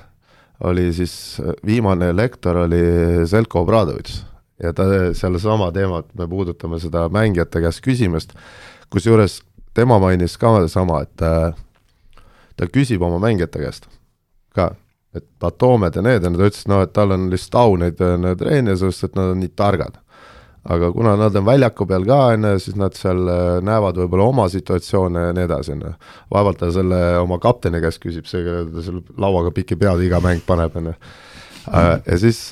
oli 0.64 0.92
siis, 0.94 1.36
viimane 1.66 2.14
lektor 2.14 2.64
oli 2.64 2.86
Zelko 3.28 3.66
Obradovitš 3.66 4.22
ja 4.62 4.72
ta, 4.76 4.86
sellesama 5.14 5.72
teemat 5.72 6.12
me 6.18 6.28
puudutame 6.28 6.78
seda 6.82 7.08
mängijate 7.12 7.62
käest 7.64 7.82
küsimast, 7.84 8.36
kusjuures 8.92 9.40
tema 9.74 9.98
mainis 9.98 10.38
ka 10.38 10.56
sama, 10.68 11.02
et 11.02 11.12
ta, 11.20 11.52
ta 12.56 12.70
küsib 12.70 13.02
oma 13.02 13.18
mängijate 13.22 13.62
käest 13.64 13.88
ka, 14.54 14.70
et 15.14 15.26
atoomed 15.42 15.96
ja 15.96 16.02
need 16.02 16.22
ja 16.22 16.30
ta 16.30 16.48
ütles, 16.48 16.64
noh, 16.70 16.84
et 16.86 16.94
tal 16.94 17.14
on 17.16 17.28
lihtsalt 17.32 17.60
au 17.60 17.76
neid 17.80 17.98
treenida, 18.38 18.78
sest 18.78 19.10
et 19.10 19.18
nad 19.18 19.34
on 19.34 19.42
nii 19.42 19.54
targad 19.56 19.98
aga 20.64 20.92
kuna 20.92 21.16
nad 21.16 21.36
on 21.36 21.44
väljaku 21.44 21.86
peal 21.86 22.06
ka, 22.08 22.18
on 22.32 22.46
ju, 22.48 22.58
siis 22.64 22.76
nad 22.80 22.96
seal 22.96 23.20
äh, 23.28 23.42
näevad 23.64 23.98
võib-olla 24.00 24.28
oma 24.30 24.46
situatsioone 24.52 25.26
ja 25.26 25.36
nii 25.36 25.44
edasi, 25.44 25.74
on 25.76 25.84
ju. 25.84 25.92
vaevalt 26.32 26.60
ta 26.62 26.70
selle 26.72 27.00
oma 27.20 27.38
kapteni 27.42 27.82
käest 27.84 28.00
küsib, 28.02 28.28
see, 28.30 28.40
kelle 28.46 28.64
ta 28.72 28.84
seal 28.86 29.02
lauaga 29.20 29.52
piki 29.54 29.76
pead 29.80 30.00
iga 30.06 30.22
mäng 30.24 30.44
paneb, 30.46 30.76
on 30.80 30.92
ju. 30.92 30.94
Äh, 31.68 31.90
ja 32.06 32.18
siis, 32.20 32.46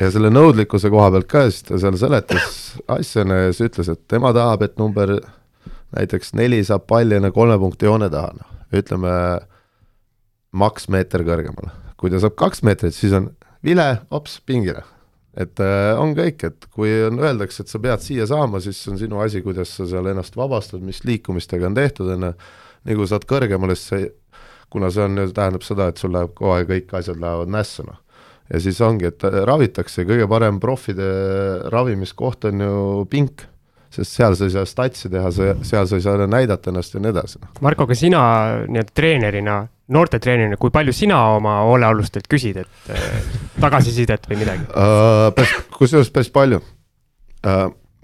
ja 0.00 0.10
selle 0.12 0.30
nõudlikkuse 0.32 0.90
koha 0.92 1.10
pealt 1.14 1.28
ka, 1.30 1.46
siis 1.50 1.66
ta 1.68 1.80
seal 1.80 1.98
seletas 2.00 2.58
asja, 2.98 3.24
on 3.24 3.34
ju, 3.34 3.40
ja 3.46 3.52
siis 3.52 3.70
ütles, 3.70 3.90
et 3.92 4.02
tema 4.10 4.32
tahab, 4.36 4.64
et 4.66 4.76
number 4.80 5.16
näiteks 5.94 6.34
neli 6.38 6.62
saab 6.66 6.88
palli 6.90 7.18
enne 7.18 7.30
kolme 7.34 7.58
punkti 7.62 7.88
joone 7.88 8.10
taha, 8.12 8.34
noh, 8.40 8.50
ütleme 8.74 9.14
maks 10.54 10.90
meeter 10.92 11.24
kõrgemale. 11.26 11.72
kui 11.96 12.12
ta 12.12 12.20
saab 12.20 12.34
kaks 12.36 12.64
meetrit, 12.66 12.94
siis 12.94 13.14
on 13.16 13.30
vile, 13.64 13.86
hops, 14.12 14.40
pingile 14.44 14.82
et 15.38 15.60
äh, 15.62 15.92
on 15.98 16.14
kõik, 16.14 16.44
et 16.46 16.66
kui 16.74 16.92
on, 17.08 17.18
öeldakse, 17.22 17.64
et 17.64 17.72
sa 17.72 17.80
pead 17.82 18.02
siia 18.04 18.26
saama, 18.30 18.60
siis 18.62 18.78
on 18.90 18.98
sinu 19.00 19.18
asi, 19.24 19.42
kuidas 19.42 19.72
sa 19.74 19.86
seal 19.90 20.06
ennast 20.10 20.36
vabastad, 20.38 20.82
mis 20.84 21.02
liikumistega 21.06 21.66
on 21.70 21.78
tehtud, 21.78 22.12
on 22.14 22.28
ju, 22.28 22.32
nii 22.88 22.98
kui 23.00 23.10
saad 23.10 23.26
kõrgemale, 23.28 23.74
siis 23.78 23.90
see, 23.90 24.08
kuna 24.70 24.90
see 24.94 25.06
on, 25.06 25.18
tähendab 25.34 25.66
seda, 25.66 25.88
et 25.90 26.00
sul 26.00 26.14
läheb 26.14 26.34
kohe 26.38 26.62
kõik 26.68 26.94
asjad 26.98 27.18
lähevad 27.20 27.50
nässu, 27.50 27.86
noh. 27.88 27.98
Ja 28.52 28.60
siis 28.60 28.80
ongi, 28.84 29.08
et 29.08 29.24
ravitakse, 29.48 30.04
kõige 30.08 30.28
parem 30.30 30.60
profide 30.62 31.10
ravimiskoht 31.72 32.50
on 32.50 32.64
ju 32.64 32.78
pink 33.10 33.46
sest 33.94 34.16
seal 34.16 34.34
sa 34.34 34.48
ei 34.48 34.54
saa 34.54 34.66
statsi 34.68 35.10
teha, 35.12 35.30
seal 35.30 35.86
sa 35.86 35.98
ei 35.98 36.02
saa 36.02 36.26
näidata 36.26 36.72
ennast 36.72 36.96
ja 36.96 37.02
nii 37.02 37.12
edasi. 37.14 37.40
Marko, 37.64 37.86
aga 37.86 37.96
sina 37.98 38.22
nii-öelda 38.66 38.96
treenerina, 38.96 39.58
noortetreenerina, 39.94 40.58
kui 40.60 40.72
palju 40.74 40.94
sina 40.96 41.20
oma 41.36 41.60
hoolealustelt 41.68 42.26
küsid, 42.30 42.58
et 42.64 42.90
äh, 42.90 43.30
tagasisidet 43.62 44.26
või 44.30 44.40
midagi 44.42 44.66
uh,? 44.72 45.30
päris, 45.36 45.54
kusjuures 45.78 46.10
päris 46.14 46.32
palju 46.34 46.62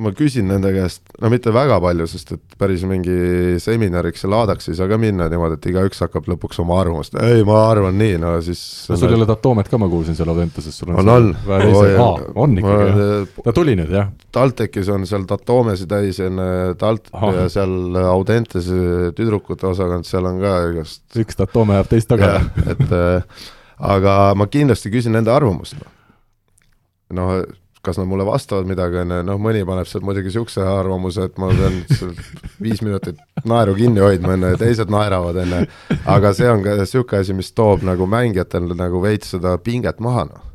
ma 0.00 0.12
küsin 0.16 0.48
nende 0.50 0.70
käest, 0.74 1.02
no 1.20 1.28
mitte 1.32 1.52
väga 1.54 1.76
palju, 1.82 2.06
sest 2.10 2.32
et 2.36 2.56
päris 2.60 2.82
mingi 2.88 3.58
seminariks 3.62 4.24
ja 4.24 4.30
laadaks 4.32 4.70
ei 4.70 4.78
saa 4.78 4.88
ka 4.90 4.98
minna 5.00 5.28
niimoodi, 5.30 5.58
et 5.58 5.68
igaüks 5.72 6.02
hakkab 6.04 6.28
lõpuks 6.32 6.60
oma 6.64 6.78
arvamust, 6.82 7.16
ei, 7.20 7.44
ma 7.46 7.58
arvan 7.68 7.98
nii, 8.00 8.16
no 8.22 8.32
siis 8.44 8.62
no 8.90 8.98
sul 9.00 9.12
ei 9.12 9.18
ole 9.20 9.28
Datoomet 9.28 9.70
ka, 9.70 9.80
ma 9.80 9.88
kuulsin 9.92 10.16
seal 10.18 10.32
Audenteses, 10.32 10.80
sul 10.80 10.94
on 10.94 11.12
on, 11.14 11.30
on, 11.50 12.26
on 12.46 12.58
ikkagi, 12.62 12.90
jah? 13.06 13.44
ta 13.44 13.54
tuli 13.56 13.76
nüüd, 13.78 13.92
jah? 13.94 14.10
TalTechis 14.32 14.90
on 14.94 15.06
seal 15.10 15.28
Datoomesi 15.28 15.88
täis 15.90 16.20
enne 16.24 16.48
Talt- 16.80 17.12
Aha. 17.12 17.32
ja 17.42 17.46
seal 17.52 17.96
Audentese 18.10 19.10
tüdrukute 19.16 19.70
osakond, 19.70 20.08
seal 20.08 20.28
on 20.30 20.40
ka 20.42 20.56
igast 20.72 21.20
üks 21.20 21.38
Datoome 21.38 21.76
ajab 21.78 21.90
teist 21.92 22.10
taga. 22.10 22.36
et 22.64 22.86
äh, 22.88 23.40
aga 23.80 24.18
ma 24.38 24.46
kindlasti 24.50 24.92
küsin 24.92 25.16
nende 25.16 25.32
arvamust. 25.34 25.76
noh, 27.10 27.32
kas 27.82 27.98
nad 27.98 28.08
mulle 28.08 28.26
vastavad 28.28 28.68
midagi, 28.68 29.00
on 29.00 29.14
ju, 29.14 29.24
noh 29.24 29.40
mõni 29.40 29.62
paneb 29.68 29.88
sealt 29.88 30.04
muidugi 30.04 30.28
niisuguse 30.28 30.64
arvamuse, 30.68 31.28
et 31.30 31.38
ma 31.40 31.48
pean 31.56 31.78
viis 32.64 32.82
minutit 32.84 33.20
naeru 33.48 33.74
kinni 33.78 34.02
hoidma, 34.04 34.34
on 34.36 34.44
ju, 34.44 34.54
ja 34.54 34.60
teised 34.60 34.92
naeravad, 34.92 35.38
on 35.44 35.54
ju, 35.56 35.60
aga 36.16 36.32
see 36.36 36.50
on 36.50 36.64
ka 36.66 36.76
niisugune 36.80 37.24
asi, 37.24 37.36
mis 37.36 37.52
toob 37.56 37.86
nagu 37.88 38.08
mängijatel 38.10 38.68
nagu 38.76 39.00
veits 39.04 39.32
seda 39.36 39.56
pinget 39.64 40.02
maha, 40.04 40.26
noh. 40.28 40.50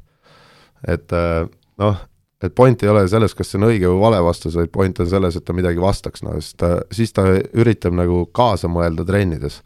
et 0.95 1.15
äh, 1.17 1.47
noh, 1.81 2.03
et 2.45 2.53
point 2.55 2.83
ei 2.83 2.91
ole 2.91 3.05
selles, 3.09 3.33
kas 3.33 3.49
see 3.49 3.59
on 3.59 3.69
õige 3.71 3.89
või 3.89 4.01
vale 4.03 4.21
vastus, 4.25 4.57
vaid 4.59 4.69
point 4.73 4.99
on 5.01 5.09
selles, 5.09 5.37
et 5.37 5.45
ta 5.45 5.55
midagi 5.57 5.81
vastaks, 5.81 6.23
no 6.25 6.35
siis 6.37 6.53
ta, 6.61 6.75
siis 6.93 7.15
ta 7.15 7.25
üritab 7.57 7.95
nagu 7.97 8.25
kaasa 8.35 8.69
mõelda 8.71 9.05
trennides. 9.07 9.61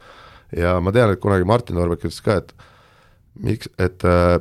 ja 0.55 0.77
ma 0.81 0.93
tean, 0.95 1.11
et 1.11 1.21
kunagi 1.21 1.45
Martin 1.45 1.77
Orbek 1.81 2.07
ütles 2.07 2.21
ka, 2.23 2.39
et 2.39 2.53
miks, 3.35 3.69
et 3.77 4.05
äh, 4.07 4.39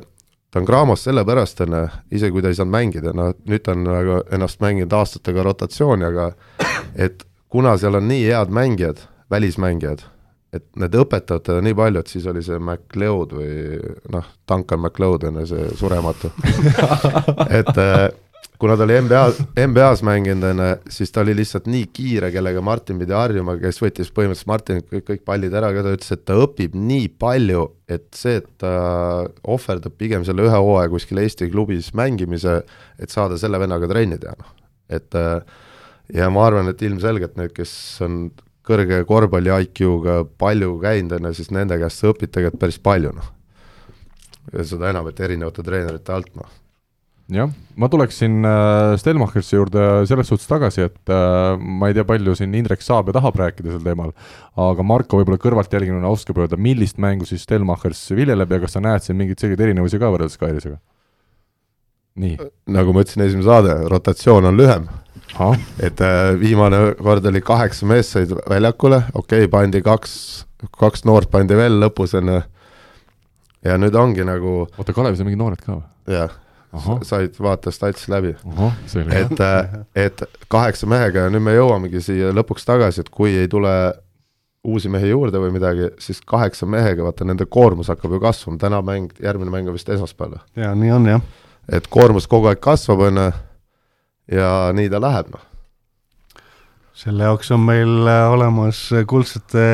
ta 0.51 0.59
on 0.59 0.65
Graamos 0.65 1.03
sellepärast, 1.03 1.61
on 1.61 1.75
ju, 1.77 1.87
isegi 2.11 2.33
kui 2.33 2.41
ta 2.41 2.51
ei 2.51 2.57
saanud 2.57 2.73
mängida, 2.73 3.13
no 3.13 3.31
nüüd 3.45 3.65
ta 3.65 3.75
on 3.75 3.83
nagu 3.85 4.21
ennast 4.33 4.61
mänginud 4.63 4.93
aastatega 4.97 5.43
rotatsiooni, 5.45 6.07
aga 6.09 6.31
et 6.95 7.25
kuna 7.49 7.77
seal 7.77 7.99
on 7.99 8.07
nii 8.09 8.25
head 8.29 8.53
mängijad, 8.53 9.03
välismängijad, 9.31 10.05
et 10.53 10.65
need 10.81 10.95
õpetavad 10.97 11.45
teda 11.45 11.61
nii 11.65 11.77
palju, 11.77 12.01
et 12.01 12.09
siis 12.09 12.25
oli 12.29 12.41
see 12.45 12.57
MacLeod 12.57 13.35
või 13.37 13.51
noh, 14.15 14.31
Duncan 14.49 14.81
MacLeod 14.85 15.27
on 15.29 15.43
ju 15.43 15.51
see 15.51 15.67
surematu. 15.77 16.31
Et 17.59 17.77
äh, 17.77 18.07
kuna 18.59 18.75
ta 18.77 18.83
oli 18.83 18.97
NBA, 19.01 19.21
NBA-s 19.67 20.01
mänginud, 20.03 20.43
on 20.43 20.61
ju, 20.63 20.71
siis 20.91 21.13
ta 21.15 21.21
oli 21.23 21.35
lihtsalt 21.37 21.67
nii 21.71 21.85
kiire, 21.95 22.27
kellega 22.33 22.61
Martin 22.65 22.99
pidi 22.99 23.15
harjuma, 23.15 23.55
kes 23.61 23.79
võttis 23.79 24.11
põhimõtteliselt 24.11 24.51
Martinilt 24.51 24.89
kõik, 24.91 25.05
kõik 25.07 25.23
pallid 25.27 25.55
ära, 25.55 25.69
aga 25.71 25.85
ta 25.85 25.93
ütles, 25.95 26.11
et 26.15 26.25
ta 26.27 26.35
õpib 26.43 26.75
nii 26.75 27.07
palju, 27.23 27.63
et 27.87 28.09
see, 28.19 28.41
et 28.41 28.51
ta 28.59 28.73
ohverdab 29.55 29.95
pigem 29.99 30.27
selle 30.27 30.43
ühe 30.49 30.59
hooaja 30.59 30.91
kuskil 30.91 31.23
Eesti 31.23 31.47
klubis 31.53 31.93
mängimise, 31.95 32.59
et 32.99 33.15
saada 33.15 33.39
selle 33.39 33.63
vennaga 33.63 33.87
trenni 33.91 34.19
teha, 34.19 34.35
noh. 34.35 34.53
et 34.91 35.19
ja 36.19 36.29
ma 36.33 36.45
arvan, 36.49 36.67
et 36.73 36.83
ilmselgelt 36.83 37.39
need, 37.39 37.55
kes 37.55 37.73
on 38.03 38.25
kõrge 38.67 39.05
korvpalli 39.07 39.55
IQ-ga 39.69 40.25
palju 40.37 40.75
käinud, 40.83 41.15
on 41.15 41.31
ju, 41.31 41.37
siis 41.39 41.55
nende 41.55 41.79
käest 41.79 42.03
sa 42.03 42.11
õpid 42.11 42.35
tegelikult 42.35 42.67
päris 42.67 42.83
palju, 42.83 43.15
noh. 43.15 43.35
ja 44.51 44.67
seda 44.67 44.91
enam, 44.91 45.07
et 45.07 45.23
erinevate 45.23 45.63
treenerite 45.63 46.19
alt, 46.19 46.35
noh 46.35 46.57
jah, 47.33 47.49
ma 47.77 47.87
tuleksin 47.89 48.45
äh, 48.45 48.95
Stelmachersi 48.99 49.55
juurde 49.55 49.85
selles 50.09 50.29
suhtes 50.31 50.49
tagasi, 50.49 50.87
et 50.89 51.11
äh, 51.13 51.57
ma 51.59 51.89
ei 51.89 51.97
tea, 51.97 52.05
palju 52.07 52.33
siin 52.37 52.55
Indrek 52.57 52.81
saab 52.85 53.11
ja 53.11 53.17
tahab 53.19 53.37
rääkida 53.39 53.75
sel 53.75 53.83
teemal, 53.85 54.13
aga 54.59 54.85
Marko 54.85 55.19
võib-olla 55.19 55.41
kõrvalt 55.41 55.73
jälginuna 55.73 56.09
oskab 56.09 56.41
öelda, 56.41 56.57
millist 56.57 56.97
mängu 57.01 57.29
siis 57.29 57.45
Stelmachers 57.45 58.01
viljeleb 58.17 58.55
ja 58.55 58.61
kas 58.63 58.75
sa 58.77 58.83
näed 58.83 59.05
siin 59.05 59.19
mingeid 59.19 59.41
selgeid 59.41 59.61
erinevusi 59.67 60.01
ka 60.01 60.09
võrreldes 60.13 60.39
Kairisega? 60.41 60.79
nii. 62.19 62.35
nagu 62.73 62.93
ma 62.95 63.05
ütlesin, 63.05 63.23
esimene 63.27 63.47
saade, 63.47 63.77
rotatsioon 63.93 64.49
on 64.49 64.57
lühem. 64.57 64.89
et 65.85 66.01
äh, 66.01 66.33
viimane 66.41 66.81
kord 66.97 67.25
oli 67.29 67.45
kaheksa 67.45 67.87
meest 67.89 68.17
said 68.17 68.33
väljakule, 68.49 69.03
okei 69.13 69.45
okay,, 69.45 69.53
pandi 69.53 69.85
kaks, 69.85 70.13
kaks 70.81 71.05
noort 71.05 71.29
pandi 71.31 71.55
veel 71.55 71.77
lõpus, 71.85 72.17
ju, 72.17 72.41
ja 73.69 73.77
nüüd 73.77 73.95
ongi 73.95 74.25
nagu 74.25 74.63
oota, 74.65 74.95
Kalevis 74.95 75.21
on 75.21 75.29
mingid 75.29 75.45
noored 75.45 75.61
ka 75.61 75.77
või? 75.77 75.89
jah 76.17 76.37
said 77.03 77.33
vaata 77.41 77.71
stats 77.71 78.07
läbi. 78.09 78.35
et, 79.11 79.39
äh, 79.39 79.79
et 79.95 80.23
kaheksa 80.47 80.87
mehega 80.87 81.25
ja 81.25 81.33
nüüd 81.33 81.43
me 81.43 81.55
jõuamegi 81.55 82.01
siia 82.03 82.33
lõpuks 82.35 82.65
tagasi, 82.67 83.01
et 83.01 83.09
kui 83.09 83.35
ei 83.37 83.47
tule 83.47 83.73
uusi 84.63 84.89
mehi 84.91 85.09
juurde 85.09 85.39
või 85.39 85.53
midagi, 85.55 85.89
siis 86.03 86.19
kaheksa 86.27 86.67
mehega, 86.69 87.03
vaata 87.03 87.25
nende 87.25 87.47
koormus 87.49 87.89
hakkab 87.91 88.13
ju 88.15 88.19
kasvama, 88.23 88.59
täna 88.61 88.81
mäng, 88.85 89.13
järgmine 89.23 89.53
mäng 89.53 89.69
on 89.71 89.77
vist 89.77 89.89
esmaspäeval. 89.89 90.41
jaa, 90.55 90.73
nii 90.75 90.91
on 90.91 91.07
jah. 91.07 91.21
et 91.71 91.87
koormus 91.87 92.27
kogu 92.27 92.51
aeg 92.51 92.59
kasvab, 92.63 93.05
on 93.07 93.21
ju, 93.23 93.31
ja 94.39 94.51
nii 94.75 94.91
ta 94.91 95.01
läheb, 95.01 95.31
noh. 95.33 95.45
selle 96.93 97.29
jaoks 97.29 97.51
on 97.55 97.63
meil 97.65 98.11
äh, 98.11 98.27
olemas 98.33 98.83
kuldsete, 99.07 99.65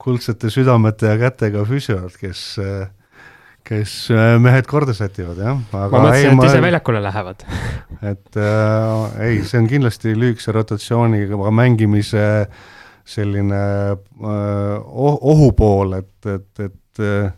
kuldsete 0.00 0.50
südamete 0.50 1.12
ja 1.12 1.20
kätega 1.20 1.66
füsiood, 1.68 2.16
kes 2.20 2.46
äh, 2.64 2.88
kes 3.64 3.92
äh, 4.12 4.34
mehed 4.42 4.68
korda 4.68 4.94
sätivad, 4.96 5.38
jah. 5.40 5.60
ma 5.72 5.86
mõtlesin, 5.88 6.36
et 6.36 6.48
ise 6.50 6.62
väljakule 6.64 7.00
lähevad 7.04 7.44
et 8.12 8.40
äh, 8.40 9.20
ei, 9.28 9.38
see 9.48 9.62
on 9.62 9.68
kindlasti 9.70 10.16
lühikese 10.18 10.54
rotatsiooniga 10.56 11.52
mängimise 11.54 12.26
selline 13.04 13.62
äh, 13.92 14.98
ohupool, 15.34 15.98
et, 16.00 16.28
et, 16.28 16.68
et 16.68 17.04
äh, 17.04 17.32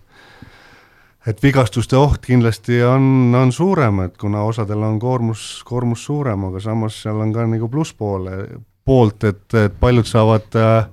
et 1.26 1.40
vigastuste 1.42 1.98
oht 1.98 2.20
kindlasti 2.22 2.78
on, 2.86 3.34
on 3.34 3.50
suurem, 3.50 4.04
et 4.04 4.14
kuna 4.18 4.44
osadel 4.46 4.84
on 4.86 5.00
koormus, 5.02 5.64
koormus 5.66 6.04
suurem, 6.06 6.44
aga 6.50 6.62
samas 6.62 7.00
seal 7.02 7.18
on 7.18 7.32
ka 7.34 7.48
nagu 7.50 7.66
plusspoole, 7.70 8.36
poolt, 8.86 9.26
et, 9.26 9.46
et 9.58 9.74
paljud 9.80 10.06
saavad 10.06 10.54
Äh, 10.54 10.86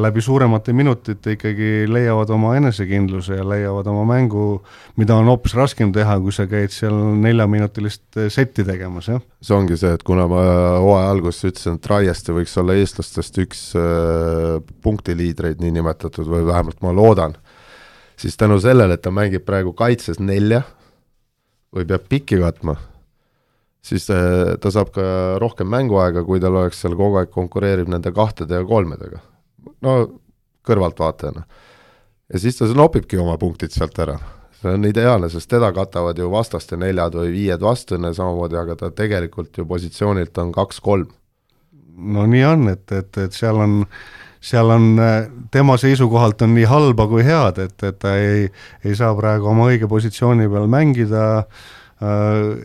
läbi 0.00 0.22
suuremate 0.24 0.72
minutite 0.72 1.34
ikkagi 1.34 1.84
leiavad 1.88 2.30
oma 2.32 2.54
enesekindluse 2.56 3.36
ja 3.36 3.44
leiavad 3.44 3.90
oma 3.92 4.06
mängu, 4.08 4.62
mida 4.96 5.18
on 5.20 5.28
hoopis 5.28 5.52
raskem 5.54 5.92
teha, 5.92 6.16
kui 6.24 6.32
sa 6.32 6.46
käid 6.48 6.72
seal 6.72 6.96
neljaminutilist 7.20 8.16
äh, 8.16 8.30
setti 8.32 8.64
tegemas, 8.64 9.10
jah. 9.12 9.20
see 9.44 9.56
ongi 9.56 9.76
see, 9.76 9.92
et 9.92 10.04
kuna 10.06 10.24
ma 10.30 10.40
hooaja 10.80 11.12
alguses 11.12 11.50
ütlesin, 11.50 11.76
et 11.76 11.90
Raieste 11.92 12.32
võiks 12.32 12.56
olla 12.60 12.78
eestlastest 12.80 13.40
üks 13.44 13.62
äh, 13.76 14.56
punktiliidreid 14.80 15.60
niinimetatud 15.60 16.24
või 16.24 16.46
vähemalt 16.48 16.80
ma 16.80 16.96
loodan, 16.96 17.36
siis 18.16 18.40
tänu 18.40 18.56
sellele, 18.64 18.96
et 18.96 19.04
ta 19.04 19.12
mängib 19.12 19.44
praegu 19.44 19.76
kaitses 19.76 20.22
nelja 20.24 20.62
või 21.76 21.84
peab 21.84 22.08
pikki 22.08 22.40
katma, 22.40 22.78
siis 23.84 24.08
äh, 24.08 24.56
ta 24.56 24.72
saab 24.72 24.96
ka 24.96 25.04
rohkem 25.42 25.68
mänguaega, 25.68 26.24
kui 26.24 26.40
tal 26.40 26.62
oleks 26.62 26.80
seal 26.80 26.96
kogu 26.96 27.20
aeg 27.20 27.28
konkureerib 27.34 27.92
nende 27.92 28.08
kahtede 28.16 28.56
ja 28.56 28.64
kolmedega 28.64 29.20
no 29.84 29.94
kõrvaltvaatajana. 30.66 31.42
ja 32.32 32.38
siis 32.38 32.58
ta 32.58 32.68
nopibki 32.74 33.18
oma 33.18 33.38
punktid 33.38 33.74
sealt 33.74 33.98
ära. 33.98 34.18
see 34.60 34.74
on 34.74 34.84
ideaalne, 34.84 35.30
sest 35.32 35.48
teda 35.50 35.72
katavad 35.72 36.18
ju 36.18 36.30
vastaste 36.30 36.76
neljad 36.76 37.14
või 37.16 37.32
viied 37.32 37.60
vastane 37.64 38.14
samamoodi, 38.14 38.56
aga 38.60 38.76
ta 38.76 38.90
tegelikult 38.90 39.56
ju 39.58 39.66
positsioonilt 39.66 40.38
on 40.38 40.52
kaks-kolm. 40.52 41.08
no 41.96 42.26
nii 42.26 42.44
on, 42.44 42.68
et, 42.68 42.92
et, 42.92 43.16
et 43.18 43.32
seal 43.32 43.56
on 43.56 43.84
seal 44.40 44.70
on, 44.72 44.96
tema 45.52 45.76
seisukohalt 45.76 46.42
on 46.42 46.54
nii 46.56 46.64
halba 46.64 47.06
kui 47.08 47.24
head, 47.24 47.58
et, 47.60 47.76
et 47.84 47.98
ta 48.00 48.14
ei, 48.16 48.48
ei 48.84 48.96
saa 48.96 49.12
praegu 49.16 49.50
oma 49.52 49.68
õige 49.68 49.88
positsiooni 49.88 50.48
peal 50.48 50.68
mängida 50.72 51.24
äh, 51.40 51.44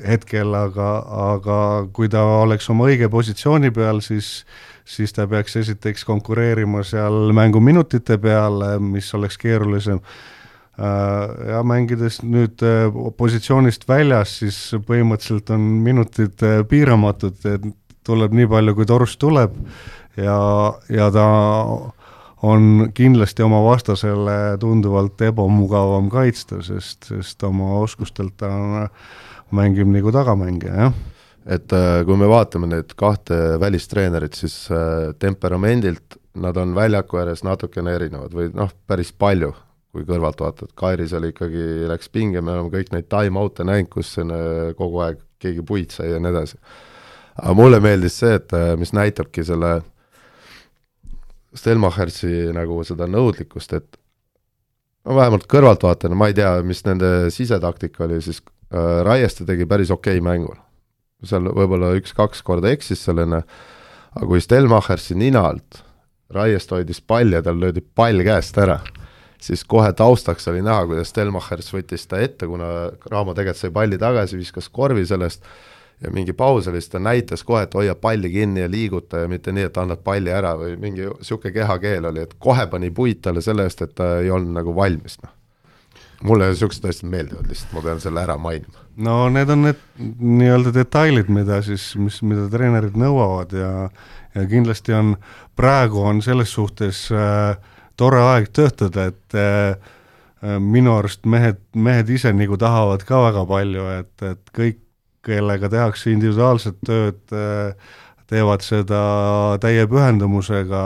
hetkel, 0.08 0.56
aga, 0.56 0.92
aga 1.34 1.58
kui 1.96 2.08
ta 2.12 2.24
oleks 2.46 2.70
oma 2.72 2.88
õige 2.88 3.10
positsiooni 3.12 3.74
peal, 3.76 4.00
siis 4.06 4.46
siis 4.86 5.14
ta 5.14 5.26
peaks 5.28 5.56
esiteks 5.62 6.06
konkureerima 6.06 6.84
seal 6.86 7.34
mänguminutite 7.34 8.18
peale, 8.22 8.78
mis 8.80 9.14
oleks 9.18 9.38
keerulisem. 9.42 10.00
Äh, 10.76 11.50
ja 11.50 11.64
mängides 11.64 12.20
nüüd 12.24 12.62
äh, 12.66 12.90
positsioonist 13.18 13.88
väljas, 13.88 14.40
siis 14.42 14.58
põhimõtteliselt 14.88 15.54
on 15.56 15.68
minutid 15.86 16.44
äh, 16.44 16.62
piiramatud, 16.68 17.40
et 17.48 17.70
tuleb 18.06 18.36
nii 18.36 18.50
palju, 18.52 18.76
kui 18.76 18.88
torust 18.90 19.20
tuleb. 19.22 19.56
Ja, 20.20 20.36
ja 20.92 21.10
ta 21.12 21.26
on 22.46 22.92
kindlasti 22.96 23.44
oma 23.44 23.62
vastasele 23.66 24.56
tunduvalt 24.62 25.20
ebamugavam 25.28 26.12
kaitsta, 26.12 26.62
sest, 26.64 27.10
sest 27.10 27.44
oma 27.48 27.80
oskustelt 27.82 28.36
ta 28.40 28.52
mängib 29.56 29.90
nagu 29.92 30.12
tagamängija, 30.16 30.86
jah 30.86 31.15
et 31.46 31.74
äh, 31.78 32.00
kui 32.06 32.18
me 32.18 32.28
vaatame 32.30 32.70
neid 32.70 32.96
kahte 32.98 33.38
välistreenerit, 33.62 34.38
siis 34.38 34.66
äh, 34.74 35.14
temperamendilt 35.22 36.18
nad 36.42 36.58
on 36.58 36.74
väljaku 36.76 37.22
ääres 37.22 37.46
natukene 37.46 37.94
erinevad 37.96 38.34
või 38.36 38.50
noh, 38.56 38.74
päris 38.90 39.14
palju, 39.14 39.54
kui 39.96 40.04
kõrvalt 40.08 40.42
vaatad, 40.42 40.74
Kairis 40.76 41.14
oli 41.16 41.30
ikkagi, 41.32 41.86
läks 41.92 42.10
pinge, 42.12 42.42
me 42.42 42.58
oleme 42.58 42.74
kõik 42.74 42.92
neid 42.92 43.08
time-out'e 43.12 43.68
näinud, 43.68 43.92
kus 43.94 44.16
äh, 44.20 44.74
kogu 44.80 45.04
aeg 45.06 45.22
keegi 45.40 45.64
puid 45.68 45.94
sai 45.94 46.10
ja 46.16 46.20
nii 46.20 46.34
edasi. 46.34 46.58
aga 47.36 47.54
mulle 47.54 47.80
meeldis 47.84 48.18
see, 48.20 48.40
et 48.40 48.56
mis 48.80 48.96
näitabki 48.96 49.44
selle 49.46 49.82
Stelmachersi 51.56 52.50
nagu 52.52 52.82
seda 52.84 53.06
nõudlikkust, 53.08 53.78
et 53.78 53.98
no 55.06 55.16
vähemalt 55.16 55.46
kõrvaltvaatajana, 55.48 56.18
ma 56.20 56.28
ei 56.28 56.36
tea, 56.36 56.52
mis 56.68 56.82
nende 56.88 57.30
sisetaktika 57.32 58.04
oli, 58.10 58.20
siis 58.26 58.42
äh, 58.42 59.04
Raieste 59.06 59.46
tegi 59.48 59.70
päris 59.70 59.94
okei 59.94 60.18
okay 60.18 60.26
mängu 60.26 60.56
seal 61.30 61.50
võib-olla 61.52 61.94
üks-kaks 62.00 62.44
korda 62.46 62.72
eksis 62.74 63.04
sellena, 63.08 63.42
aga 64.16 64.30
kui 64.30 64.42
Stelmachersi 64.44 65.18
nina 65.20 65.46
alt 65.50 65.84
Raiest 66.34 66.72
hoidis 66.74 67.02
palli 67.02 67.38
ja 67.38 67.44
tal 67.46 67.60
löödi 67.62 67.84
pall 67.96 68.24
käest 68.26 68.58
ära, 68.58 68.80
siis 69.42 69.64
kohe 69.64 69.92
taustaks 69.94 70.48
oli 70.50 70.64
näha, 70.66 70.88
kuidas 70.90 71.14
Stelmachers 71.14 71.70
võttis 71.74 72.08
ta 72.10 72.20
ette, 72.24 72.48
kuna 72.50 72.90
Raamo 73.12 73.36
tegelikult 73.38 73.62
sai 73.62 73.74
palli 73.76 74.00
tagasi, 74.02 74.40
viskas 74.40 74.70
korvi 74.74 75.06
sellest 75.06 75.46
ja 76.02 76.12
mingi 76.12 76.34
paus 76.34 76.68
oli, 76.68 76.82
siis 76.82 76.96
ta 76.96 77.00
näitas 77.00 77.46
kohe, 77.46 77.64
et 77.68 77.78
hoia 77.78 77.96
palli 77.96 78.32
kinni 78.34 78.66
ja 78.66 78.72
liiguta 78.72 79.24
ja 79.24 79.32
mitte 79.32 79.54
nii, 79.56 79.70
et 79.70 79.78
annad 79.78 80.02
palli 80.04 80.34
ära 80.34 80.56
või 80.60 80.76
mingi 80.82 81.06
niisugune 81.06 81.54
kehakeel 81.56 82.10
oli, 82.12 82.26
et 82.26 82.36
kohe 82.40 82.68
pani 82.68 82.92
puid 82.92 83.22
talle 83.22 83.46
selle 83.46 83.70
eest, 83.70 83.86
et 83.86 83.96
ta 83.96 84.16
ei 84.24 84.34
olnud 84.34 84.58
nagu 84.58 84.76
valmis, 84.76 85.22
noh 85.24 85.45
mulle 86.26 86.50
niisugused 86.52 86.90
asjad 86.90 87.10
meeldivad 87.12 87.48
lihtsalt, 87.52 87.74
ma 87.78 87.86
pean 87.86 88.04
selle 88.04 88.22
ära 88.26 88.38
mainima. 88.42 88.84
no 89.08 89.18
need 89.30 89.50
on 89.54 89.66
need 89.70 89.82
nii-öelda 90.20 90.74
detailid, 90.76 91.32
mida 91.34 91.62
siis, 91.66 91.92
mis, 92.00 92.22
mida 92.26 92.50
treenerid 92.52 92.98
nõuavad 93.00 93.56
ja 93.56 93.72
ja 94.36 94.46
kindlasti 94.50 94.94
on, 94.94 95.16
praegu 95.56 96.02
on 96.04 96.22
selles 96.22 96.54
suhtes 96.54 97.08
äh, 97.12 97.56
tore 97.98 98.22
aeg 98.22 98.50
töötada, 98.56 99.10
et 99.12 99.38
äh, 99.38 99.76
äh, 100.44 100.58
minu 100.60 100.96
arust 100.98 101.26
mehed, 101.26 101.62
mehed 101.76 102.12
ise 102.12 102.34
nagu 102.36 102.60
tahavad 102.60 103.06
ka 103.08 103.22
väga 103.30 103.46
palju, 103.50 103.86
et, 104.02 104.16
et 104.32 104.52
kõik, 104.56 104.82
kellega 105.26 105.72
tehakse 105.74 106.12
individuaalset 106.14 106.76
tööd 106.86 107.34
äh,, 107.34 107.94
teevad 108.30 108.62
seda 108.66 109.00
täie 109.62 109.86
pühendumusega 109.90 110.82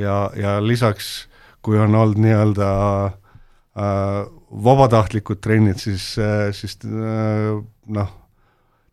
ja, 0.00 0.16
ja 0.36 0.56
lisaks, 0.60 1.26
kui 1.64 1.76
on 1.80 1.94
olnud 1.96 2.20
nii-öelda 2.20 2.70
äh, 3.10 4.32
vabatahtlikud 4.50 5.40
trennid, 5.42 5.80
siis, 5.82 6.12
siis 6.56 6.78
äh, 6.86 7.56
noh, 7.86 8.12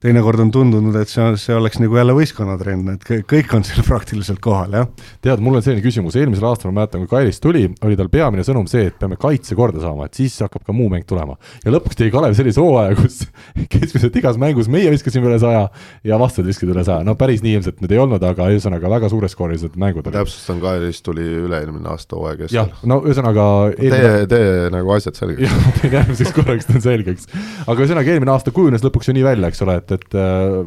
teinekord 0.03 0.43
on 0.43 0.51
tundunud, 0.51 0.95
et 0.99 1.11
see 1.11 1.23
see 1.39 1.55
oleks 1.55 1.79
nagu 1.81 1.97
jälle 1.97 2.15
võistkonnatrenn, 2.17 2.95
et 2.95 3.05
kõik 3.29 3.53
on 3.55 3.63
seal 3.67 3.85
praktiliselt 3.89 4.41
kohal, 4.43 4.75
jah. 4.75 4.89
tead, 5.23 5.43
mul 5.43 5.59
on 5.59 5.65
selline 5.65 5.83
küsimus, 5.85 6.17
eelmisel 6.19 6.47
aastal 6.49 6.73
ma 6.73 6.81
mäletan, 6.81 7.03
kui 7.03 7.11
Kairis 7.13 7.39
tuli, 7.43 7.65
oli 7.85 7.97
tal 7.99 8.09
peamine 8.13 8.45
sõnum 8.45 8.67
see, 8.69 8.89
et 8.91 8.97
peame 8.99 9.17
kaitse 9.19 9.55
korda 9.57 9.81
saama, 9.83 10.07
et 10.09 10.19
siis 10.19 10.35
hakkab 10.43 10.65
ka 10.67 10.75
muu 10.75 10.89
mäng 10.91 11.07
tulema. 11.07 11.37
ja 11.63 11.73
lõpuks 11.73 11.99
tegi 11.99 12.13
Kalev 12.13 12.35
sellise 12.37 12.61
hooaja, 12.63 12.97
kus 12.99 13.21
keskmiselt 13.73 14.19
igas 14.19 14.39
mängus 14.41 14.69
meie 14.71 14.91
viskasime 14.93 15.29
üle 15.31 15.39
saja 15.41 15.67
ja 16.03 16.19
vastased 16.21 16.49
viskasid 16.49 16.73
üle 16.75 16.83
saja, 16.87 17.05
no 17.07 17.15
päris 17.19 17.43
nii 17.45 17.57
ilmselt 17.59 17.79
nüüd 17.83 17.95
ei 17.95 18.01
olnud, 18.03 18.23
aga 18.27 18.49
ühesõnaga 18.51 18.91
väga 18.97 19.11
suureskoorilised 19.13 19.79
mängud 19.79 20.03
olid. 20.07 20.19
täpsustan, 20.19 20.59
Kairis 20.63 21.01
tuli 21.05 21.25
üle-eelmine 21.45 21.91
aasta 21.93 22.19
hooaja 22.19 22.41
keskel. 22.43 22.59
jah, 22.59 22.83
no 22.89 22.99
ühesõnaga 23.07 23.47
eelmine... 23.77 24.27
tee, 24.27 24.27
tee 24.35 24.69
nagu 24.73 24.95
asjad 24.97 25.19
selgeks. 25.19 25.45
jah, 25.47 25.79
teen 25.79 25.97
järgmiseks 25.99 26.35
korraks 26.35 26.69
teen 26.69 26.83
selgeks. 26.83 27.29
aga 27.63 27.77
ühesõnaga 27.79 28.15
eelmine 28.15 28.35
aasta 28.35 28.53
kujunes 28.55 28.83
lõpuks 28.85 29.09
ju 29.09 29.17
nii 29.17 29.25
välja, 29.27 29.51
eks 29.53 29.63
ole, 29.65 29.79
et 29.81 29.92
et 29.95 30.17
äh, 30.17 30.61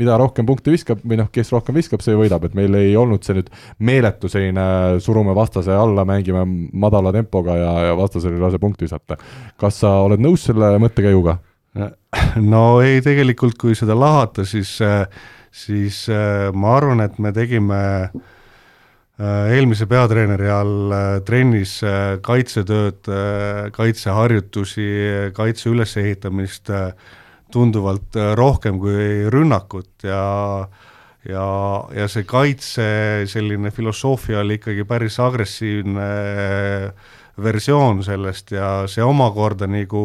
mida 0.00 0.16
rohkem 0.18 0.46
punkte 0.46 0.72
viskab 0.74 1.02
või 1.06 1.18
noh, 1.20 1.28
kes 1.32 1.52
rohkem 1.54 1.76
viskab, 1.78 2.02
see 2.04 2.16
võidab, 2.18 2.46
et 2.46 2.56
meil 2.58 2.74
ei 2.78 2.94
olnud 2.98 3.24
see 3.24 3.38
nüüd 3.38 3.50
meeletu 3.86 4.30
selline 4.30 5.00
surume 5.02 5.34
vastase 5.36 5.74
alla, 5.74 6.06
mängime 6.08 6.44
madala 6.72 7.12
tempoga 7.14 7.56
ja, 7.58 7.72
ja 7.90 7.96
vastasel 7.98 8.34
ei 8.34 8.42
lase 8.42 8.60
punkti 8.62 8.88
visata. 8.88 9.18
kas 9.60 9.82
sa 9.84 9.96
oled 10.06 10.22
nõus 10.22 10.46
selle 10.48 10.74
mõttekäiguga? 10.82 11.38
no 12.54 12.64
ei, 12.82 13.00
tegelikult 13.02 13.58
kui 13.58 13.74
seda 13.78 13.96
lahata, 13.98 14.44
siis, 14.46 14.76
siis 15.54 16.04
äh, 16.12 16.50
ma 16.54 16.76
arvan, 16.78 17.02
et 17.06 17.18
me 17.22 17.32
tegime 17.34 17.80
äh, 18.04 19.50
eelmise 19.54 19.86
peatreeneri 19.90 20.50
all 20.50 20.94
trennis 21.26 21.80
kaitsetööd, 22.22 23.10
kaitseharjutusi, 23.74 24.88
kaitse 25.34 25.70
ülesehitamist 25.70 26.70
äh, 26.74 26.90
tunduvalt 27.54 28.18
äh, 28.18 28.32
rohkem 28.38 28.80
kui 28.82 29.24
rünnakut 29.30 30.06
ja 30.06 30.24
ja, 31.24 31.44
ja 31.96 32.06
see 32.12 32.26
kaitse 32.28 32.86
selline 33.30 33.72
filosoofia 33.72 34.42
oli 34.42 34.58
ikkagi 34.58 34.84
päris 34.88 35.16
agressiivne 35.24 36.08
äh, 36.08 37.12
versioon 37.42 38.04
sellest 38.06 38.52
ja 38.54 38.68
see 38.90 39.02
omakorda 39.02 39.66
nagu 39.66 40.04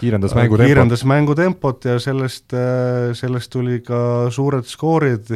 kiirendas 0.00 0.32
mängutempot, 0.36 0.70
kiirendas 0.70 1.04
mängutempot 1.10 1.90
ja 1.90 1.98
sellest, 2.00 2.54
äh, 2.56 3.12
sellest 3.18 3.52
tuli 3.52 3.80
ka 3.84 4.30
suured 4.32 4.68
skoorid, 4.70 5.34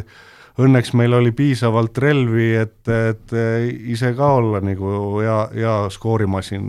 õnneks 0.59 0.95
meil 0.97 1.13
oli 1.15 1.31
piisavalt 1.35 1.97
relvi, 2.01 2.49
et, 2.59 2.81
et 2.91 3.35
ise 3.93 4.09
ka 4.17 4.33
olla 4.41 4.59
nagu 4.63 5.21
hea, 5.21 5.37
hea 5.53 5.75
skoorimasin, 5.93 6.65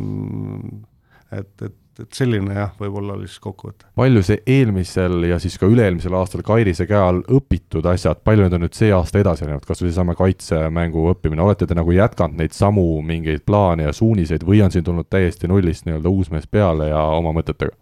et, 1.34 1.54
et 1.66 1.79
et 2.04 2.16
selline 2.16 2.54
jah, 2.56 2.72
võib-olla 2.80 3.16
oli 3.16 3.28
siis 3.28 3.42
kokkuvõte. 3.42 3.88
palju 3.98 4.22
see 4.26 4.40
eelmisel 4.46 5.26
ja 5.28 5.38
siis 5.42 5.58
ka 5.60 5.68
üle-eelmisel 5.70 6.16
aastal 6.18 6.44
Kairise 6.46 6.86
käe 6.90 7.00
all 7.00 7.20
õpitud 7.28 7.86
asjad, 7.90 8.22
palju 8.24 8.46
need 8.46 8.56
on 8.58 8.64
nüüd 8.66 8.78
see 8.78 8.92
aasta 8.94 9.22
edasi 9.22 9.48
läinud, 9.48 9.66
kas 9.66 9.82
või 9.82 9.90
seesama 9.90 10.16
kaitsemängu 10.18 11.06
õppimine, 11.14 11.44
olete 11.44 11.68
te 11.68 11.76
nagu 11.78 11.94
jätkanud 11.94 12.40
neid 12.40 12.56
samu 12.56 12.86
mingeid 13.06 13.44
plaane 13.46 13.88
ja 13.88 13.94
suuniseid 13.96 14.46
või 14.46 14.64
on 14.64 14.74
siin 14.74 14.86
tulnud 14.86 15.10
täiesti 15.10 15.50
nullist 15.50 15.86
nii-öelda 15.86 16.12
uus 16.12 16.32
mees 16.34 16.48
peale 16.50 16.90
ja 16.92 17.04
oma 17.18 17.34
mõtetega? 17.36 17.76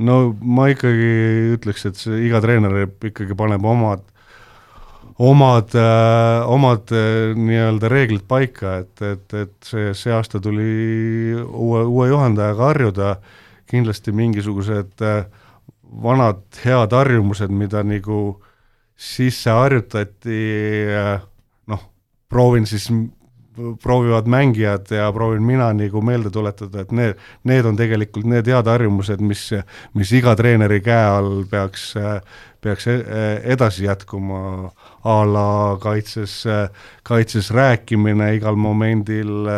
no 0.00 0.20
ma 0.40 0.70
ikkagi 0.72 1.10
ütleks, 1.58 1.84
et 1.90 2.00
see 2.00 2.24
iga 2.28 2.40
treener 2.44 2.86
ikkagi 2.86 3.36
paneb 3.36 3.64
omad 3.68 4.06
omad 5.20 5.74
äh,, 5.74 6.48
omad 6.48 6.92
äh, 6.92 7.36
nii-öelda 7.36 7.90
reeglid 7.92 8.24
paika, 8.28 8.78
et, 8.80 9.02
et, 9.04 9.34
et 9.36 9.68
see, 9.68 9.92
see 9.96 10.14
aasta 10.16 10.40
tuli 10.40 11.34
uue, 11.36 11.82
uue 11.84 12.08
juhendajaga 12.08 12.70
harjuda, 12.70 13.10
kindlasti 13.70 14.12
mingisugused 14.16 15.02
äh, 15.06 15.24
vanad 16.02 16.42
head 16.64 16.94
harjumused, 16.94 17.50
mida 17.50 17.82
nagu 17.86 18.40
sisse 19.00 19.50
harjutati 19.50 20.40
äh,, 20.90 21.22
noh, 21.70 21.86
proovin 22.28 22.66
siis 22.68 22.90
proovivad 23.82 24.28
mängijad 24.30 24.90
ja 24.90 25.12
proovin 25.12 25.42
mina 25.42 25.72
nagu 25.76 26.02
meelde 26.02 26.30
tuletada, 26.30 26.84
et 26.84 26.92
need, 26.92 27.24
need 27.44 27.66
on 27.66 27.78
tegelikult 27.78 28.28
need 28.28 28.50
head 28.50 28.68
harjumused, 28.70 29.22
mis, 29.24 29.48
mis 29.94 30.12
iga 30.16 30.36
treeneri 30.38 30.80
käe 30.84 31.08
all 31.10 31.42
peaks, 31.50 31.90
peaks 32.60 32.88
e-, 32.90 33.02
edasi 33.54 33.86
jätkuma 33.86 34.70
a 35.04 35.18
la 35.24 35.50
kaitses, 35.80 36.42
kaitses 37.06 37.50
rääkimine 37.56 38.34
igal 38.36 38.58
momendil, 38.60 39.48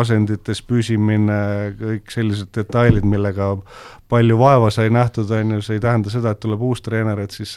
asendites 0.00 0.62
püsimine, 0.66 1.42
kõik 1.78 2.10
sellised 2.10 2.50
detailid, 2.56 3.06
millega 3.06 3.54
palju 4.10 4.38
vaeva 4.38 4.70
sai 4.74 4.90
nähtud, 4.92 5.30
on 5.30 5.56
ju, 5.56 5.62
see 5.64 5.78
ei 5.78 5.82
tähenda 5.82 6.10
seda, 6.12 6.34
et 6.34 6.42
tuleb 6.42 6.62
uus 6.62 6.82
treener, 6.84 7.22
et 7.22 7.34
siis 7.34 7.54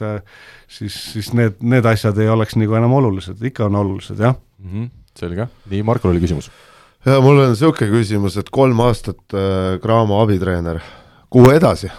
siis, 0.67 1.13
siis 1.13 1.33
need, 1.33 1.57
need 1.61 1.85
asjad 1.87 2.17
ei 2.21 2.29
oleks 2.29 2.57
nagu 2.59 2.77
enam 2.77 2.95
olulised, 2.99 3.41
ikka 3.49 3.67
on 3.67 3.79
olulised, 3.81 4.19
jah 4.19 4.35
mm. 4.59 4.69
-hmm, 4.71 4.89
selge, 5.19 5.49
nii, 5.71 5.83
Markol 5.87 6.13
oli 6.13 6.23
küsimus 6.23 6.51
ja 7.07 7.21
mul 7.23 7.39
on 7.39 7.53
niisugune 7.53 7.91
küsimus, 7.91 8.35
et 8.39 8.49
kolm 8.53 8.79
aastat 8.83 9.35
äh, 9.35 9.77
Graamo 9.83 10.21
abitreener, 10.23 10.81
kuhu 11.33 11.53
edasi? 11.53 11.91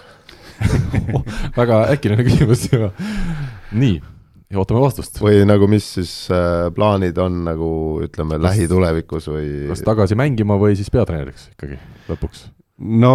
väga 1.58 1.84
äkiline 1.94 2.24
küsimus 2.26 2.66
juba. 2.72 2.90
nii, 3.78 4.00
ootame 4.58 4.82
vastust. 4.82 5.20
või 5.22 5.44
nagu, 5.48 5.68
mis 5.70 5.86
siis 5.98 6.12
äh, 6.34 6.68
plaanid 6.74 7.18
on 7.22 7.42
nagu 7.46 7.70
ütleme, 8.04 8.40
lähitulevikus 8.42 9.30
või? 9.32 9.48
kas 9.70 9.84
tagasi 9.86 10.18
mängima 10.18 10.58
või 10.60 10.76
siis 10.78 10.90
peatreeneriks 10.92 11.50
ikkagi 11.54 11.78
lõpuks? 12.10 12.48
no 12.78 13.14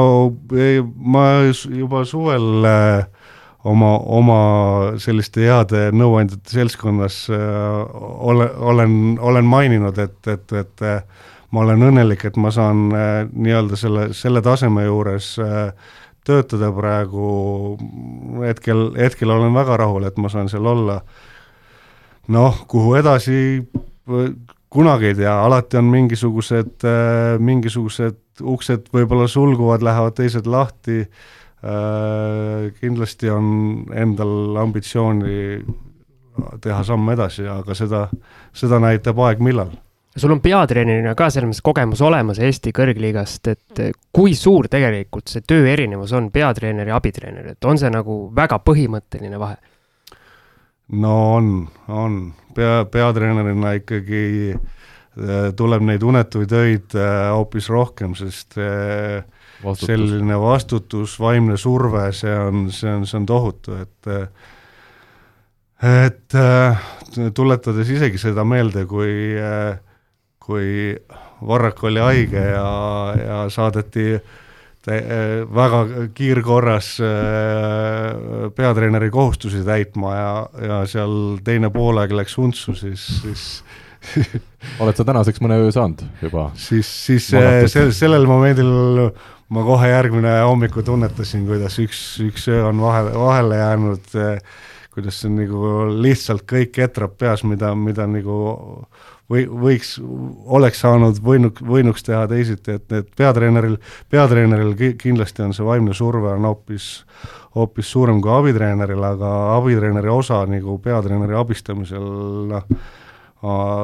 ei, 0.56 0.82
ma 0.84 1.28
juba 1.52 2.06
suvel 2.08 2.70
äh, 2.70 3.23
oma, 3.64 3.92
oma 3.98 4.40
selliste 5.02 5.46
heade 5.48 5.88
nõuandjate 5.96 6.58
seltskonnas 6.58 7.24
äh, 7.32 7.42
ole, 8.30 8.50
olen, 8.58 9.18
olen 9.22 9.48
maininud, 9.48 10.00
et, 10.04 10.20
et, 10.28 10.56
et 10.60 10.86
äh, 10.86 11.28
ma 11.54 11.64
olen 11.66 11.88
õnnelik, 11.90 12.26
et 12.28 12.40
ma 12.42 12.52
saan 12.54 12.88
äh, 12.96 13.12
nii-öelda 13.32 13.80
selle, 13.80 14.08
selle 14.18 14.44
taseme 14.46 14.88
juures 14.88 15.36
töötada 16.24 16.70
praegu, 16.72 17.28
hetkel, 18.46 18.94
hetkel 18.96 19.32
olen 19.34 19.52
väga 19.56 19.76
rahul, 19.82 20.06
et 20.08 20.20
ma 20.22 20.32
saan 20.32 20.48
seal 20.52 20.66
olla. 20.72 21.02
noh, 22.32 22.62
kuhu 22.72 22.94
edasi, 22.96 23.60
kunagi 24.72 25.10
ei 25.10 25.18
tea, 25.18 25.34
alati 25.44 25.78
on 25.82 25.90
mingisugused, 25.92 26.86
mingisugused 27.44 28.40
uksed 28.40 28.88
võib-olla 28.96 29.28
sulguvad, 29.28 29.84
lähevad 29.84 30.16
teised 30.16 30.48
lahti 30.48 31.04
kindlasti 31.64 33.30
on 33.32 33.46
endal 33.96 34.58
ambitsiooni 34.60 35.38
teha 36.60 36.82
samm 36.84 37.14
edasi, 37.14 37.46
aga 37.48 37.78
seda, 37.78 38.02
seda 38.52 38.82
näitab 38.84 39.22
aeg, 39.24 39.40
millal 39.46 39.72
sul 40.18 40.32
on 40.32 40.42
peatreenerina 40.42 41.16
ka 41.18 41.30
selles 41.34 41.50
mõttes 41.50 41.66
kogemus 41.66 42.02
olemas 42.06 42.40
Eesti 42.44 42.74
kõrgliigast, 42.76 43.50
et 43.50 43.84
kui 44.14 44.36
suur 44.38 44.68
tegelikult 44.72 45.32
see 45.32 45.46
töö 45.48 45.66
erinevus 45.72 46.14
on 46.14 46.30
peatreener 46.34 46.92
ja 46.92 47.00
abitreener, 47.00 47.54
et 47.56 47.66
on 47.66 47.80
see 47.82 47.90
nagu 47.94 48.18
väga 48.36 48.60
põhimõtteline 48.66 49.40
vahe? 49.42 49.58
no 50.94 51.14
on, 51.40 51.50
on, 51.88 52.18
pea, 52.56 52.84
peatreenerina 52.92 53.74
ikkagi 53.80 54.26
äh, 54.54 55.48
tuleb 55.58 55.88
neid 55.88 56.04
unetuid 56.06 56.54
öid 56.60 56.98
äh, 57.00 57.32
hoopis 57.34 57.70
rohkem, 57.74 58.14
sest 58.20 58.60
äh, 58.62 59.24
vastutus. 59.64 59.88
selline 59.88 60.40
vastutus, 60.40 61.16
vaimne 61.20 61.58
surve, 61.58 62.10
see 62.16 62.36
on, 62.36 62.68
see 62.72 62.92
on, 62.92 63.08
see 63.08 63.22
on 63.22 63.26
tohutu, 63.30 63.80
et 63.82 64.12
et 65.84 66.36
tuletades 67.36 67.90
isegi 67.92 68.22
seda 68.22 68.46
meelde, 68.48 68.86
kui 68.88 69.34
äh, 69.36 69.74
kui 70.44 70.96
Varrak 71.48 71.84
oli 71.84 72.00
haige 72.00 72.40
ja, 72.40 72.70
ja 73.20 73.38
saadeti 73.52 74.06
te, 74.84 74.98
väga 75.56 75.84
kiirkorras 76.16 76.96
äh, 77.04 78.50
peatreeneri 78.56 79.10
kohustusi 79.12 79.64
täitma 79.68 80.16
ja, 80.16 80.34
ja 80.68 80.82
seal 80.90 81.40
teine 81.44 81.72
poolaeg 81.74 82.16
läks 82.16 82.38
untsu, 82.40 82.76
siis, 82.80 83.06
siis 83.24 83.46
oled 84.84 84.98
sa 84.98 85.06
tänaseks 85.08 85.42
mõne 85.44 85.60
öö 85.64 85.72
saanud 85.76 86.04
juba? 86.22 86.50
siis, 86.60 86.90
siis 87.06 87.30
äh, 87.38 87.64
sel, 87.72 87.94
sellel 87.96 88.28
momendil 88.30 88.70
ma 89.54 89.64
kohe 89.68 89.90
järgmine 89.92 90.36
hommiku 90.42 90.84
tunnetasin, 90.86 91.48
kuidas 91.48 91.80
üks, 91.84 92.04
üks 92.24 92.48
öö 92.52 92.68
on 92.70 92.82
vahele, 92.84 93.16
vahele 93.18 93.60
jäänud, 93.62 94.14
äh, 94.20 94.62
kuidas 94.94 95.24
see 95.24 95.34
nagu 95.34 95.74
lihtsalt 96.04 96.46
kõik 96.50 96.74
ketrab 96.76 97.18
peas, 97.20 97.44
mida, 97.48 97.74
mida 97.78 98.08
nagu 98.10 98.38
või 99.32 99.46
võiks, 99.48 99.96
oleks 100.46 100.82
saanud, 100.84 101.20
võinud, 101.24 101.62
võinuks 101.66 102.06
teha 102.06 102.26
teisiti, 102.30 102.76
et 102.78 102.92
need 102.92 103.08
peatreeneril, 103.18 103.78
peatreeneril 104.12 104.74
kindlasti 105.00 105.46
on 105.46 105.56
see 105.56 105.66
vaimne 105.66 105.96
surve 105.98 106.34
on 106.36 106.48
hoopis, 106.50 106.90
hoopis 107.56 107.92
suurem 107.96 108.20
kui 108.22 108.34
abitreeneril, 108.34 109.04
aga 109.14 109.32
abitreeneri 109.56 110.12
osa 110.12 110.44
nagu 110.50 110.78
peatreeneri 110.84 111.40
abistamisel 111.40 112.10
noh, 112.52 112.68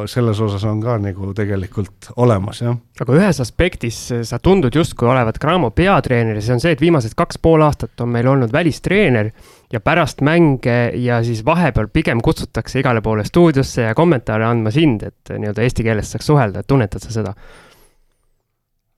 selles 0.07 0.39
osas 0.39 0.63
on 0.63 0.79
ka 0.79 0.95
nagu 1.03 1.33
tegelikult 1.35 2.09
olemas, 2.23 2.61
jah. 2.63 2.77
aga 3.03 3.15
ühes 3.17 3.41
aspektis 3.43 3.97
sa 4.23 4.39
tundud 4.39 4.75
justkui 4.75 5.09
olevat 5.11 5.39
Cramo 5.41 5.71
peatreener 5.75 6.37
ja 6.39 6.43
see 6.45 6.55
on 6.55 6.63
see, 6.63 6.71
et 6.75 6.83
viimased 6.83 7.15
kaks 7.19 7.41
pool 7.43 7.65
aastat 7.65 7.99
on 7.99 8.13
meil 8.13 8.29
olnud 8.31 8.53
välistreener 8.55 9.33
ja 9.71 9.81
pärast 9.83 10.23
mänge 10.23 10.77
ja 11.03 11.19
siis 11.27 11.43
vahepeal 11.45 11.89
pigem 11.91 12.23
kutsutakse 12.23 12.79
igale 12.79 13.03
poole 13.03 13.25
stuudiosse 13.27 13.89
ja 13.89 13.97
kommentaare 13.97 14.47
andma 14.47 14.71
sind, 14.71 15.03
et 15.03 15.33
nii-öelda 15.35 15.67
eesti 15.67 15.83
keeles 15.83 16.13
saaks 16.15 16.31
suhelda, 16.31 16.63
et 16.63 16.71
tunnetad 16.71 17.03
sa 17.03 17.11
seda? 17.19 17.35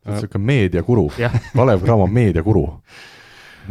niisugune 0.05 0.45
meediakuru, 0.45 1.09
Kalev 1.55 1.81
Cramo 1.85 2.05
meediakuru, 2.09 2.67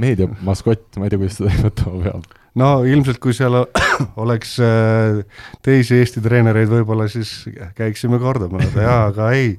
meediamaskott, 0.03 0.99
ma 0.99 1.07
ei 1.07 1.14
tea, 1.14 1.22
kuidas 1.22 1.38
seda 1.38 1.55
nimetama 1.55 2.03
peab 2.03 2.39
no 2.59 2.70
ilmselt, 2.88 3.20
kui 3.22 3.34
seal 3.36 3.59
oleks 4.22 4.57
äh, 4.64 5.20
teisi 5.64 6.01
Eesti 6.01 6.22
treenereid, 6.24 6.70
võib-olla 6.70 7.07
siis 7.11 7.44
käiksime 7.78 8.20
kordamööda 8.22 8.86
jaa, 8.86 9.05
aga 9.12 9.30
ei. 9.36 9.55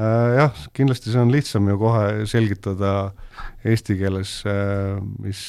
Äh, 0.00 0.38
jah, 0.38 0.64
kindlasti 0.76 1.12
see 1.12 1.20
on 1.20 1.32
lihtsam 1.34 1.68
ju 1.68 1.78
kohe 1.80 2.26
selgitada 2.30 3.12
eesti 3.68 3.98
keeles, 4.00 4.38
äh, 4.48 4.96
mis, 5.22 5.44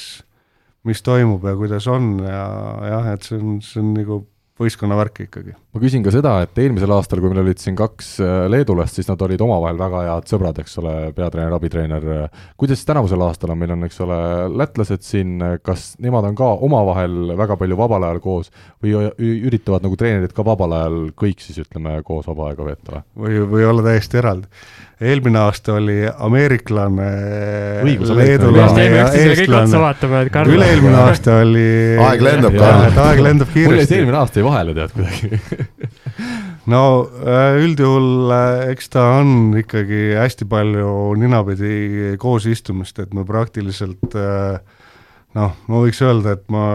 mis 0.84 1.02
toimub 1.06 1.46
ja 1.48 1.56
kuidas 1.60 1.88
on 1.92 2.18
ja 2.26 2.44
jah, 2.92 3.12
et 3.14 3.30
see 3.30 3.40
on, 3.40 3.60
see 3.64 3.82
on 3.84 3.94
nagu 3.96 4.24
võistkonna 4.60 4.98
värk 5.00 5.24
ikkagi. 5.26 5.56
ma 5.74 5.82
küsin 5.82 6.04
ka 6.06 6.12
seda, 6.14 6.34
et 6.46 6.60
eelmisel 6.62 6.92
aastal, 6.94 7.22
kui 7.24 7.32
meil 7.32 7.42
olid 7.42 7.62
siin 7.62 7.78
kaks 7.78 8.12
äh, 8.22 8.34
leedulast, 8.54 9.00
siis 9.00 9.10
nad 9.10 9.22
olid 9.26 9.42
omavahel 9.42 9.80
väga 9.80 10.04
head 10.08 10.30
sõbrad, 10.30 10.62
eks 10.62 10.78
ole, 10.82 10.94
peatreener, 11.18 11.56
abitreener. 11.58 12.06
kuidas 12.60 12.86
tänavusel 12.86 13.26
aastal 13.26 13.56
on, 13.56 13.62
meil 13.64 13.74
on, 13.74 13.88
eks 13.88 14.00
ole, 14.06 14.20
lätlased 14.62 15.06
siin, 15.06 15.42
kas 15.66 15.94
nemad 16.04 16.30
on 16.30 16.38
ka 16.38 16.52
omavahel 16.70 17.34
väga 17.40 17.58
palju 17.60 17.80
vabal 17.80 18.08
ajal 18.10 18.22
koos 18.24 18.54
või 18.84 19.10
üritavad 19.50 19.86
nagu 19.88 19.98
treenerid 19.98 20.36
ka 20.38 20.46
vabal 20.46 20.78
ajal 20.78 21.00
kõik 21.18 21.42
siis 21.42 21.64
ütleme 21.66 21.98
koos 22.06 22.30
vaba 22.30 22.52
aega 22.52 22.70
veeta 22.70 23.02
või? 23.18 23.34
või, 23.34 23.46
või 23.58 23.70
olla 23.72 23.90
täiesti 23.90 24.22
eraldi 24.22 24.50
eelmine 25.04 25.40
aasta 25.44 25.78
oli 25.80 25.98
ameeriklane, 26.12 27.10
leedulane 27.84 28.86
ja 28.86 29.08
eestlane. 29.12 30.24
üle-eelmine 30.54 30.98
aasta 31.04 31.40
oli 31.44 31.68
aeg 32.08 32.24
lendab, 32.26 32.58
Karl. 32.58 33.04
aeg 33.08 33.24
lendab 33.28 33.54
kiiresti. 33.54 33.70
mul 33.70 33.82
jäi 33.84 33.90
see 33.90 34.02
eelmine 34.02 34.20
aasta 34.22 34.42
jäi 34.42 34.48
vahele, 34.48 34.78
tead, 34.78 34.96
kuidagi 34.96 35.42
no 36.74 36.84
äh, 37.28 37.58
üldjuhul 37.64 38.32
äh, 38.32 38.70
eks 38.74 38.94
ta 38.94 39.08
on 39.20 39.58
ikkagi 39.60 40.14
hästi 40.20 40.48
palju 40.50 40.94
ninapidi 41.20 42.16
koos 42.22 42.48
istumist, 42.50 43.00
et 43.04 43.14
me 43.16 43.26
praktiliselt 43.28 44.16
äh, 44.16 44.60
noh, 45.38 45.58
ma 45.68 45.84
võiks 45.84 46.02
öelda, 46.06 46.38
et 46.38 46.46
ma 46.54 46.66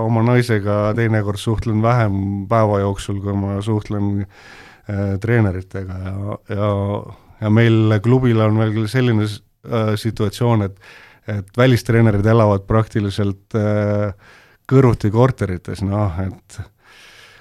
oma 0.00 0.24
naisega 0.32 0.94
teinekord 0.98 1.40
suhtlen 1.40 1.82
vähem 1.84 2.46
päeva 2.50 2.80
jooksul, 2.84 3.20
kui 3.24 3.36
ma 3.36 3.58
suhtlen 3.64 4.26
treeneritega 5.20 5.96
ja, 6.02 6.36
ja 6.50 6.68
ja 7.40 7.50
meil 7.52 7.96
klubil 8.04 8.40
on 8.44 8.58
veel 8.60 8.88
selline 8.90 9.26
äh, 9.26 9.94
situatsioon, 10.00 10.68
et 10.68 10.82
et 11.30 11.56
välistreenerid 11.56 12.26
elavad 12.26 12.64
praktiliselt 12.66 13.54
äh, 13.54 14.12
kõrvuti 14.70 15.10
korterites, 15.12 15.82
noh 15.84 16.16
et 16.24 16.60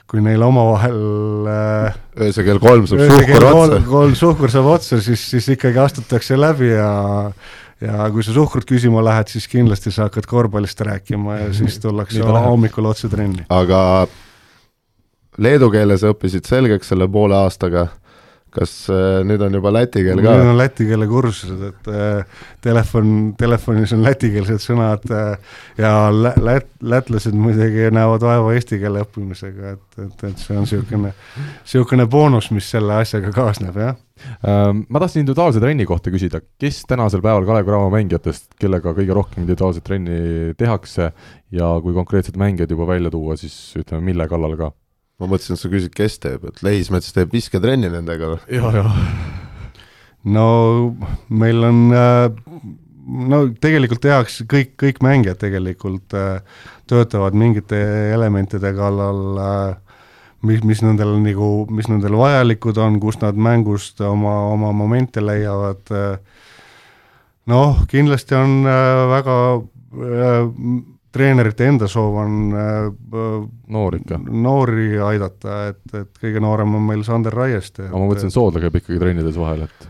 kui 0.10 0.22
neil 0.26 0.42
omavahel 0.42 1.48
äh, 1.50 1.98
öösel 2.26 2.48
kell 2.48 2.62
kolm 2.62 2.88
saab 2.90 3.06
suhkur 3.12 3.48
otsa. 3.50 3.80
kolm 3.88 4.16
suhkur 4.18 4.54
saab 4.54 4.70
otsa, 4.76 5.02
siis, 5.06 5.24
siis 5.32 5.50
ikkagi 5.56 5.82
astutakse 5.82 6.38
läbi 6.40 6.72
ja 6.74 6.92
ja 7.80 8.10
kui 8.12 8.26
sa 8.26 8.34
suhkrut 8.36 8.68
küsima 8.68 9.04
lähed, 9.06 9.30
siis 9.32 9.48
kindlasti 9.48 9.94
sa 9.96 10.10
hakkad 10.10 10.28
korvpallist 10.28 10.82
rääkima 10.84 11.38
ja 11.46 11.54
siis 11.56 11.80
tullakse 11.84 12.26
hommikul 12.26 12.90
otse 12.90 13.10
trenni. 13.10 13.46
aga 13.50 14.08
leedu 15.38 15.70
keele 15.72 15.98
sa 15.98 16.12
õppisid 16.14 16.50
selgeks 16.50 16.92
selle 16.92 17.08
poole 17.08 17.38
aastaga 17.40 17.88
kas 18.54 18.74
äh, 18.92 19.20
nüüd 19.28 19.42
on 19.46 19.56
juba 19.60 19.72
läti 19.74 20.02
keel 20.06 20.22
ka? 20.24 20.34
nüüd 20.34 20.52
on 20.54 20.58
läti 20.58 20.88
keele 20.90 21.08
kursused, 21.10 21.62
et 21.70 21.90
äh, 21.94 22.42
telefon, 22.66 23.14
telefonis 23.40 23.94
on 23.96 24.04
lätikeelsed 24.06 24.64
sõnad 24.64 25.06
äh, 25.14 25.56
ja 25.80 25.94
lä-, 26.14 26.36
lät-, 26.42 26.72
lätlased 26.82 27.38
muidugi 27.38 27.90
näevad 27.96 28.26
vaeva 28.26 28.56
eesti 28.58 28.82
keele 28.82 29.06
õppimisega, 29.06 29.76
et, 29.78 30.02
et, 30.06 30.26
et 30.32 30.44
see 30.44 30.58
on 30.58 30.66
niisugune, 30.66 31.14
niisugune 31.62 32.10
boonus, 32.10 32.50
mis 32.56 32.70
selle 32.74 32.98
asjaga 33.04 33.34
kaasneb, 33.36 33.78
jah 33.78 33.96
ähm, 34.48 34.84
ma 34.90 35.04
tahtsin 35.04 35.24
individuaalse 35.24 35.62
trenni 35.64 35.88
kohta 35.90 36.14
küsida, 36.14 36.42
kes 36.62 36.84
tänasel 36.90 37.24
päeval 37.26 37.48
Kalev 37.48 37.70
Cramo 37.70 37.94
mängijatest, 37.94 38.50
kellega 38.60 38.96
kõige 38.98 39.16
rohkem 39.18 39.46
individuaalset 39.46 39.86
trenni 39.86 40.20
tehakse 40.60 41.12
ja 41.56 41.72
kui 41.84 41.96
konkreetsed 41.98 42.38
mängijad 42.40 42.74
juba 42.74 42.90
välja 42.90 43.14
tuua, 43.14 43.38
siis 43.40 43.56
ütleme, 43.80 44.10
mille 44.12 44.30
kallal 44.32 44.58
ka? 44.60 44.74
Ma 45.20 45.28
mõtlesin, 45.28 45.58
et 45.58 45.62
sa 45.62 45.72
küsid, 45.72 45.94
kes 45.96 46.18
teeb, 46.24 46.46
et 46.50 46.62
Lehismets 46.66 47.14
teeb 47.16 47.34
visketrenni 47.36 47.92
nendega 47.92 48.34
või? 48.34 48.40
ja, 48.56 48.72
ja. 48.80 48.86
no 50.36 50.48
meil 51.28 51.66
on 51.68 51.82
äh, 51.96 52.28
no 53.30 53.42
tegelikult 53.62 54.04
tehakse 54.06 54.48
kõik, 54.50 54.76
kõik 54.80 55.04
mängijad 55.06 55.42
tegelikult 55.42 56.16
äh, 56.18 56.40
töötavad 56.90 57.38
mingite 57.38 57.80
elementide 58.16 58.72
kallal 58.78 59.42
äh, 59.44 60.04
mis, 60.48 60.64
mis 60.64 60.84
nendel 60.86 61.18
nagu, 61.24 61.50
mis 61.74 61.90
nendel 61.92 62.16
vajalikud 62.20 62.80
on, 62.80 63.02
kus 63.04 63.20
nad 63.24 63.36
mängust 63.36 64.00
oma, 64.06 64.38
oma 64.54 64.72
momente 64.72 65.24
leiavad. 65.24 65.92
noh, 67.50 67.82
kindlasti 67.92 68.38
on 68.38 68.64
väga 68.64 69.36
treenerite 71.16 71.68
enda 71.70 71.88
soov 71.90 72.20
on 72.22 72.38
äh, 72.54 72.78
noor 73.74 73.98
ikka. 74.00 74.20
noori 74.30 74.92
aidata, 75.10 75.60
et, 75.74 75.84
et 75.94 76.22
kõige 76.22 76.44
noorem 76.44 76.78
on 76.78 76.88
meil 76.92 77.04
Sander 77.08 77.34
Raieste. 77.34 77.88
aga 77.90 77.98
ma 77.98 78.10
mõtlesin, 78.12 78.34
Soodla 78.34 78.64
käib 78.66 78.80
ikkagi 78.82 79.02
trennides 79.02 79.40
vahel, 79.40 79.66
et 79.70 79.90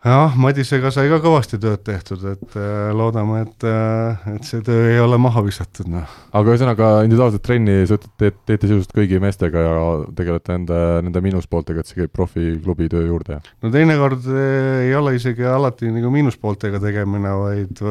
jah, 0.00 0.36
Madisega 0.40 0.90
sai 0.94 1.10
ka 1.10 1.18
kõvasti 1.20 1.58
tööd 1.60 1.82
tehtud, 1.84 2.22
et 2.32 2.54
äh, 2.56 2.88
loodame, 2.96 3.42
et, 3.44 3.64
äh, 3.68 4.28
et 4.32 4.46
see 4.48 4.62
töö 4.64 4.86
ei 4.88 5.00
ole 5.02 5.18
maha 5.20 5.42
visatud, 5.44 5.90
noh. 5.92 6.14
aga 6.32 6.54
ühesõnaga 6.54 6.88
individuaalset 7.04 7.44
trenni 7.44 7.74
sa 7.84 7.98
ütled, 7.98 8.14
teed, 8.20 8.38
teete 8.48 8.70
sisuliselt 8.70 8.94
kõigi 8.96 9.20
meestega 9.20 9.64
ja 9.66 9.74
tegelete 10.16 10.56
nende, 10.56 10.78
nende 11.04 11.22
miinuspooltega, 11.26 11.84
et 11.84 11.90
see 11.90 12.00
käib 12.00 12.14
profiklubi 12.16 12.88
töö 12.92 13.04
juurde? 13.10 13.40
no 13.60 13.72
teinekord 13.74 14.24
äh, 14.32 14.86
ei 14.86 14.94
ole 14.96 15.16
isegi 15.18 15.44
alati 15.44 15.92
nagu 15.92 16.12
miinuspooltega 16.14 16.80
tegemine, 16.82 17.34
vaid, 17.42 17.84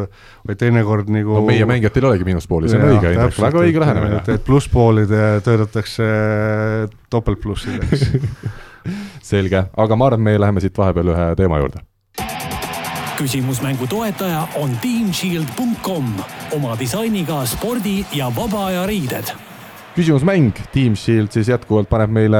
vaid 0.50 0.62
teinekord 0.64 1.12
nagu 1.14 1.38
no 1.38 1.46
meie 1.50 1.68
mängijatel 1.70 2.08
ei 2.08 2.14
olegi 2.16 2.30
miinuspooli, 2.32 2.72
see 2.74 2.82
on 2.82 2.96
õige, 2.96 3.14
väga 3.38 3.64
õige 3.68 3.84
lähenemine. 3.86 4.24
et 4.26 4.48
plusspoolide 4.48 5.28
töötatakse 5.46 6.10
topeltplussideks 7.14 8.10
selge, 9.30 9.68
aga 9.70 10.00
ma 10.00 10.10
arvan, 10.10 10.26
et 10.26 10.26
me 10.26 10.36
läheme 10.42 10.66
siit 10.66 10.78
vahepeal 10.78 11.14
ühe 11.14 11.30
teema 11.38 11.62
juurde 11.62 11.86
küsimusmängu 13.20 13.88
toetaja 13.88 14.46
on 14.56 14.72
teamshield.com 14.80 16.06
oma 16.56 16.76
disainiga 16.80 17.42
spordi 17.46 17.98
ja 18.16 18.30
vaba 18.32 18.70
aja 18.70 18.86
riided. 18.88 19.34
küsimusmäng, 19.96 20.56
Team 20.72 20.96
Shield 20.96 21.34
siis 21.36 21.50
jätkuvalt 21.52 21.90
paneb 21.90 22.14
meile 22.16 22.40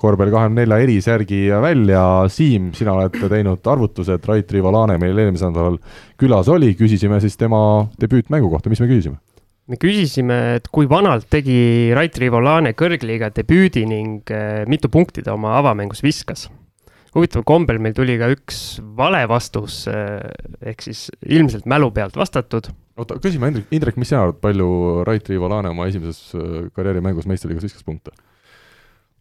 korvpalli 0.00 0.32
kahekümne 0.32 0.62
nelja 0.62 0.78
erisärgi 0.80 1.42
välja. 1.60 2.02
Siim, 2.32 2.72
sina 2.72 2.94
oled 2.96 3.18
teinud 3.28 3.68
arvutused, 3.68 4.24
Rait 4.24 4.52
Rivo-Laane 4.52 4.96
meil 5.02 5.20
eelmisel 5.20 5.52
nädalal 5.52 5.78
külas 6.16 6.48
oli, 6.48 6.72
küsisime 6.80 7.20
siis 7.20 7.36
tema 7.36 7.60
debüütmängu 8.00 8.50
kohta, 8.50 8.72
mis 8.72 8.80
me 8.80 8.88
küsisime? 8.92 9.20
me 9.66 9.76
küsisime, 9.82 10.36
et 10.60 10.68
kui 10.72 10.88
vanalt 10.88 11.26
tegi 11.28 11.92
Rait 11.96 12.16
Rivo-Laane 12.22 12.72
kõrgliiga 12.78 13.34
debüüdi 13.36 13.84
ning 13.90 14.30
eh, 14.32 14.62
mitu 14.70 14.88
punkti 14.88 15.26
ta 15.26 15.34
oma 15.34 15.58
avamängus 15.58 16.04
viskas 16.06 16.46
huvitaval 17.16 17.46
kombel 17.48 17.80
meil 17.82 17.94
tuli 17.96 18.18
ka 18.20 18.28
üks 18.34 18.60
vale 18.98 19.22
vastus, 19.30 19.84
eh, 19.90 20.20
ehk 20.72 20.84
siis 20.84 21.06
ilmselt 21.24 21.66
mälu 21.70 21.90
pealt 21.94 22.16
vastatud. 22.18 22.68
oota, 22.96 23.18
küsime 23.22 23.50
Indrek, 23.50 23.72
Indrek, 23.76 23.98
mis 24.00 24.12
sina 24.12 24.22
arvad, 24.26 24.40
palju 24.44 24.68
Rait 25.08 25.28
Riivo 25.28 25.50
Laane 25.52 25.72
oma 25.72 25.88
esimeses 25.90 26.34
eh, 26.36 26.66
karjäärimängus 26.76 27.28
meistriliigas 27.30 27.68
viskas 27.70 27.86
punkte? 27.86 28.14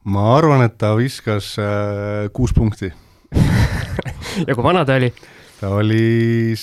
ma 0.05 0.27
arvan, 0.35 0.65
et 0.67 0.77
ta 0.77 0.93
viskas 0.97 1.55
äh, 1.61 2.27
kuus 2.35 2.53
punkti 2.53 2.91
ja 4.47 4.53
kui 4.53 4.63
vana 4.63 4.83
ta 4.85 4.99
oli? 4.99 5.09
ta 5.59 5.71
oli 5.79 6.53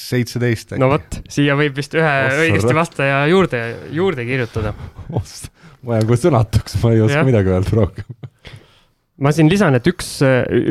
seitseteist 0.00 0.74
äkki. 0.74 0.82
no 0.82 0.90
vot, 0.92 1.20
siia 1.32 1.56
võib 1.58 1.76
vist 1.78 1.94
ühe 1.96 2.16
Ossa, 2.26 2.42
õigesti 2.44 2.76
vastaja 2.76 3.22
juurde, 3.30 3.62
juurde 3.94 4.26
kirjutada. 4.28 4.74
ma 5.86 5.96
jään 5.96 6.10
kohe 6.10 6.20
sõnatuks, 6.20 6.76
ma 6.82 6.92
ei 6.96 7.04
oska 7.06 7.22
ja. 7.22 7.26
midagi 7.26 7.54
öelda 7.54 7.78
rohkem 7.78 8.10
ma 9.20 9.32
siin 9.36 9.50
lisan, 9.52 9.76
et 9.76 9.86
üks, 9.90 10.12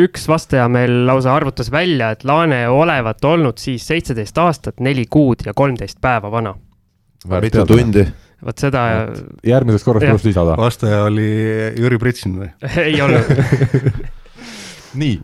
üks 0.05 0.25
vastaja 0.29 0.67
meil 0.71 1.03
lausa 1.07 1.35
arvutas 1.35 1.69
välja, 1.73 2.13
et 2.15 2.25
Laane 2.27 2.63
olevat 2.71 3.25
olnud 3.25 3.61
siis 3.61 3.85
seitseteist 3.89 4.37
aastat, 4.41 4.79
neli 4.83 5.05
kuud 5.09 5.45
ja 5.45 5.53
kolmteist 5.53 6.01
päeva 6.01 6.31
vana. 6.33 6.55
mitu 7.41 7.65
tundi? 7.69 8.07
vot 8.45 8.61
seda. 8.61 8.83
järgmiseks 9.43 9.83
korraks 9.83 10.05
tuleb 10.05 10.29
lisada. 10.29 10.55
vastaja 10.57 11.03
oli 11.09 11.27
Jüri 11.77 11.99
Pritsin 11.99 12.37
või 12.39 12.47
ei 12.87 13.01
olnud 13.03 13.33
nii, 15.01 15.19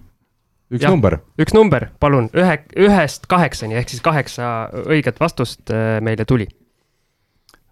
üks 0.75 0.83
ja, 0.83 0.91
number. 0.91 1.17
üks 1.39 1.55
number, 1.55 1.89
palun, 2.03 2.27
ühe, 2.35 2.59
ühest 2.87 3.29
kaheksani 3.31 3.79
ehk 3.79 3.93
siis 3.93 4.03
kaheksa 4.05 4.51
õiget 4.85 5.21
vastust 5.23 5.71
äh, 5.73 5.97
meile 6.03 6.27
tuli. 6.27 6.49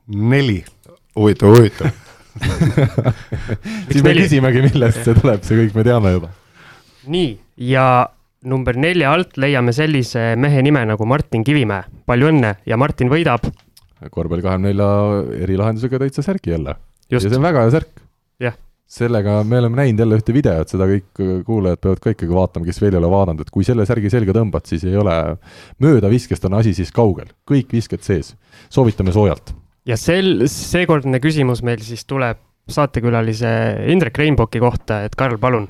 neli. 0.08 0.62
huvitav, 1.20 1.58
huvitav 1.58 1.92
siis 3.92 4.02
me 4.04 4.14
küsimegi, 4.18 4.64
millest 4.66 5.04
see 5.06 5.16
tuleb, 5.18 5.44
see 5.46 5.60
kõik 5.60 5.78
me 5.78 5.86
teame 5.86 6.14
juba. 6.16 6.32
nii, 7.14 7.32
ja 7.70 7.88
number 8.50 8.78
nelja 8.80 9.14
alt 9.16 9.38
leiame 9.40 9.74
sellise 9.76 10.34
mehe 10.40 10.64
nime 10.66 10.84
nagu 10.90 11.08
Martin 11.08 11.46
Kivimäe. 11.46 11.86
palju 12.10 12.32
õnne 12.34 12.56
ja 12.66 12.80
Martin 12.80 13.12
võidab. 13.12 13.48
korvpalli 14.10 14.44
kahekümne 14.44 14.74
nelja 14.74 14.90
erilahendusega 15.46 16.02
täitsa 16.04 16.26
särki 16.26 16.56
jälle. 16.56 16.76
ja 17.12 17.22
see 17.22 17.34
on 17.38 17.46
väga 17.46 17.66
hea 17.66 17.76
särk. 17.80 18.06
jah 18.44 18.58
sellega 18.94 19.40
me 19.48 19.58
oleme 19.58 19.80
näinud 19.80 20.04
jälle 20.04 20.18
ühte 20.20 20.34
videot, 20.36 20.70
seda 20.70 20.86
kõik 20.86 21.22
kuulajad 21.48 21.80
peavad 21.82 22.02
ka 22.04 22.12
ikkagi 22.14 22.36
vaatama, 22.36 22.68
kes 22.68 22.82
veel 22.84 22.94
ei 22.94 23.00
ole 23.00 23.10
vaadanud, 23.10 23.42
et 23.42 23.50
kui 23.50 23.66
selle 23.66 23.88
särgi 23.90 24.12
selga 24.14 24.36
tõmbad, 24.38 24.68
siis 24.70 24.84
ei 24.86 24.94
ole, 25.00 25.16
möödaviskest 25.82 26.46
on 26.46 26.60
asi 26.60 26.76
siis 26.78 26.94
kaugel, 26.94 27.32
kõik 27.50 27.74
visked 27.74 28.06
sees. 28.06 28.36
soovitame 28.70 29.16
soojalt 29.16 29.56
ja 29.88 30.00
sel, 30.00 30.48
seekordne 30.50 31.20
küsimus 31.24 31.64
meil 31.66 31.82
siis 31.84 32.06
tuleb 32.10 32.40
saatekülalise 32.72 33.50
Indrek 33.92 34.18
Reinboki 34.18 34.62
kohta, 34.64 35.02
et 35.04 35.16
Karl, 35.20 35.36
palun, 35.42 35.68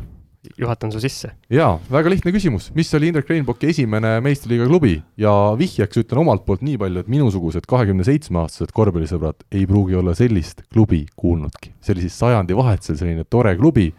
juhatan 0.59 0.91
su 0.93 0.99
sisse. 1.01 1.31
jaa, 1.49 1.77
väga 1.91 2.11
lihtne 2.13 2.33
küsimus, 2.35 2.69
mis 2.75 2.91
oli 2.93 3.09
Indrek 3.09 3.29
Reinboki 3.31 3.71
esimene 3.71 4.19
meistriliiga 4.21 4.67
klubi 4.69 4.97
ja 5.17 5.31
vihjeks 5.57 6.03
ütlen 6.03 6.21
omalt 6.25 6.45
poolt 6.45 6.61
nii 6.65 6.77
palju, 6.81 7.03
et 7.03 7.09
minusugused 7.11 7.65
kahekümne 7.69 8.05
seitsme 8.05 8.43
aastased 8.43 8.75
korvpallisõbrad 8.75 9.47
ei 9.51 9.65
pruugi 9.69 9.97
olla 9.97 10.13
sellist 10.17 10.65
klubi 10.73 11.05
kuulnudki. 11.15 11.73
see 11.81 11.95
oli 11.95 12.05
siis 12.05 12.19
sajandivahetusel 12.19 12.99
selline 12.99 13.25
tore 13.25 13.55
klubi 13.57 13.89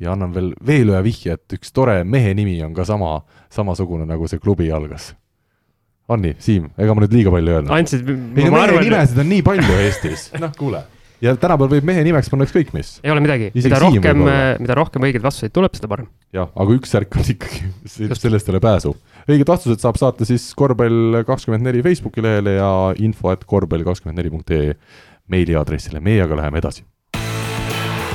ja 0.00 0.12
annan 0.12 0.34
veel, 0.34 0.52
veel 0.66 0.92
ühe 0.92 1.02
vihje, 1.06 1.38
et 1.38 1.58
üks 1.58 1.72
tore 1.72 2.02
mehe 2.04 2.34
nimi 2.34 2.60
on 2.66 2.74
ka 2.74 2.84
sama, 2.84 3.20
samasugune, 3.50 4.04
nagu 4.08 4.28
see 4.28 4.42
klubi 4.42 4.68
algas 4.72 5.14
on 6.16 6.24
nii, 6.24 6.34
Siim, 6.42 6.70
ega 6.78 6.94
ma 6.96 7.04
nüüd 7.04 7.14
liiga 7.16 7.32
palju 7.34 7.52
ei 7.52 7.58
öelnud? 7.58 7.74
andsid, 7.76 8.08
ei 8.08 8.16
no 8.46 8.56
mehe 8.56 8.64
arvan, 8.66 8.84
nimesid 8.86 9.22
on 9.22 9.30
nii 9.32 9.44
palju 9.46 9.78
Eestis, 9.84 10.26
noh 10.42 10.52
kuule. 10.58 10.82
ja 11.24 11.34
tänapäeval 11.38 11.72
võib 11.76 11.88
mehe 11.90 12.04
nimeks 12.06 12.30
panna 12.32 12.46
ükskõik 12.48 12.72
mis. 12.76 12.94
ei 13.04 13.12
ole 13.14 13.24
midagi, 13.24 13.50
mida 13.56 13.80
rohkem, 13.82 14.22
mida 14.62 14.76
rohkem 14.78 15.08
õigeid 15.08 15.24
vastuseid 15.24 15.54
tuleb, 15.56 15.74
seda 15.78 15.90
parem. 15.92 16.08
jah, 16.34 16.50
aga 16.52 16.78
üks 16.78 16.94
särk 16.94 17.18
on 17.18 17.28
ikkagi, 17.34 17.72
sellest 18.22 18.48
ei 18.48 18.54
ole 18.54 18.62
pääsu. 18.64 18.94
õiged 19.26 19.52
vastused 19.52 19.82
saab 19.82 20.00
saata 20.00 20.28
siis 20.28 20.48
korvpall 20.58 21.22
kakskümmend 21.28 21.66
neli 21.68 21.84
Facebooki 21.84 22.24
lehele 22.24 22.56
ja 22.58 22.70
info 23.02 23.34
et 23.34 23.44
korvpall 23.48 23.86
kakskümmend 23.88 24.22
neli 24.22 24.32
punkt 24.32 24.54
ee 24.56 24.72
meiliaadressile, 25.32 26.00
meie 26.02 26.24
aga 26.24 26.40
läheme 26.42 26.62
edasi. 26.62 26.84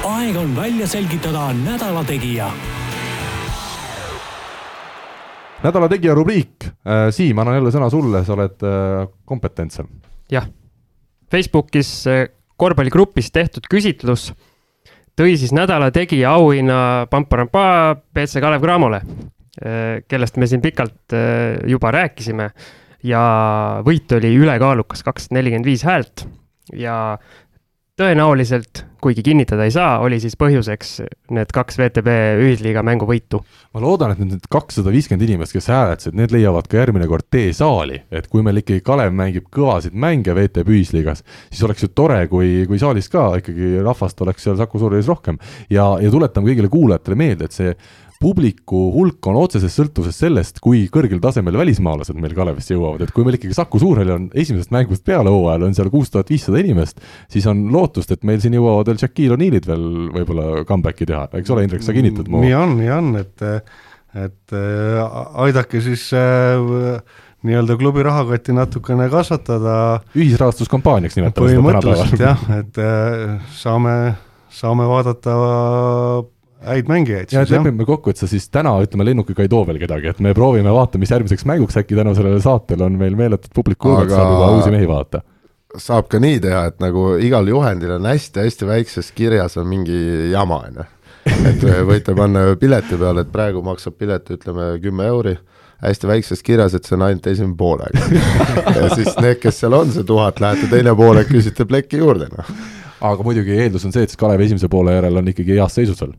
aeg 0.08 0.36
on 0.40 0.56
välja 0.58 0.88
selgitada 0.90 1.50
nädala 1.56 2.04
tegija 2.08 2.52
nädala 5.64 5.90
tegija 5.92 6.16
rubriik, 6.18 6.68
äh, 6.86 7.08
Siim, 7.14 7.40
annan 7.42 7.60
jälle 7.60 7.74
sõna 7.74 7.90
sulle, 7.94 8.24
sa 8.26 8.36
oled 8.36 8.66
äh, 8.66 9.08
kompetentsem. 9.26 9.90
jah, 10.32 10.48
Facebookis 11.32 11.92
äh, 12.12 12.26
korvpalligrupis 12.58 13.32
tehtud 13.32 13.68
küsitlus 13.70 14.32
tõi 15.18 15.38
siis 15.38 15.54
nädala 15.56 15.90
tegija 15.92 16.36
auhinna 16.38 17.08
Pamparampa 17.10 17.96
BC 18.14 18.42
Kalev 18.42 18.62
Cramole, 18.62 19.02
kellest 20.08 20.36
me 20.38 20.46
siin 20.46 20.62
pikalt 20.62 21.14
juba 21.66 21.90
rääkisime. 21.90 22.46
Ja 23.02 23.22
võit 23.86 24.14
oli 24.14 24.30
ülekaalukas, 24.38 25.02
kakssada 25.02 25.40
nelikümmend 25.40 25.66
viis 25.66 25.82
häält. 25.86 26.22
Ja 26.78 27.18
tõenäoliselt, 27.98 28.84
kuigi 29.02 29.24
kinnitada 29.26 29.66
ei 29.66 29.72
saa, 29.74 29.98
oli 30.06 30.20
siis 30.22 30.36
põhjuseks 30.38 30.92
need 31.34 31.50
kaks 31.54 31.80
VTB 31.80 32.14
ühisliiga 32.44 32.84
mänguvõitu. 32.86 33.40
ma 33.74 33.82
loodan, 33.82 34.14
et 34.14 34.22
need 34.22 34.46
kakssada 34.54 34.94
viiskümmend 34.94 35.26
inimest, 35.26 35.56
kes 35.56 35.70
hääletasid, 35.74 36.18
need 36.18 36.34
leiavad 36.34 36.70
ka 36.70 36.78
järgmine 36.78 37.08
kord 37.10 37.26
tee 37.34 37.50
saali, 37.58 38.04
et 38.12 38.30
kui 38.30 38.46
meil 38.46 38.62
ikkagi 38.62 38.84
Kalev 38.86 39.14
mängib 39.18 39.50
kõvasid 39.54 39.98
mänge 39.98 40.36
VTB 40.38 40.76
ühisliigas, 40.78 41.24
siis 41.50 41.64
oleks 41.66 41.88
ju 41.88 41.90
tore, 41.94 42.20
kui, 42.30 42.68
kui 42.70 42.82
saalis 42.82 43.10
ka 43.10 43.32
ikkagi 43.42 43.80
rahvast 43.86 44.22
oleks 44.26 44.46
seal 44.46 44.60
Saku 44.62 44.82
Suurhallis 44.82 45.10
rohkem. 45.10 45.42
ja, 45.70 45.96
ja 46.02 46.14
tuletame 46.14 46.52
kõigile 46.52 46.70
kuulajatele 46.70 47.18
meelde, 47.18 47.50
et 47.50 47.58
see 47.58 47.74
publiku 48.22 48.88
hulk 48.96 49.28
on 49.30 49.38
otseses 49.40 49.76
sõltuvuses 49.78 50.18
sellest, 50.18 50.62
kui 50.64 50.86
kõrgel 50.94 51.20
tasemel 51.22 51.58
välismaalased 51.60 52.18
meil 52.18 52.34
Kalevisse 52.38 52.74
jõuavad, 52.74 53.04
et 53.06 53.14
kui 53.14 53.26
meil 53.28 53.38
ikkagi 53.38 53.58
Saku 53.58 53.82
Suurhall 53.82 54.14
on 54.16 54.26
esimesest 54.38 54.74
mängust 54.74 55.06
peale 55.08 55.32
hooajal 55.34 55.68
on 55.68 55.78
seal 55.78 55.92
kuus 55.94 56.10
tuhat 56.14 56.32
viissada 56.34 56.62
inimest, 56.64 57.04
siis 57.32 57.46
on 57.50 57.68
lootust, 57.74 58.12
et 58.14 58.26
meil 58.28 58.42
siin 58.44 58.58
jõuavad 58.58 58.90
veel 58.90 59.02
Shaquille 59.04 59.38
O'Neal'id 59.38 59.70
veel 59.70 59.86
võib-olla 60.16 60.64
comeback'i 60.70 61.08
teha, 61.10 61.28
eks 61.38 61.54
ole, 61.54 61.68
Indrek, 61.68 61.86
sa 61.86 61.96
kinnitad 61.96 62.32
mu? 62.32 62.42
nii 62.46 62.58
on, 62.58 62.76
nii 62.82 62.92
on, 62.96 63.12
et, 63.22 63.46
et 64.26 64.58
äh, 64.58 65.18
aidake 65.46 65.82
siis 65.86 66.08
äh, 66.18 67.04
nii-öelda 67.48 67.78
klubi 67.78 68.06
rahakotti 68.08 68.56
natukene 68.58 69.12
kasvatada. 69.14 69.76
ühisrahastuskampaaniaks 70.18 71.20
nimetame 71.20 71.54
seda 71.54 71.68
tänapäeval. 71.70 72.18
jah, 72.24 72.48
et 72.58 72.82
äh, 72.82 73.38
saame, 73.62 73.94
saame 74.50 74.90
vaadata 74.90 75.38
häid 76.66 76.90
mängijaid. 76.90 77.32
ja, 77.32 77.42
et 77.42 77.52
lepime 77.54 77.86
kokku, 77.86 78.12
et 78.12 78.20
sa 78.20 78.28
siis 78.30 78.48
täna, 78.50 78.74
ütleme, 78.84 79.06
lennukiga 79.08 79.46
ei 79.46 79.52
too 79.52 79.64
veel 79.68 79.80
kedagi, 79.82 80.12
et 80.12 80.20
me 80.24 80.34
proovime, 80.38 80.72
vaatame, 80.74 81.06
mis 81.06 81.14
järgmiseks 81.14 81.46
mänguks, 81.50 81.78
äkki 81.80 81.98
tänu 81.98 82.16
sellele 82.18 82.42
saatele 82.44 82.88
on 82.88 82.98
meil 83.00 83.18
meeletud 83.20 83.54
publiku 83.56 83.94
hulk, 83.94 84.08
et 84.08 84.16
saab 84.16 84.32
juba 84.34 84.52
uusi 84.58 84.74
mehi 84.74 84.88
vaadata. 84.90 85.22
saab 85.78 86.08
ka 86.10 86.22
nii 86.24 86.40
teha, 86.42 86.64
et 86.72 86.80
nagu 86.82 87.10
igal 87.22 87.48
juhendil 87.48 87.98
on 87.98 88.08
hästi-hästi 88.10 88.70
väikses 88.70 89.12
kirjas 89.16 89.58
on 89.62 89.68
mingi 89.70 90.32
jama, 90.32 90.64
on 90.70 90.82
ju. 90.82 90.88
et 91.52 91.68
võite 91.92 92.16
panna 92.18 92.48
pileti 92.60 92.98
peale, 92.98 93.26
et 93.26 93.32
praegu 93.32 93.62
maksab 93.66 93.98
pilet, 94.00 94.34
ütleme 94.34 94.72
kümme 94.82 95.10
euri, 95.12 95.38
hästi 95.84 96.10
väikses 96.10 96.42
kirjas, 96.44 96.74
et 96.74 96.88
see 96.88 96.98
on 96.98 97.06
ainult 97.06 97.28
esimene 97.30 97.58
poolaeg. 97.58 98.00
ja 98.80 98.90
siis 98.96 99.12
need, 99.22 99.38
kes 99.44 99.62
seal 99.62 99.78
on, 99.78 99.94
see 99.94 100.08
tuhat, 100.08 100.42
lähete 100.42 100.72
teine 100.72 100.96
poolaeg, 100.98 101.30
küsite 101.30 101.68
plekki 101.70 102.02
juurde, 102.02 102.32
noh. 102.34 102.56
aga 103.12 103.28
muidugi 103.28 103.60
eeldus 103.62 103.86
on 103.86 103.94
see, 103.94 104.08
et 104.08 104.14
siis 104.14 104.20
Kalev 104.20 104.42
esimese 104.48 104.72
poole 104.72 104.96
järel 104.98 105.22
on 105.22 105.36
ikkagi 105.36 105.60
heas 105.60 105.78
seisus 105.78 106.02
veel. 106.02 106.16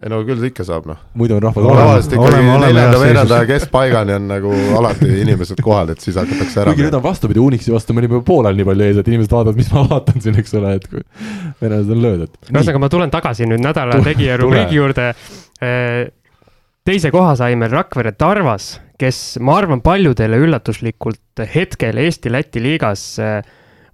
Ei 0.00 0.08
no 0.08 0.20
küll 0.24 0.44
ikka 0.48 0.64
saab, 0.64 0.86
noh. 0.88 1.00
muidu 1.18 1.36
on 1.36 1.42
rahval 1.44 1.66
Oleme- 1.68 1.82
tavaliselt 1.82 2.14
ikkagi 2.16 2.44
neljanda, 2.46 3.00
veeranda 3.02 3.40
ja 3.42 3.48
keskpaigani 3.50 4.14
on 4.16 4.28
nagu 4.30 4.52
alati 4.78 5.08
inimesed 5.20 5.60
kohal, 5.64 5.92
et 5.92 6.00
siis 6.00 6.16
hakatakse 6.16 6.62
ära 6.62 6.72
kuigi 6.72 6.86
nüüd 6.86 6.96
on 6.96 7.04
vastupidi, 7.04 7.42
Unixi 7.44 7.74
vastu 7.74 7.92
me 7.92 8.00
olime 8.00 8.16
juba 8.16 8.26
poolel 8.30 8.56
nii 8.56 8.68
palju 8.70 8.86
ees, 8.86 9.00
et 9.02 9.10
inimesed 9.12 9.34
vaatavad, 9.36 9.58
mis 9.60 9.68
ma 9.74 9.84
vaatan 9.90 10.24
siin, 10.24 10.38
eks 10.40 10.56
ole, 10.56 10.72
et 10.80 10.88
kui 10.88 11.04
venelased 11.60 11.92
on 11.92 12.02
löödud. 12.06 12.32
ühesõnaga, 12.48 12.82
ma 12.86 12.90
tulen 12.96 13.12
tagasi 13.12 13.50
nüüd 13.50 13.64
nädala 13.66 14.00
tegija 14.06 14.40
rubriigi 14.40 14.80
juurde. 14.80 15.10
teise 16.88 17.12
koha 17.12 17.36
sai 17.36 17.60
meil 17.60 17.76
Rakvere 17.76 18.14
Tarvas, 18.16 18.72
kes 19.00 19.36
ma 19.44 19.58
arvan, 19.60 19.84
paljudele 19.84 20.40
üllatuslikult 20.40 21.44
hetkel 21.54 22.00
Eesti-Läti 22.00 22.62
liigas 22.64 23.04
eh, 23.20 23.40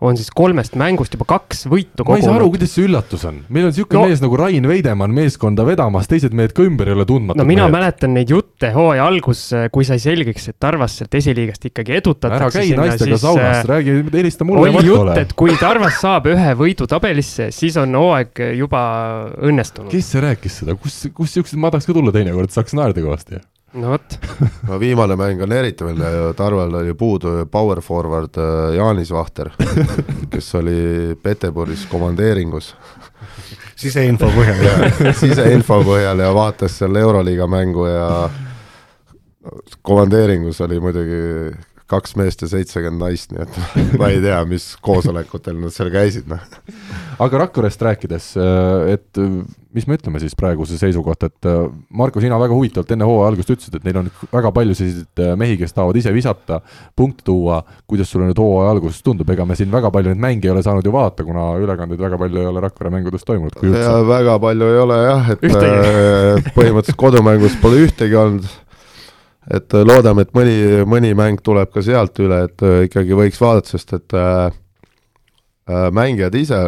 on 0.01 0.17
siis 0.19 0.29
kolmest 0.35 0.77
mängust 0.77 1.15
juba 1.17 1.25
kaks 1.31 1.65
võitu 1.71 2.05
ma 2.07 2.19
ei 2.19 2.25
saa 2.25 2.35
aru, 2.35 2.47
kogunud. 2.47 2.57
kuidas 2.57 2.75
see 2.77 2.85
üllatus 2.87 3.25
on, 3.29 3.41
meil 3.49 3.69
on 3.69 3.73
niisugune 3.73 4.01
No- 4.03 4.11
mees 4.11 4.23
nagu 4.23 4.37
Rain 4.41 4.69
Veidemann 4.69 5.15
meeskonda 5.17 5.65
vedamas, 5.67 6.09
teised 6.11 6.37
mehed 6.37 6.53
ka 6.57 6.67
ümber 6.67 6.91
ei 6.91 6.97
ole 6.99 7.07
tundmatud 7.09 7.41
no 7.41 7.47
mina 7.49 7.65
mehed. 7.65 7.77
mäletan 7.79 8.15
neid 8.17 8.33
jutte 8.33 8.71
hooaja 8.75 9.07
algus, 9.09 9.47
kui 9.73 9.89
sai 9.89 9.99
selgeks, 10.03 10.51
et 10.53 10.59
Tarvas 10.61 10.99
sealt 11.01 11.17
esiliigast 11.17 11.65
ikkagi 11.71 11.97
edutatakse. 12.01 12.37
ära 12.37 12.53
käi 12.53 12.77
naistega 12.77 13.19
saunas, 13.23 13.65
räägi, 13.69 13.99
helista 14.13 14.45
mulle 14.49 14.69
oli 14.69 14.87
jutt, 14.87 15.13
et 15.23 15.33
kui 15.39 15.57
Tarvas 15.61 16.01
saab 16.03 16.29
ühe 16.33 16.55
võidu 16.59 16.89
tabelisse, 16.91 17.51
siis 17.55 17.77
on 17.81 17.97
hooaeg 17.97 18.45
juba 18.59 18.85
õnnestunud. 19.41 19.91
kes 19.95 20.13
see 20.13 20.25
rääkis 20.25 20.61
seda, 20.63 20.77
kus, 20.81 21.07
kus 21.17 21.37
siuksed, 21.39 21.59
ma 21.61 21.73
tahaks 21.73 21.89
ka 21.89 21.97
tulla 21.97 22.13
teinekord, 22.15 22.53
saaks 22.53 22.77
naerda 22.77 23.01
kõvasti. 23.05 23.41
No 23.77 23.93
vot, 23.93 24.19
no 24.69 24.81
viimane 24.81 25.17
mäng 25.17 25.43
on 25.45 25.53
eriti 25.53 25.85
veel, 25.85 26.03
Tarvel 26.37 26.75
oli 26.81 26.95
puudu 26.95 27.39
power 27.51 27.81
forward 27.85 28.39
äh, 28.41 28.77
Jaanis 28.77 29.13
Vahter, 29.13 29.53
kes 30.33 30.55
oli 30.61 31.17
Peterburis 31.23 31.87
komandeeringus 31.91 32.75
siseinfo 33.77 34.29
põhjal. 34.33 34.91
siseinfo 35.21 35.81
põhjal 35.85 36.25
ja 36.25 36.33
vaatas 36.35 36.79
seal 36.81 36.97
Euroliiga 36.97 37.47
mängu 37.51 37.87
ja 37.91 38.09
komandeeringus 39.87 40.61
oli 40.65 40.81
muidugi 40.81 41.21
kaks 41.91 42.17
meest 42.19 42.43
ja 42.43 42.51
seitsekümmend 42.51 43.03
naist, 43.05 43.35
nii 43.35 43.45
et 43.45 43.61
ma 44.01 44.11
ei 44.13 44.23
tea, 44.25 44.41
mis 44.49 44.73
koosolekutel 44.85 45.59
nad 45.61 45.75
seal 45.75 45.93
käisid, 45.95 46.27
noh. 46.31 46.43
aga 47.23 47.45
Rakverest 47.47 47.87
rääkides, 47.87 48.33
et 48.93 49.23
äh, 49.23 49.39
mis 49.77 49.85
me 49.89 49.97
ütleme 49.99 50.21
siis 50.23 50.35
praeguse 50.39 50.79
seisu 50.81 51.03
kohta, 51.05 51.29
et 51.29 51.49
äh, 51.49 51.67
Marko, 51.97 52.21
sina 52.23 52.39
väga 52.41 52.57
huvitavalt 52.57 52.93
enne 52.95 53.07
hooaja 53.09 53.31
algust 53.33 53.53
ütlesid, 53.53 53.77
et 53.79 53.87
neil 53.87 54.01
on 54.01 54.11
väga 54.33 54.53
palju 54.57 54.77
selliseid 54.79 55.23
äh, 55.23 55.33
mehi, 55.39 55.59
kes 55.61 55.77
tahavad 55.77 55.99
ise 56.01 56.13
visata, 56.17 56.61
punkte 56.97 57.27
tuua, 57.29 57.61
kuidas 57.89 58.11
sulle 58.13 58.31
nüüd 58.31 58.41
hooaja 58.41 58.73
alguses 58.73 59.03
tundub, 59.05 59.31
ega 59.33 59.47
me 59.49 59.59
siin 59.59 59.73
väga 59.73 59.93
palju 59.95 60.15
neid 60.15 60.23
mänge 60.23 60.49
ei 60.49 60.55
ole 60.55 60.65
saanud 60.65 60.87
ju 60.87 60.95
vaadata, 60.95 61.27
kuna 61.29 61.49
ülekandeid 61.63 62.05
väga 62.07 62.21
palju 62.23 62.43
ei 62.43 62.51
ole 62.53 62.65
Rakvere 62.67 62.95
mängudest 62.95 63.29
toimunud, 63.29 63.57
kui 63.59 63.71
üldse. 63.73 63.97
väga 64.09 64.39
palju 64.47 64.71
ei 64.73 64.85
ole 64.85 65.01
jah, 65.03 65.33
et 65.37 65.45
Ühtegi. 65.51 65.75
äh, 65.75 66.53
põhimõtteliselt 66.57 67.03
kodumängus 67.05 67.59
pole 67.61 67.85
ühtegi 67.85 68.17
olnud. 68.21 68.49
Et 69.51 69.75
äh, 69.75 69.87
loodame, 69.87 70.27
et 70.27 70.35
mõni, 70.37 70.57
mõni 70.89 71.13
mäng 71.19 71.43
tuleb 71.45 71.71
ka 71.75 71.85
sealt 71.85 72.19
üle, 72.23 72.43
et 72.49 72.67
äh, 72.67 72.87
ikkagi 72.89 73.19
võiks 73.19 73.41
vaadata, 73.43 73.75
sest 73.75 73.95
et 73.99 74.17
äh, 74.17 74.51
äh, 75.71 75.87
mängijad 75.95 76.35
ise 76.39 76.63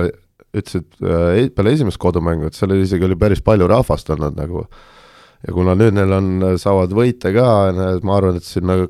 ütlesid 0.57 0.87
äh, 1.03 1.49
peale 1.55 1.75
esimest 1.75 2.01
kodumängu, 2.01 2.49
et 2.49 2.59
seal 2.59 2.73
oli 2.75 2.87
isegi 2.87 3.09
oli 3.09 3.19
päris 3.19 3.43
palju 3.45 3.69
rahvast 3.71 4.11
olnud 4.15 4.39
nagu. 4.39 4.67
ja 5.47 5.55
kuna 5.55 5.75
nüüd 5.79 5.95
neil 5.95 6.13
on, 6.13 6.31
saavad 6.59 6.95
võite 6.95 7.31
ka, 7.35 7.49
ma 8.03 8.17
arvan, 8.17 8.41
et 8.41 8.47
sinna 8.47 8.81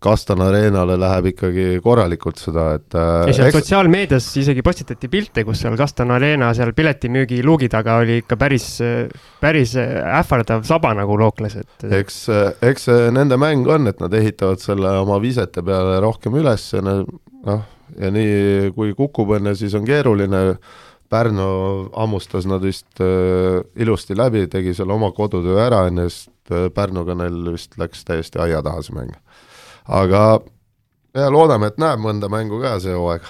Kastan 0.00 0.40
Arenale 0.40 0.94
läheb 0.96 1.26
ikkagi 1.34 1.64
korralikult 1.84 2.38
seda, 2.40 2.70
et 2.78 2.96
äh, 2.96 3.28
ja 3.28 3.34
seal 3.36 3.50
eks- 3.50 3.58
sotsiaalmeedias 3.58 4.28
isegi 4.40 4.62
postitati 4.64 5.10
pilte, 5.12 5.44
kus 5.44 5.60
seal 5.60 5.76
Kastan 5.76 6.10
Arena 6.14 6.52
seal 6.56 6.72
piletimüügi 6.76 7.42
luugi 7.44 7.68
taga 7.68 7.98
oli 8.00 8.22
ikka 8.22 8.38
päris, 8.40 8.68
päris 9.40 9.74
ähvardav 9.76 10.64
saba 10.68 10.94
nagu 10.96 11.18
lookles, 11.20 11.58
et 11.60 11.88
eks, 12.00 12.20
eks 12.64 12.88
see 12.88 13.10
nende 13.12 13.36
mäng 13.40 13.68
on, 13.68 13.90
et 13.92 14.00
nad 14.00 14.14
ehitavad 14.16 14.62
selle 14.64 14.94
oma 15.02 15.20
visete 15.20 15.60
peale 15.66 15.98
rohkem 16.00 16.40
üles 16.40 16.70
ja 16.72 16.80
noh, 16.84 17.66
ja 18.00 18.14
nii 18.14 18.70
kui 18.76 18.94
kukub 18.96 19.36
õnne, 19.36 19.52
siis 19.58 19.76
on 19.76 19.84
keeruline. 19.88 20.46
Pärnu 21.10 21.44
hammustas 21.90 22.44
nad 22.46 22.62
vist 22.62 23.00
äh, 23.02 23.56
ilusti 23.82 24.14
läbi, 24.14 24.44
tegi 24.46 24.70
selle 24.78 24.94
oma 24.94 25.08
kodutöö 25.10 25.56
ära 25.58 25.80
enne, 25.90 26.04
sest 26.06 26.52
äh, 26.54 26.68
Pärnuga 26.70 27.16
neil 27.18 27.40
vist 27.50 27.74
läks 27.82 28.04
täiesti 28.06 28.38
aia 28.38 28.60
taha 28.62 28.84
see 28.86 28.94
mäng. 28.94 29.10
Aga 29.90 30.24
ja 31.16 31.30
loodame, 31.32 31.70
et 31.70 31.78
näeb 31.80 32.02
mõnda 32.02 32.30
mängu 32.32 32.60
ka 32.62 32.76
see 32.82 32.94
hooaeg. 32.94 33.26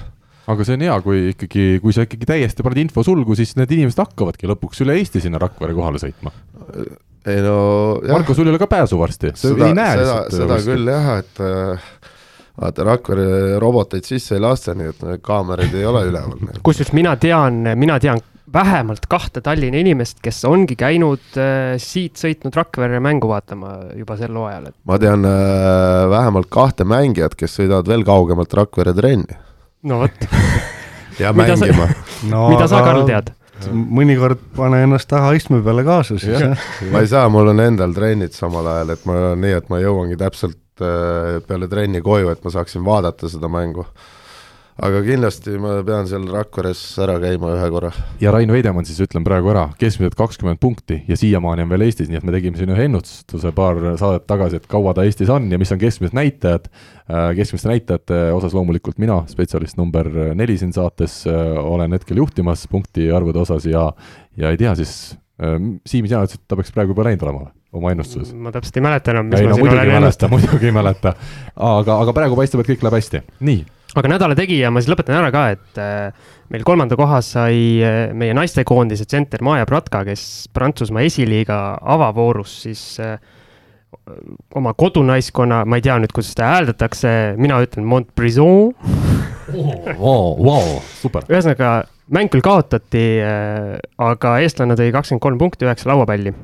aga 0.51 0.67
see 0.67 0.77
on 0.77 0.87
hea, 0.87 0.97
kui 1.05 1.21
ikkagi, 1.33 1.67
kui 1.83 1.97
sa 1.97 2.05
ikkagi 2.07 2.29
täiesti 2.29 2.67
paned 2.67 2.83
info 2.85 3.05
sulgu, 3.07 3.37
siis 3.39 3.55
need 3.59 3.73
inimesed 3.77 4.03
hakkavadki 4.03 4.51
lõpuks 4.51 4.85
üle 4.85 4.99
Eesti 5.01 5.23
sinna 5.25 5.41
Rakvere 5.41 5.77
kohale 5.77 6.03
sõitma. 6.03 6.33
ei 7.31 7.43
no 7.45 7.59
jah, 8.05 8.17
Marko, 8.17 8.37
sul 8.37 8.49
ei 8.49 8.55
ole 8.55 8.63
ka 8.63 8.71
pääsu 8.71 9.01
varsti, 9.01 9.35
sa 9.35 9.53
seda 9.53 9.69
ei, 9.71 9.77
näe 9.77 9.93
seda, 9.97 10.01
lihtsalt 10.07 10.37
seda 10.37 10.57
kuskil. 10.59 10.73
küll 10.75 10.93
jah, 10.93 11.11
et 11.21 11.45
äh, 11.47 11.93
vaata 12.61 12.89
Rakvere 12.91 13.29
roboteid 13.63 14.09
sisse 14.09 14.37
ei 14.37 14.45
lasta, 14.45 14.77
nii 14.77 14.93
et 14.93 15.07
need 15.07 15.25
kaamerad 15.25 15.77
ei 15.77 15.87
ole 15.89 16.05
üleval. 16.11 16.61
kusjuures 16.67 16.93
mina 16.97 17.17
tean, 17.21 17.63
mina 17.81 18.01
tean 18.03 18.21
vähemalt 18.53 19.07
kahte 19.11 19.41
Tallinna 19.45 19.81
inimest, 19.81 20.19
kes 20.25 20.43
ongi 20.49 20.77
käinud 20.79 21.39
äh, 21.39 21.77
siit 21.83 22.21
sõitnud 22.21 22.57
Rakvere 22.57 23.01
mängu 23.03 23.31
vaatama 23.31 23.77
juba 23.99 24.17
sel 24.21 24.37
hooajal, 24.37 24.71
et 24.71 24.77
ma 24.89 24.99
tean 25.03 25.27
äh, 25.29 26.07
vähemalt 26.11 26.51
kahte 26.53 26.87
mängijat, 26.89 27.37
kes 27.39 27.61
sõidavad 27.61 27.91
veel 27.91 28.05
kaugemalt 28.07 28.55
Rakvere 28.61 28.95
trenni 28.97 29.39
no 29.89 30.03
vot, 30.03 30.25
ja 31.23 31.35
mängima. 31.37 31.89
no, 32.31 32.49
mida 32.53 32.69
sa, 32.71 32.83
Karl? 32.87 33.07
tead? 33.09 33.35
mõnikord 33.69 34.41
pane 34.57 34.85
ennast 34.87 35.09
taha 35.11 35.35
istme 35.37 35.61
peale 35.65 35.85
kaasa 35.85 36.17
siis 36.21 36.41
ma 36.93 37.03
ei 37.03 37.11
saa, 37.11 37.29
mul 37.33 37.53
on 37.53 37.61
endal 37.65 37.93
trennid 37.97 38.35
samal 38.37 38.67
ajal, 38.75 38.95
et 38.97 39.05
ma 39.09 39.19
nii, 39.37 39.59
et 39.59 39.69
ma 39.73 39.81
jõuangi 39.83 40.17
täpselt 40.21 40.85
äh, 40.85 41.39
peale 41.47 41.69
trenni 41.71 42.03
koju, 42.05 42.33
et 42.33 42.43
ma 42.45 42.55
saaksin 42.55 42.85
vaadata 42.87 43.29
seda 43.31 43.51
mängu. 43.53 43.85
Aga 44.81 45.01
kindlasti 45.05 45.59
ma 45.61 45.75
pean 45.85 46.09
seal 46.09 46.25
Rakveres 46.31 46.81
ära 47.05 47.19
käima 47.21 47.53
ühe 47.57 47.69
korra. 47.73 47.91
ja 48.23 48.33
Rain 48.33 48.53
Veidemann 48.53 48.89
siis 48.89 49.01
ütlen 49.05 49.25
praegu 49.27 49.53
ära, 49.53 49.67
keskmiselt 49.81 50.17
kakskümmend 50.19 50.61
punkti 50.63 51.03
ja 51.09 51.19
siiamaani 51.21 51.67
on 51.67 51.73
veel 51.75 51.85
Eestis, 51.89 52.09
nii 52.09 52.21
et 52.21 52.27
me 52.27 52.35
tegime 52.35 52.61
siin 52.61 52.73
ühe 52.73 52.87
ennustuse 52.89 53.53
paar 53.57 53.79
saadet 54.01 54.27
tagasi, 54.31 54.61
et 54.61 54.69
kaua 54.71 54.95
ta 54.97 55.05
Eestis 55.05 55.33
on 55.33 55.51
ja 55.53 55.61
mis 55.61 55.73
on 55.75 55.81
keskmised 55.81 56.17
näitajad. 56.17 56.71
keskmiste 57.37 57.69
näitajate 57.69 58.21
osas 58.33 58.55
loomulikult 58.57 58.99
mina, 59.03 59.23
spetsialist 59.29 59.77
number 59.81 60.09
neli 60.39 60.57
siin 60.59 60.73
saates, 60.73 61.25
olen 61.27 61.93
hetkel 61.99 62.23
juhtimas 62.23 62.67
punkti 62.71 63.11
arvude 63.13 63.43
osas 63.43 63.67
ja, 63.67 63.91
ja 64.37 64.51
ei 64.51 64.61
tea 64.61 64.75
siis, 64.79 65.17
Siim, 65.89 66.05
sina 66.05 66.19
ütlesid, 66.21 66.43
et 66.43 66.49
ta 66.53 66.57
peaks 66.59 66.73
praegu 66.75 66.93
juba 66.93 67.07
läinud 67.07 67.23
olema 67.25 67.47
või? 67.47 67.53
oma 67.81 67.93
ennustuses? 67.95 68.35
ma 68.37 68.53
täpselt 68.53 68.77
ei 68.77 68.85
mäleta 68.85 69.15
enam, 69.15 69.31
mis 69.31 69.41
ei 69.41 69.47
ma 69.47 69.55
no 69.55 69.57
siin 69.57 69.65
muidugi 69.65 69.79
olen 69.79 69.87
ei 69.87 69.95
mäleta, 69.95 70.27
ennustanud. 70.27 70.35
muidugi 70.37 70.69
ei 70.69 70.75
mäleta. 70.77 71.13
aga, 71.57 71.97
aga 72.05 72.15
praegu 72.17 72.37
paistab, 72.37 72.61
et 72.61 72.69
kõik 72.73 72.85
läheb 72.85 72.97
hästi. 72.99 73.23
nii, 73.49 73.63
aga 73.99 74.13
nädala 74.13 74.37
tegija 74.39 74.71
ma 74.71 74.83
siis 74.83 74.91
lõpetan 74.93 75.19
ära 75.19 75.31
ka, 75.35 75.45
et 75.57 75.81
äh, 75.83 76.31
meil 76.53 76.65
kolmanda 76.67 76.99
koha 76.99 77.21
sai 77.25 77.81
äh, 77.83 77.99
meie 78.17 78.35
naistekoondise 78.37 79.07
tsenter 79.09 79.43
Maja 79.47 79.67
Pratka, 79.69 80.05
kes 80.07 80.23
Prantsusmaa 80.55 81.05
esiliiga 81.09 81.61
avavoorus 81.95 82.55
siis 82.67 82.85
äh, 83.03 83.17
oma 84.57 84.73
kodunaiskonna, 84.79 85.65
ma 85.67 85.79
ei 85.79 85.85
tea 85.85 85.97
nüüd, 86.03 86.13
kuidas 86.15 86.31
seda 86.35 86.53
hääldatakse, 86.53 87.15
mina 87.43 87.59
ütlen 87.65 87.87
Montbrison. 87.91 88.71
vau, 89.99 90.37
vau, 90.39 90.77
super. 91.01 91.27
ühesõnaga, 91.31 91.73
mäng 92.15 92.31
küll 92.31 92.45
kaotati, 92.47 93.05
aga 93.99 94.37
eestlane 94.45 94.79
tõi 94.79 94.93
kakskümmend 94.95 95.25
kolm 95.27 95.43
punkti, 95.43 95.67
üheksa 95.67 95.91
lauapalli. 95.91 96.35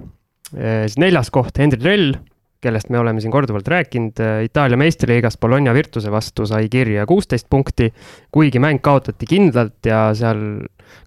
siis 0.50 0.98
neljas 0.98 1.30
koht 1.34 1.58
Henri 1.62 1.78
Drell, 1.78 2.18
kellest 2.62 2.88
me 2.90 2.98
oleme 2.98 3.20
siin 3.20 3.32
korduvalt 3.32 3.68
rääkinud, 3.68 4.22
Itaalia 4.46 4.78
meistriliigas 4.80 5.38
Bologna 5.40 5.74
Virtuse 5.74 6.10
vastu 6.12 6.46
sai 6.48 6.70
kirja 6.72 7.06
kuusteist 7.06 7.46
punkti, 7.50 7.92
kuigi 8.32 8.62
mäng 8.62 8.80
kaotati 8.82 9.28
kindlalt 9.28 9.86
ja 9.86 10.08
seal 10.16 10.40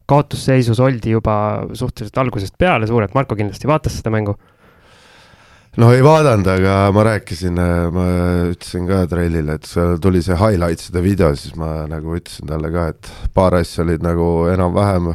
kaotusseisus 0.10 0.80
oldi 0.80 1.14
juba 1.16 1.36
suhteliselt 1.74 2.18
algusest 2.18 2.58
peale, 2.58 2.88
suurelt 2.88 3.14
Marko 3.18 3.38
kindlasti 3.40 3.70
vaatas 3.70 4.00
seda 4.00 4.14
mängu. 4.14 4.36
no 5.78 5.92
ei 5.94 6.04
vaadanud, 6.04 6.48
aga 6.50 6.76
ma 6.94 7.04
rääkisin, 7.06 7.60
ma 7.96 8.06
ütlesin 8.50 8.88
ka 8.90 9.04
Trellile, 9.08 9.60
et 9.60 9.68
seal 9.70 10.00
tuli 10.02 10.22
see 10.26 10.36
highlights'ide 10.36 11.04
video, 11.04 11.34
siis 11.38 11.56
ma 11.60 11.86
nagu 11.90 12.18
ütlesin 12.18 12.50
talle 12.50 12.72
ka, 12.74 12.88
et 12.94 13.12
paar 13.34 13.60
asja 13.62 13.86
olid 13.86 14.04
nagu 14.04 14.30
enam-vähem, 14.52 15.14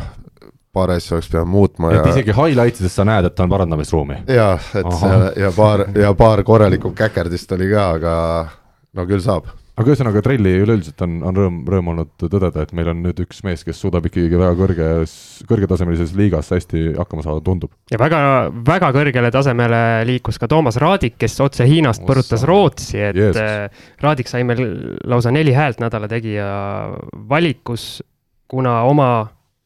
paar 0.75 0.95
asja 0.97 1.17
oleks 1.17 1.31
pidanud 1.31 1.53
muutma 1.55 1.93
et 1.95 2.01
ja 2.01 2.13
isegi 2.15 2.35
highlights 2.35 2.83
idest 2.83 3.01
sa 3.01 3.07
näed, 3.09 3.31
et 3.31 3.41
on 3.41 3.53
parandamisruumi. 3.53 4.23
jaa, 4.29 4.55
et 4.75 4.87
Ahah. 4.91 5.01
seal 5.01 5.27
ja 5.45 5.53
paar 5.57 5.87
ja 5.95 6.15
paar 6.19 6.43
korralikku 6.47 6.95
käkerdist 6.97 7.53
oli 7.57 7.71
ka, 7.73 7.91
aga 7.99 8.15
no 8.95 9.05
küll 9.09 9.23
saab. 9.25 9.51
aga 9.75 9.91
ühesõnaga 9.91 10.21
trelli 10.23 10.53
üleüldiselt 10.63 11.03
on, 11.03 11.15
on 11.27 11.39
rõõm, 11.39 11.57
rõõm 11.67 11.89
olnud 11.91 12.11
tõdeda, 12.21 12.63
et 12.63 12.73
meil 12.79 12.93
on 12.93 13.01
nüüd 13.03 13.19
üks 13.25 13.41
mees, 13.47 13.65
kes 13.67 13.81
suudab 13.83 14.07
ikkagi 14.07 14.39
väga 14.39 14.55
kõrges, 14.61 15.15
kõrgetasemelises 15.51 16.13
liigas 16.19 16.53
hästi 16.55 16.93
hakkama 16.99 17.25
saada, 17.27 17.43
tundub. 17.47 17.73
ja 17.91 17.99
väga, 17.99 18.21
väga 18.67 18.93
kõrgele 18.95 19.33
tasemele 19.35 19.83
liikus 20.07 20.39
ka 20.39 20.49
Toomas 20.51 20.79
Raadik, 20.83 21.19
kes 21.19 21.39
otse 21.43 21.67
Hiinast 21.67 22.07
põrutas 22.07 22.47
Rootsi, 22.47 23.01
et 23.11 23.19
yes. 23.19 23.41
Äh, 23.41 23.87
Raadik 24.05 24.31
sai 24.31 24.47
meil 24.47 24.63
lausa 25.11 25.35
neli 25.35 25.55
häält 25.57 25.83
nädala 25.83 26.11
tegija 26.11 26.47
valikus, 27.31 27.99
kuna 28.51 28.83
oma, 28.87 29.11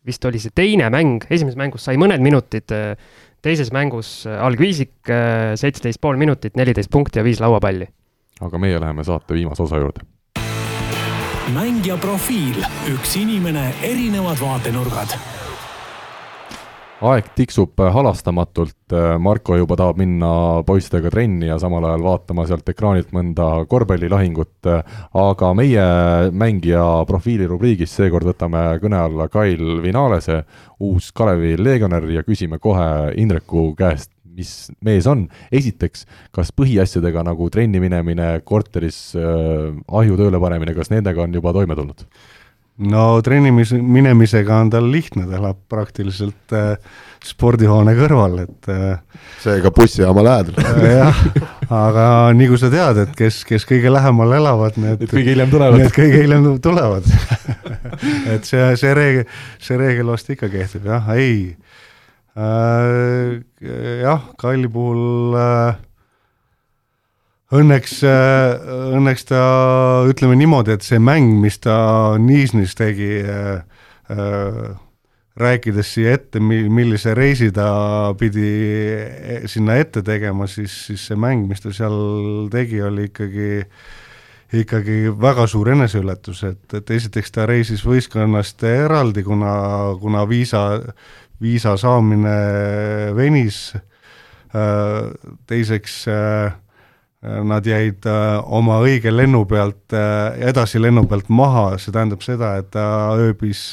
vist 0.08 0.24
oli 0.24 0.40
see 0.42 0.54
teine 0.54 0.88
mäng, 0.94 1.28
esimeses 1.28 1.60
mängus 1.60 1.84
sai 1.86 2.00
mõned 2.00 2.24
minutid, 2.24 2.72
äh, 2.74 2.96
teises 3.44 3.70
mängus 3.70 4.24
algviisik, 4.26 4.96
seitseteist 5.06 6.00
pool 6.02 6.18
minutit, 6.18 6.56
neliteist 6.58 6.90
punkti 6.90 7.20
ja 7.20 7.22
viis 7.22 7.38
lauapalli 7.38 7.86
aga 8.40 8.58
meie 8.58 8.80
läheme 8.80 9.04
saate 9.04 9.34
viimase 9.34 9.62
osa 9.62 9.80
juurde. 9.82 10.04
mängija 11.54 11.96
profiil, 11.96 12.60
üks 12.92 13.16
inimene, 13.16 13.72
erinevad 13.82 14.40
vaatenurgad 14.40 15.14
aeg 16.98 17.28
tiksub 17.36 17.78
halastamatult, 17.94 18.94
Marko 19.22 19.56
juba 19.58 19.76
tahab 19.78 20.00
minna 20.00 20.30
poistega 20.66 21.10
trenni 21.12 21.46
ja 21.46 21.58
samal 21.62 21.84
ajal 21.86 22.02
vaatama 22.02 22.46
sealt 22.48 22.68
ekraanilt 22.72 23.12
mõnda 23.14 23.46
korvpallilahingut, 23.70 24.68
aga 25.22 25.50
meie 25.58 25.84
mängija 26.34 26.84
profiili 27.08 27.46
rubriigis 27.50 27.94
seekord 27.94 28.26
võtame 28.32 28.62
kõne 28.82 28.98
alla 29.04 29.28
Kail 29.30 29.82
Vinalese, 29.84 30.42
uus 30.82 31.12
Kalevi 31.14 31.54
legionär 31.60 32.08
ja 32.16 32.24
küsime 32.26 32.58
kohe 32.62 32.88
Indreku 33.20 33.70
käest, 33.78 34.10
mis 34.38 34.70
mees 34.84 35.06
on. 35.10 35.28
esiteks, 35.54 36.04
kas 36.34 36.50
põhiasjadega 36.54 37.24
nagu 37.26 37.48
trenni 37.50 37.80
minemine, 37.82 38.40
korteris 38.46 39.12
äh, 39.18 39.70
ahju 39.86 40.18
tööle 40.18 40.42
panemine, 40.42 40.74
kas 40.74 40.90
nendega 40.94 41.22
on 41.22 41.34
juba 41.34 41.54
toime 41.54 41.78
tulnud? 41.78 42.06
No 42.78 43.04
trennimis-, 43.24 43.74
minemisega 43.74 44.62
on 44.62 44.70
tal 44.72 44.88
lihtne, 44.92 45.26
ta 45.28 45.38
elab 45.38 45.60
praktiliselt 45.70 46.54
äh, 46.54 46.76
spordihoone 47.24 47.94
kõrval, 47.98 48.36
et 48.44 48.68
äh, 48.70 49.22
seega 49.42 49.72
bussijaama 49.74 50.24
lähedal. 50.26 50.58
Äh, 50.68 50.84
jah, 50.94 51.22
aga 51.74 52.04
nii 52.36 52.48
kui 52.50 52.60
sa 52.60 52.70
tead, 52.72 53.00
et 53.02 53.16
kes, 53.18 53.40
kes 53.48 53.66
kõige 53.68 53.90
lähemal 53.92 54.36
elavad, 54.36 54.76
need 54.78 55.02
Need 55.02 55.10
kõige 55.10 55.34
hiljem 55.34 55.50
tulevad. 55.52 55.82
Need 55.82 55.96
kõige 55.96 56.22
hiljem 56.22 56.46
tulevad. 56.62 57.08
Et 58.34 58.46
see, 58.46 58.62
see 58.78 58.92
reegel, 58.94 59.24
see 59.62 59.78
reegel 59.80 60.12
vast 60.12 60.30
ikka 60.30 60.50
kehtib 60.52 60.86
jah, 60.86 61.08
ei. 61.16 61.56
Äh, 62.38 63.40
jah, 64.04 64.28
Kalli 64.38 64.70
puhul 64.70 65.34
äh, 65.34 65.80
õnneks, 67.54 68.00
äh, 68.04 68.68
õnneks 68.98 69.28
ta, 69.30 69.42
ütleme 70.10 70.36
niimoodi, 70.38 70.74
et 70.76 70.84
see 70.86 71.00
mäng, 71.00 71.38
mis 71.42 71.58
ta 71.64 71.78
Niisnis 72.20 72.76
tegi, 72.78 73.22
rääkides 75.38 75.92
siia 75.94 76.16
ette, 76.16 76.40
mi-, 76.42 76.68
millise 76.72 77.14
reisi 77.14 77.50
ta 77.54 77.68
pidi 78.18 78.48
e, 78.48 79.40
sinna 79.50 79.76
ette 79.78 80.02
tegema, 80.02 80.48
siis, 80.50 80.74
siis 80.88 81.04
see 81.10 81.18
mäng, 81.20 81.46
mis 81.50 81.62
ta 81.62 81.72
seal 81.74 82.48
tegi, 82.52 82.80
oli 82.82 83.08
ikkagi 83.10 83.50
ikkagi 84.58 85.12
väga 85.20 85.44
suur 85.50 85.68
eneseületus, 85.74 86.40
et, 86.48 86.62
et 86.74 86.90
esiteks 86.96 87.34
ta 87.34 87.44
reisis 87.48 87.82
võistkonnast 87.84 88.64
eraldi, 88.64 89.22
kuna, 89.26 89.52
kuna 90.00 90.24
viisa, 90.28 90.62
viisa 91.42 91.76
saamine 91.76 92.32
venis, 93.16 93.60
äh, 94.56 95.12
teiseks 95.46 96.00
äh, 96.08 96.56
nad 97.22 97.66
jäid 97.66 98.06
äh, 98.06 98.36
oma 98.46 98.76
õige 98.84 99.10
lennu 99.10 99.40
pealt, 99.50 99.94
edasi 100.38 100.78
lennu 100.78 101.02
pealt 101.10 101.28
maha, 101.28 101.72
see 101.78 101.90
tähendab 101.94 102.22
seda, 102.22 102.52
et 102.60 102.70
ta 102.76 102.84
ööbis 103.18 103.72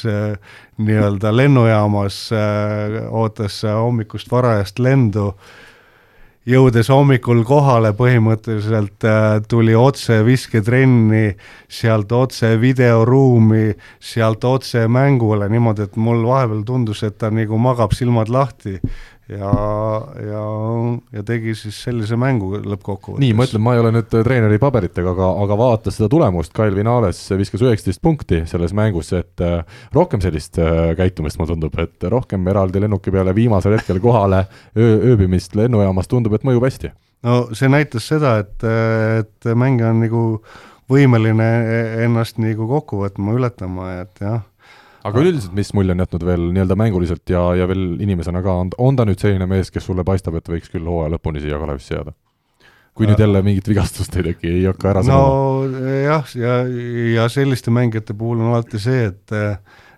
nii-öelda 0.82 1.30
lennujaamas, 1.30 2.18
ootas 3.14 3.60
hommikust 3.62 4.32
varajast 4.32 4.82
lendu. 4.82 5.30
Jõudes 6.46 6.86
hommikul 6.94 7.40
kohale 7.42 7.90
põhimõtteliselt 7.98 9.02
äh, 9.02 9.40
tuli 9.50 9.72
otse 9.74 10.20
visketrenni, 10.22 11.32
sealt 11.66 12.12
otse 12.14 12.52
videoruumi, 12.62 13.72
sealt 13.98 14.46
otse 14.46 14.84
mängule, 14.86 15.48
niimoodi, 15.50 15.88
et 15.88 15.98
mul 15.98 16.22
vahepeal 16.28 16.62
tundus, 16.68 17.02
et 17.02 17.18
ta 17.18 17.32
nagu 17.34 17.58
magab 17.58 17.96
silmad 17.98 18.30
lahti 18.30 18.76
ja, 19.28 19.52
ja, 20.22 20.42
ja 21.18 21.22
tegi 21.26 21.54
siis 21.58 21.78
sellise 21.86 22.18
mängu 22.20 22.52
lõppkokkuvõttes. 22.62 23.22
nii, 23.24 23.34
ma 23.36 23.46
ütlen, 23.48 23.62
ma 23.64 23.74
ei 23.74 23.82
ole 23.82 23.92
nüüd 23.96 24.10
treeneri 24.12 24.60
paberitega, 24.62 25.12
aga, 25.16 25.30
aga 25.44 25.58
vaata 25.58 25.94
seda 25.94 26.08
tulemust, 26.12 26.52
Kail 26.56 26.76
Vinales 26.76 27.20
viskas 27.38 27.64
üheksateist 27.66 28.02
punkti 28.04 28.44
selles 28.50 28.74
mängus, 28.76 29.10
et 29.18 29.42
äh, 29.44 29.64
rohkem 29.96 30.22
sellist 30.24 30.60
äh, 30.62 30.92
käitumist, 30.98 31.40
mulle 31.40 31.54
tundub, 31.54 31.78
et 31.82 32.06
rohkem 32.12 32.46
eraldi 32.52 32.82
lennuki 32.84 33.14
peale 33.14 33.34
viimasel 33.36 33.76
hetkel 33.78 34.00
kohale 34.04 34.44
öö, 34.76 34.94
ööbimist 35.12 35.58
lennujaamas 35.58 36.10
tundub, 36.12 36.38
et 36.38 36.46
mõjub 36.46 36.68
hästi. 36.68 36.92
no 37.26 37.42
see 37.56 37.70
näitas 37.72 38.06
seda, 38.12 38.38
et, 38.44 38.62
et 38.62 39.54
mängija 39.58 39.90
on 39.90 40.04
nagu 40.06 40.26
võimeline 40.90 41.48
ennast 42.04 42.38
nagu 42.38 42.68
kokku 42.70 43.02
võtma, 43.02 43.34
ületama, 43.34 43.96
et 44.04 44.22
jah 44.22 44.44
aga 45.06 45.22
üleüldiselt, 45.22 45.54
mis 45.56 45.72
mulje 45.76 45.94
on 45.94 46.02
jätnud 46.04 46.26
veel 46.26 46.44
nii-öelda 46.50 46.76
mänguliselt 46.78 47.32
ja, 47.32 47.42
ja 47.58 47.66
veel 47.70 47.96
inimesena 48.02 48.42
ka, 48.44 48.60
on, 48.64 48.70
on 48.82 48.98
ta 48.98 49.06
nüüd 49.08 49.22
selline 49.22 49.48
mees, 49.50 49.72
kes 49.74 49.86
sulle 49.88 50.04
paistab, 50.06 50.38
et 50.38 50.50
võiks 50.50 50.72
küll 50.72 50.86
hooaja 50.88 51.14
lõpuni 51.16 51.42
siia 51.44 51.60
Kalevisse 51.62 51.98
jääda? 51.98 52.16
kui 52.96 53.04
nüüd 53.04 53.20
jälle 53.20 53.42
mingit 53.44 53.66
vigastust 53.68 54.14
ei 54.16 54.24
teki, 54.30 54.52
ei 54.56 54.62
hakka 54.64 54.88
ära 54.94 55.02
no 55.04 55.18
jah, 56.00 56.30
ja, 56.40 56.54
ja 57.12 57.26
selliste 57.28 57.68
mängijate 57.74 58.16
puhul 58.16 58.40
on 58.40 58.54
alati 58.54 58.80
see, 58.80 59.10
et 59.10 59.36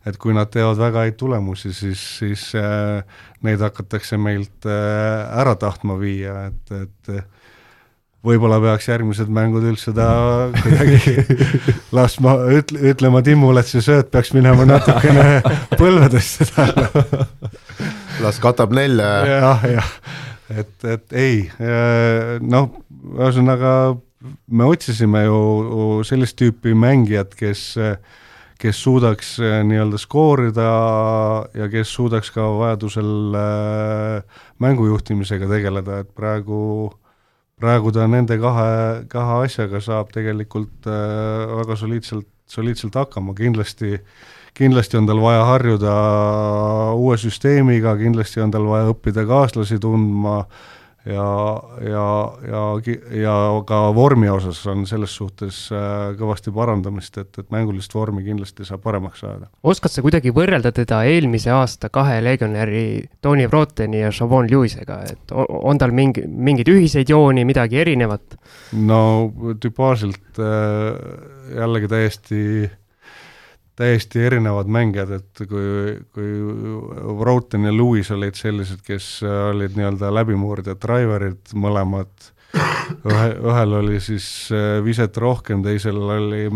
et 0.09 0.17
kui 0.21 0.35
nad 0.35 0.51
teevad 0.51 0.79
väga 0.81 1.05
häid 1.05 1.19
tulemusi, 1.21 1.73
siis, 1.77 2.03
siis 2.21 2.45
äh, 2.59 3.03
neid 3.45 3.63
hakatakse 3.63 4.19
meilt 4.21 4.67
äh, 4.67 5.41
ära 5.41 5.55
tahtma 5.61 5.99
viia, 6.01 6.49
et, 6.49 6.73
et 6.75 7.13
võib-olla 8.27 8.59
peaks 8.62 8.89
järgmised 8.91 9.31
mängud 9.31 9.66
üldse 9.69 9.93
ta 9.95 10.09
kuidagi 10.57 11.23
laskma, 11.97 12.35
ütle, 12.59 12.83
ütlema 12.91 13.23
Timmule, 13.27 13.62
et 13.62 13.71
see 13.71 13.85
sööt 13.85 14.11
peaks 14.14 14.33
minema 14.35 14.66
natukene 14.69 15.41
põlvedesse 15.81 16.49
talle. 16.51 16.89
Las 18.23 18.41
katab 18.43 18.75
nelja. 18.75 19.09
Ja. 19.29 19.39
jah, 19.45 19.66
jah, 19.77 19.93
et, 20.51 20.75
et 20.91 21.19
ei, 21.19 21.41
noh, 22.43 22.73
ühesõnaga 23.14 23.73
me 24.51 24.66
otsisime 24.66 25.23
ju 25.29 25.43
sellist 26.07 26.39
tüüpi 26.41 26.75
mängijat, 26.75 27.39
kes 27.39 27.69
kes 28.59 28.79
suudaks 28.83 29.37
nii-öelda 29.39 30.01
skoorida 30.03 30.71
ja 31.55 31.69
kes 31.71 31.93
suudaks 31.95 32.33
ka 32.35 32.43
vajadusel 32.59 33.37
mängujuhtimisega 34.59 35.47
tegeleda, 35.47 36.01
et 36.03 36.11
praegu 36.18 36.59
äh, 36.88 36.97
praegu 37.61 37.93
ta 37.93 38.07
nende 38.07 38.39
kahe, 38.41 39.05
kahe 39.11 39.45
asjaga 39.45 39.80
saab 39.85 40.11
tegelikult 40.14 40.87
äh, 40.87 41.55
väga 41.61 41.76
soliidselt, 41.76 42.29
soliidselt 42.49 42.97
hakkama, 42.97 43.35
kindlasti 43.39 43.99
kindlasti 44.59 44.99
on 44.99 45.07
tal 45.07 45.21
vaja 45.22 45.45
harjuda 45.47 45.93
uue 46.99 47.17
süsteemiga, 47.21 47.95
kindlasti 48.01 48.43
on 48.43 48.51
tal 48.55 48.67
vaja 48.67 48.91
õppida 48.93 49.25
kaaslasi 49.29 49.79
tundma 49.83 50.41
ja, 51.07 51.62
ja, 51.80 52.33
ja, 52.49 52.62
ja 53.20 53.34
ka 53.66 53.80
vormi 53.95 54.29
osas 54.29 54.61
on 54.70 54.84
selles 54.88 55.14
suhtes 55.16 55.61
äh, 55.72 56.14
kõvasti 56.18 56.53
parandamist, 56.54 57.18
et, 57.20 57.30
et 57.38 57.50
mängulist 57.54 57.95
vormi 57.95 58.25
kindlasti 58.26 58.66
saab 58.68 58.83
paremaks 58.84 59.22
saada. 59.25 59.49
oskad 59.62 59.95
sa 59.95 60.04
kuidagi 60.04 60.33
võrrelda 60.34 60.72
teda 60.75 61.03
eelmise 61.08 61.53
aasta 61.54 61.92
kahe 61.95 62.18
legionäri 62.25 62.84
Tony 63.22 63.46
Vroteni 63.49 64.03
ja 64.03 64.11
Chavon 64.14 64.50
Lewisega, 64.50 65.00
et 65.12 65.33
on 65.37 65.79
tal 65.79 65.95
mingi, 65.96 66.26
mingeid 66.26 66.72
ühiseid 66.72 67.11
jooni, 67.11 67.46
midagi 67.49 67.80
erinevat? 67.84 68.38
no 68.72 69.00
tüpaažilt 69.61 70.42
äh, 70.42 70.99
jällegi 71.58 71.95
täiesti 71.95 72.42
täiesti 73.79 74.25
erinevad 74.26 74.71
mängijad, 74.75 75.13
et 75.21 75.45
kui, 75.50 75.95
kui 76.14 76.33
Broughton 77.21 77.68
ja 77.68 77.75
Lewis 77.75 78.11
olid 78.14 78.38
sellised, 78.38 78.83
kes 78.87 79.21
olid 79.22 79.76
nii-öelda 79.79 80.11
läbimurdjad, 80.17 80.80
driver'id 80.83 81.55
mõlemad, 81.59 82.11
ühe, 82.57 83.29
ühel 83.37 83.76
oli 83.83 84.00
siis 84.03 84.26
äh, 84.55 84.79
viset 84.84 85.17
rohkem, 85.21 85.63
teisel 85.67 86.00
oli 86.00 86.49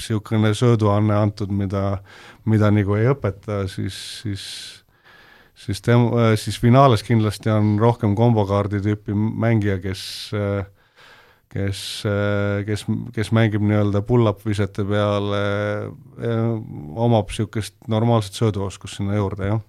niisugune 0.00 0.52
sööduanne 0.56 1.16
antud, 1.16 1.52
mida, 1.52 2.00
mida 2.48 2.70
nagu 2.72 2.96
ei 2.98 3.08
õpeta, 3.12 3.64
siis, 3.70 3.96
siis 4.20 4.44
siis 5.60 5.82
tem-, 5.84 6.08
siis 6.40 6.56
finaalis 6.60 7.04
kindlasti 7.06 7.50
on 7.52 7.74
rohkem 7.80 8.14
kombokaardi 8.16 8.80
tüüpi 8.84 9.16
mängija, 9.16 9.78
kes 9.82 10.02
äh, 10.36 10.64
kes, 11.50 11.80
kes, 12.66 12.84
kes 13.16 13.32
mängib 13.34 13.64
nii-öelda 13.66 14.04
pull-up 14.06 14.44
visete 14.46 14.84
peale, 14.86 15.42
omab 16.94 17.30
niisugust 17.32 17.76
normaalset 17.90 18.38
sööduoskust 18.38 19.00
sinna 19.00 19.18
juurde, 19.18 19.50
jah. 19.54 19.64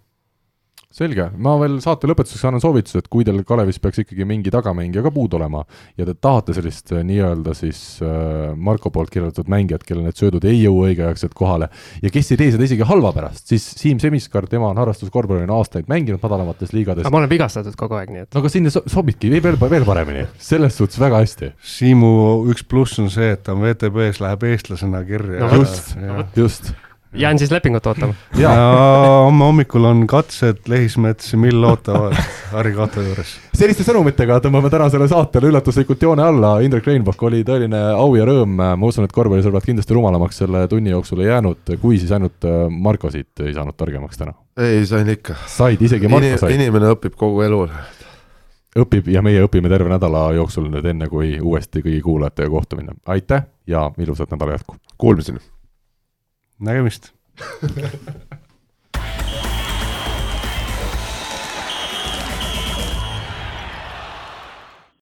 Selge, 0.91 1.27
ma 1.39 1.53
veel 1.61 1.77
saate 1.83 2.09
lõpetuseks 2.09 2.43
annan 2.47 2.61
soovituse, 2.63 3.01
et 3.01 3.07
kui 3.11 3.25
teil 3.27 3.41
Kalevis 3.47 3.79
peaks 3.81 4.01
ikkagi 4.03 4.25
mingi 4.27 4.51
tagamängija 4.53 5.03
ka 5.05 5.11
puudu 5.15 5.39
olema 5.39 5.63
ja 5.99 6.07
te 6.07 6.15
tahate 6.19 6.55
sellist 6.57 6.91
äh, 6.91 7.03
nii-öelda 7.07 7.55
siis 7.57 7.79
äh, 8.03 8.51
Marko 8.55 8.91
poolt 8.93 9.13
kirjeldatud 9.13 9.51
mängijat, 9.51 9.85
kellel 9.87 10.09
need 10.09 10.19
söödud 10.19 10.45
ei 10.49 10.59
jõua 10.59 10.89
õigeaegselt 10.91 11.35
kohale 11.37 11.71
ja 12.03 12.11
kes 12.13 12.33
ei 12.33 12.41
tee 12.41 12.51
seda 12.55 12.67
isegi 12.67 12.87
halva 12.87 13.13
pärast, 13.15 13.47
siis 13.51 13.65
Siim 13.79 14.01
Semiskar, 14.03 14.49
tema 14.51 14.69
on 14.71 14.81
harrastuskorvpallina 14.81 15.55
aastaid 15.55 15.87
mänginud 15.91 16.21
madalamates 16.23 16.75
liigades. 16.75 17.05
aga 17.05 17.15
ma 17.15 17.23
olen 17.23 17.31
vigastatud 17.31 17.79
kogu 17.79 17.99
aeg, 17.99 18.11
nii 18.11 18.25
et. 18.25 18.31
no 18.33 18.43
aga 18.43 18.51
sinna 18.51 18.73
so 18.73 18.83
sobibki 18.91 19.31
veel, 19.31 19.59
veel 19.61 19.87
paremini, 19.87 20.27
selles 20.41 20.75
suhtes 20.77 20.99
väga 21.01 21.23
hästi. 21.23 21.53
Siimu 21.77 22.11
üks 22.51 22.67
pluss 22.67 22.99
on 23.01 23.09
see, 23.13 23.31
et 23.35 23.45
ta 23.45 23.55
on 23.55 23.63
VTB-s, 23.63 24.21
läheb 24.23 24.47
eestlasena 24.51 25.05
kirja 25.07 25.47
no,. 25.47 25.61
just, 25.61 25.95
just 26.35 26.73
jään 27.13 27.39
siis 27.39 27.51
lepingut 27.51 27.85
ootama. 27.85 28.13
ja 28.37 28.49
homme 29.23 29.43
hommikul 29.43 29.83
on 29.83 30.07
katsed 30.07 30.57
Lehismets 30.67 31.33
ja 31.33 31.37
Mill 31.39 31.63
ootavad 31.63 32.13
Harri 32.51 32.71
Kato 32.73 33.01
juures. 33.01 33.35
selliste 33.53 33.83
sõnumitega 33.83 34.39
tõmbame 34.45 34.69
tänasele 34.71 35.07
saatele 35.11 35.51
üllatuslikult 35.51 36.01
joone 36.01 36.23
alla, 36.23 36.53
Indrek 36.63 36.87
Reinbach 36.87 37.23
oli 37.27 37.43
tõeline 37.47 37.81
au 37.95 38.15
ja 38.15 38.25
rõõm, 38.27 38.55
ma 38.55 38.87
usun, 38.87 39.05
et 39.07 39.15
korvpallisõbrad 39.15 39.67
kindlasti 39.67 39.97
rumalamaks 39.97 40.43
selle 40.43 40.65
tunni 40.71 40.93
jooksul 40.95 41.23
ei 41.25 41.31
jäänud, 41.33 41.75
kui 41.81 41.99
siis 41.99 42.11
ainult 42.15 42.47
äh, 42.47 42.65
Marko 42.71 43.11
siit 43.11 43.43
ei 43.43 43.53
saanud 43.53 43.75
targemaks 43.77 44.17
täna. 44.17 44.35
ei, 44.57 44.85
sain 44.85 45.09
ikka. 45.09 45.35
said, 45.47 45.81
isegi 45.81 46.11
Marko 46.11 46.37
sai. 46.45 46.55
inimene 46.55 46.93
õpib 46.95 47.17
kogu 47.19 47.43
elu. 47.43 47.65
õpib 48.79 49.11
ja 49.11 49.21
meie 49.21 49.43
õpime 49.43 49.69
terve 49.69 49.91
nädala 49.91 50.29
jooksul 50.39 50.71
nüüd, 50.71 50.87
enne 50.87 51.11
kui 51.11 51.39
uuesti 51.41 51.83
kõigi 51.83 52.03
kuulajatega 52.07 52.49
kohtu 52.49 52.79
minna. 52.79 52.95
aitäh 53.05 53.49
ja 53.67 53.89
ilusat 53.99 54.31
nädala 54.31 54.55
jätku! 54.55 54.79
Kuulmiseni! 54.97 55.43
Nägemist 56.61 57.13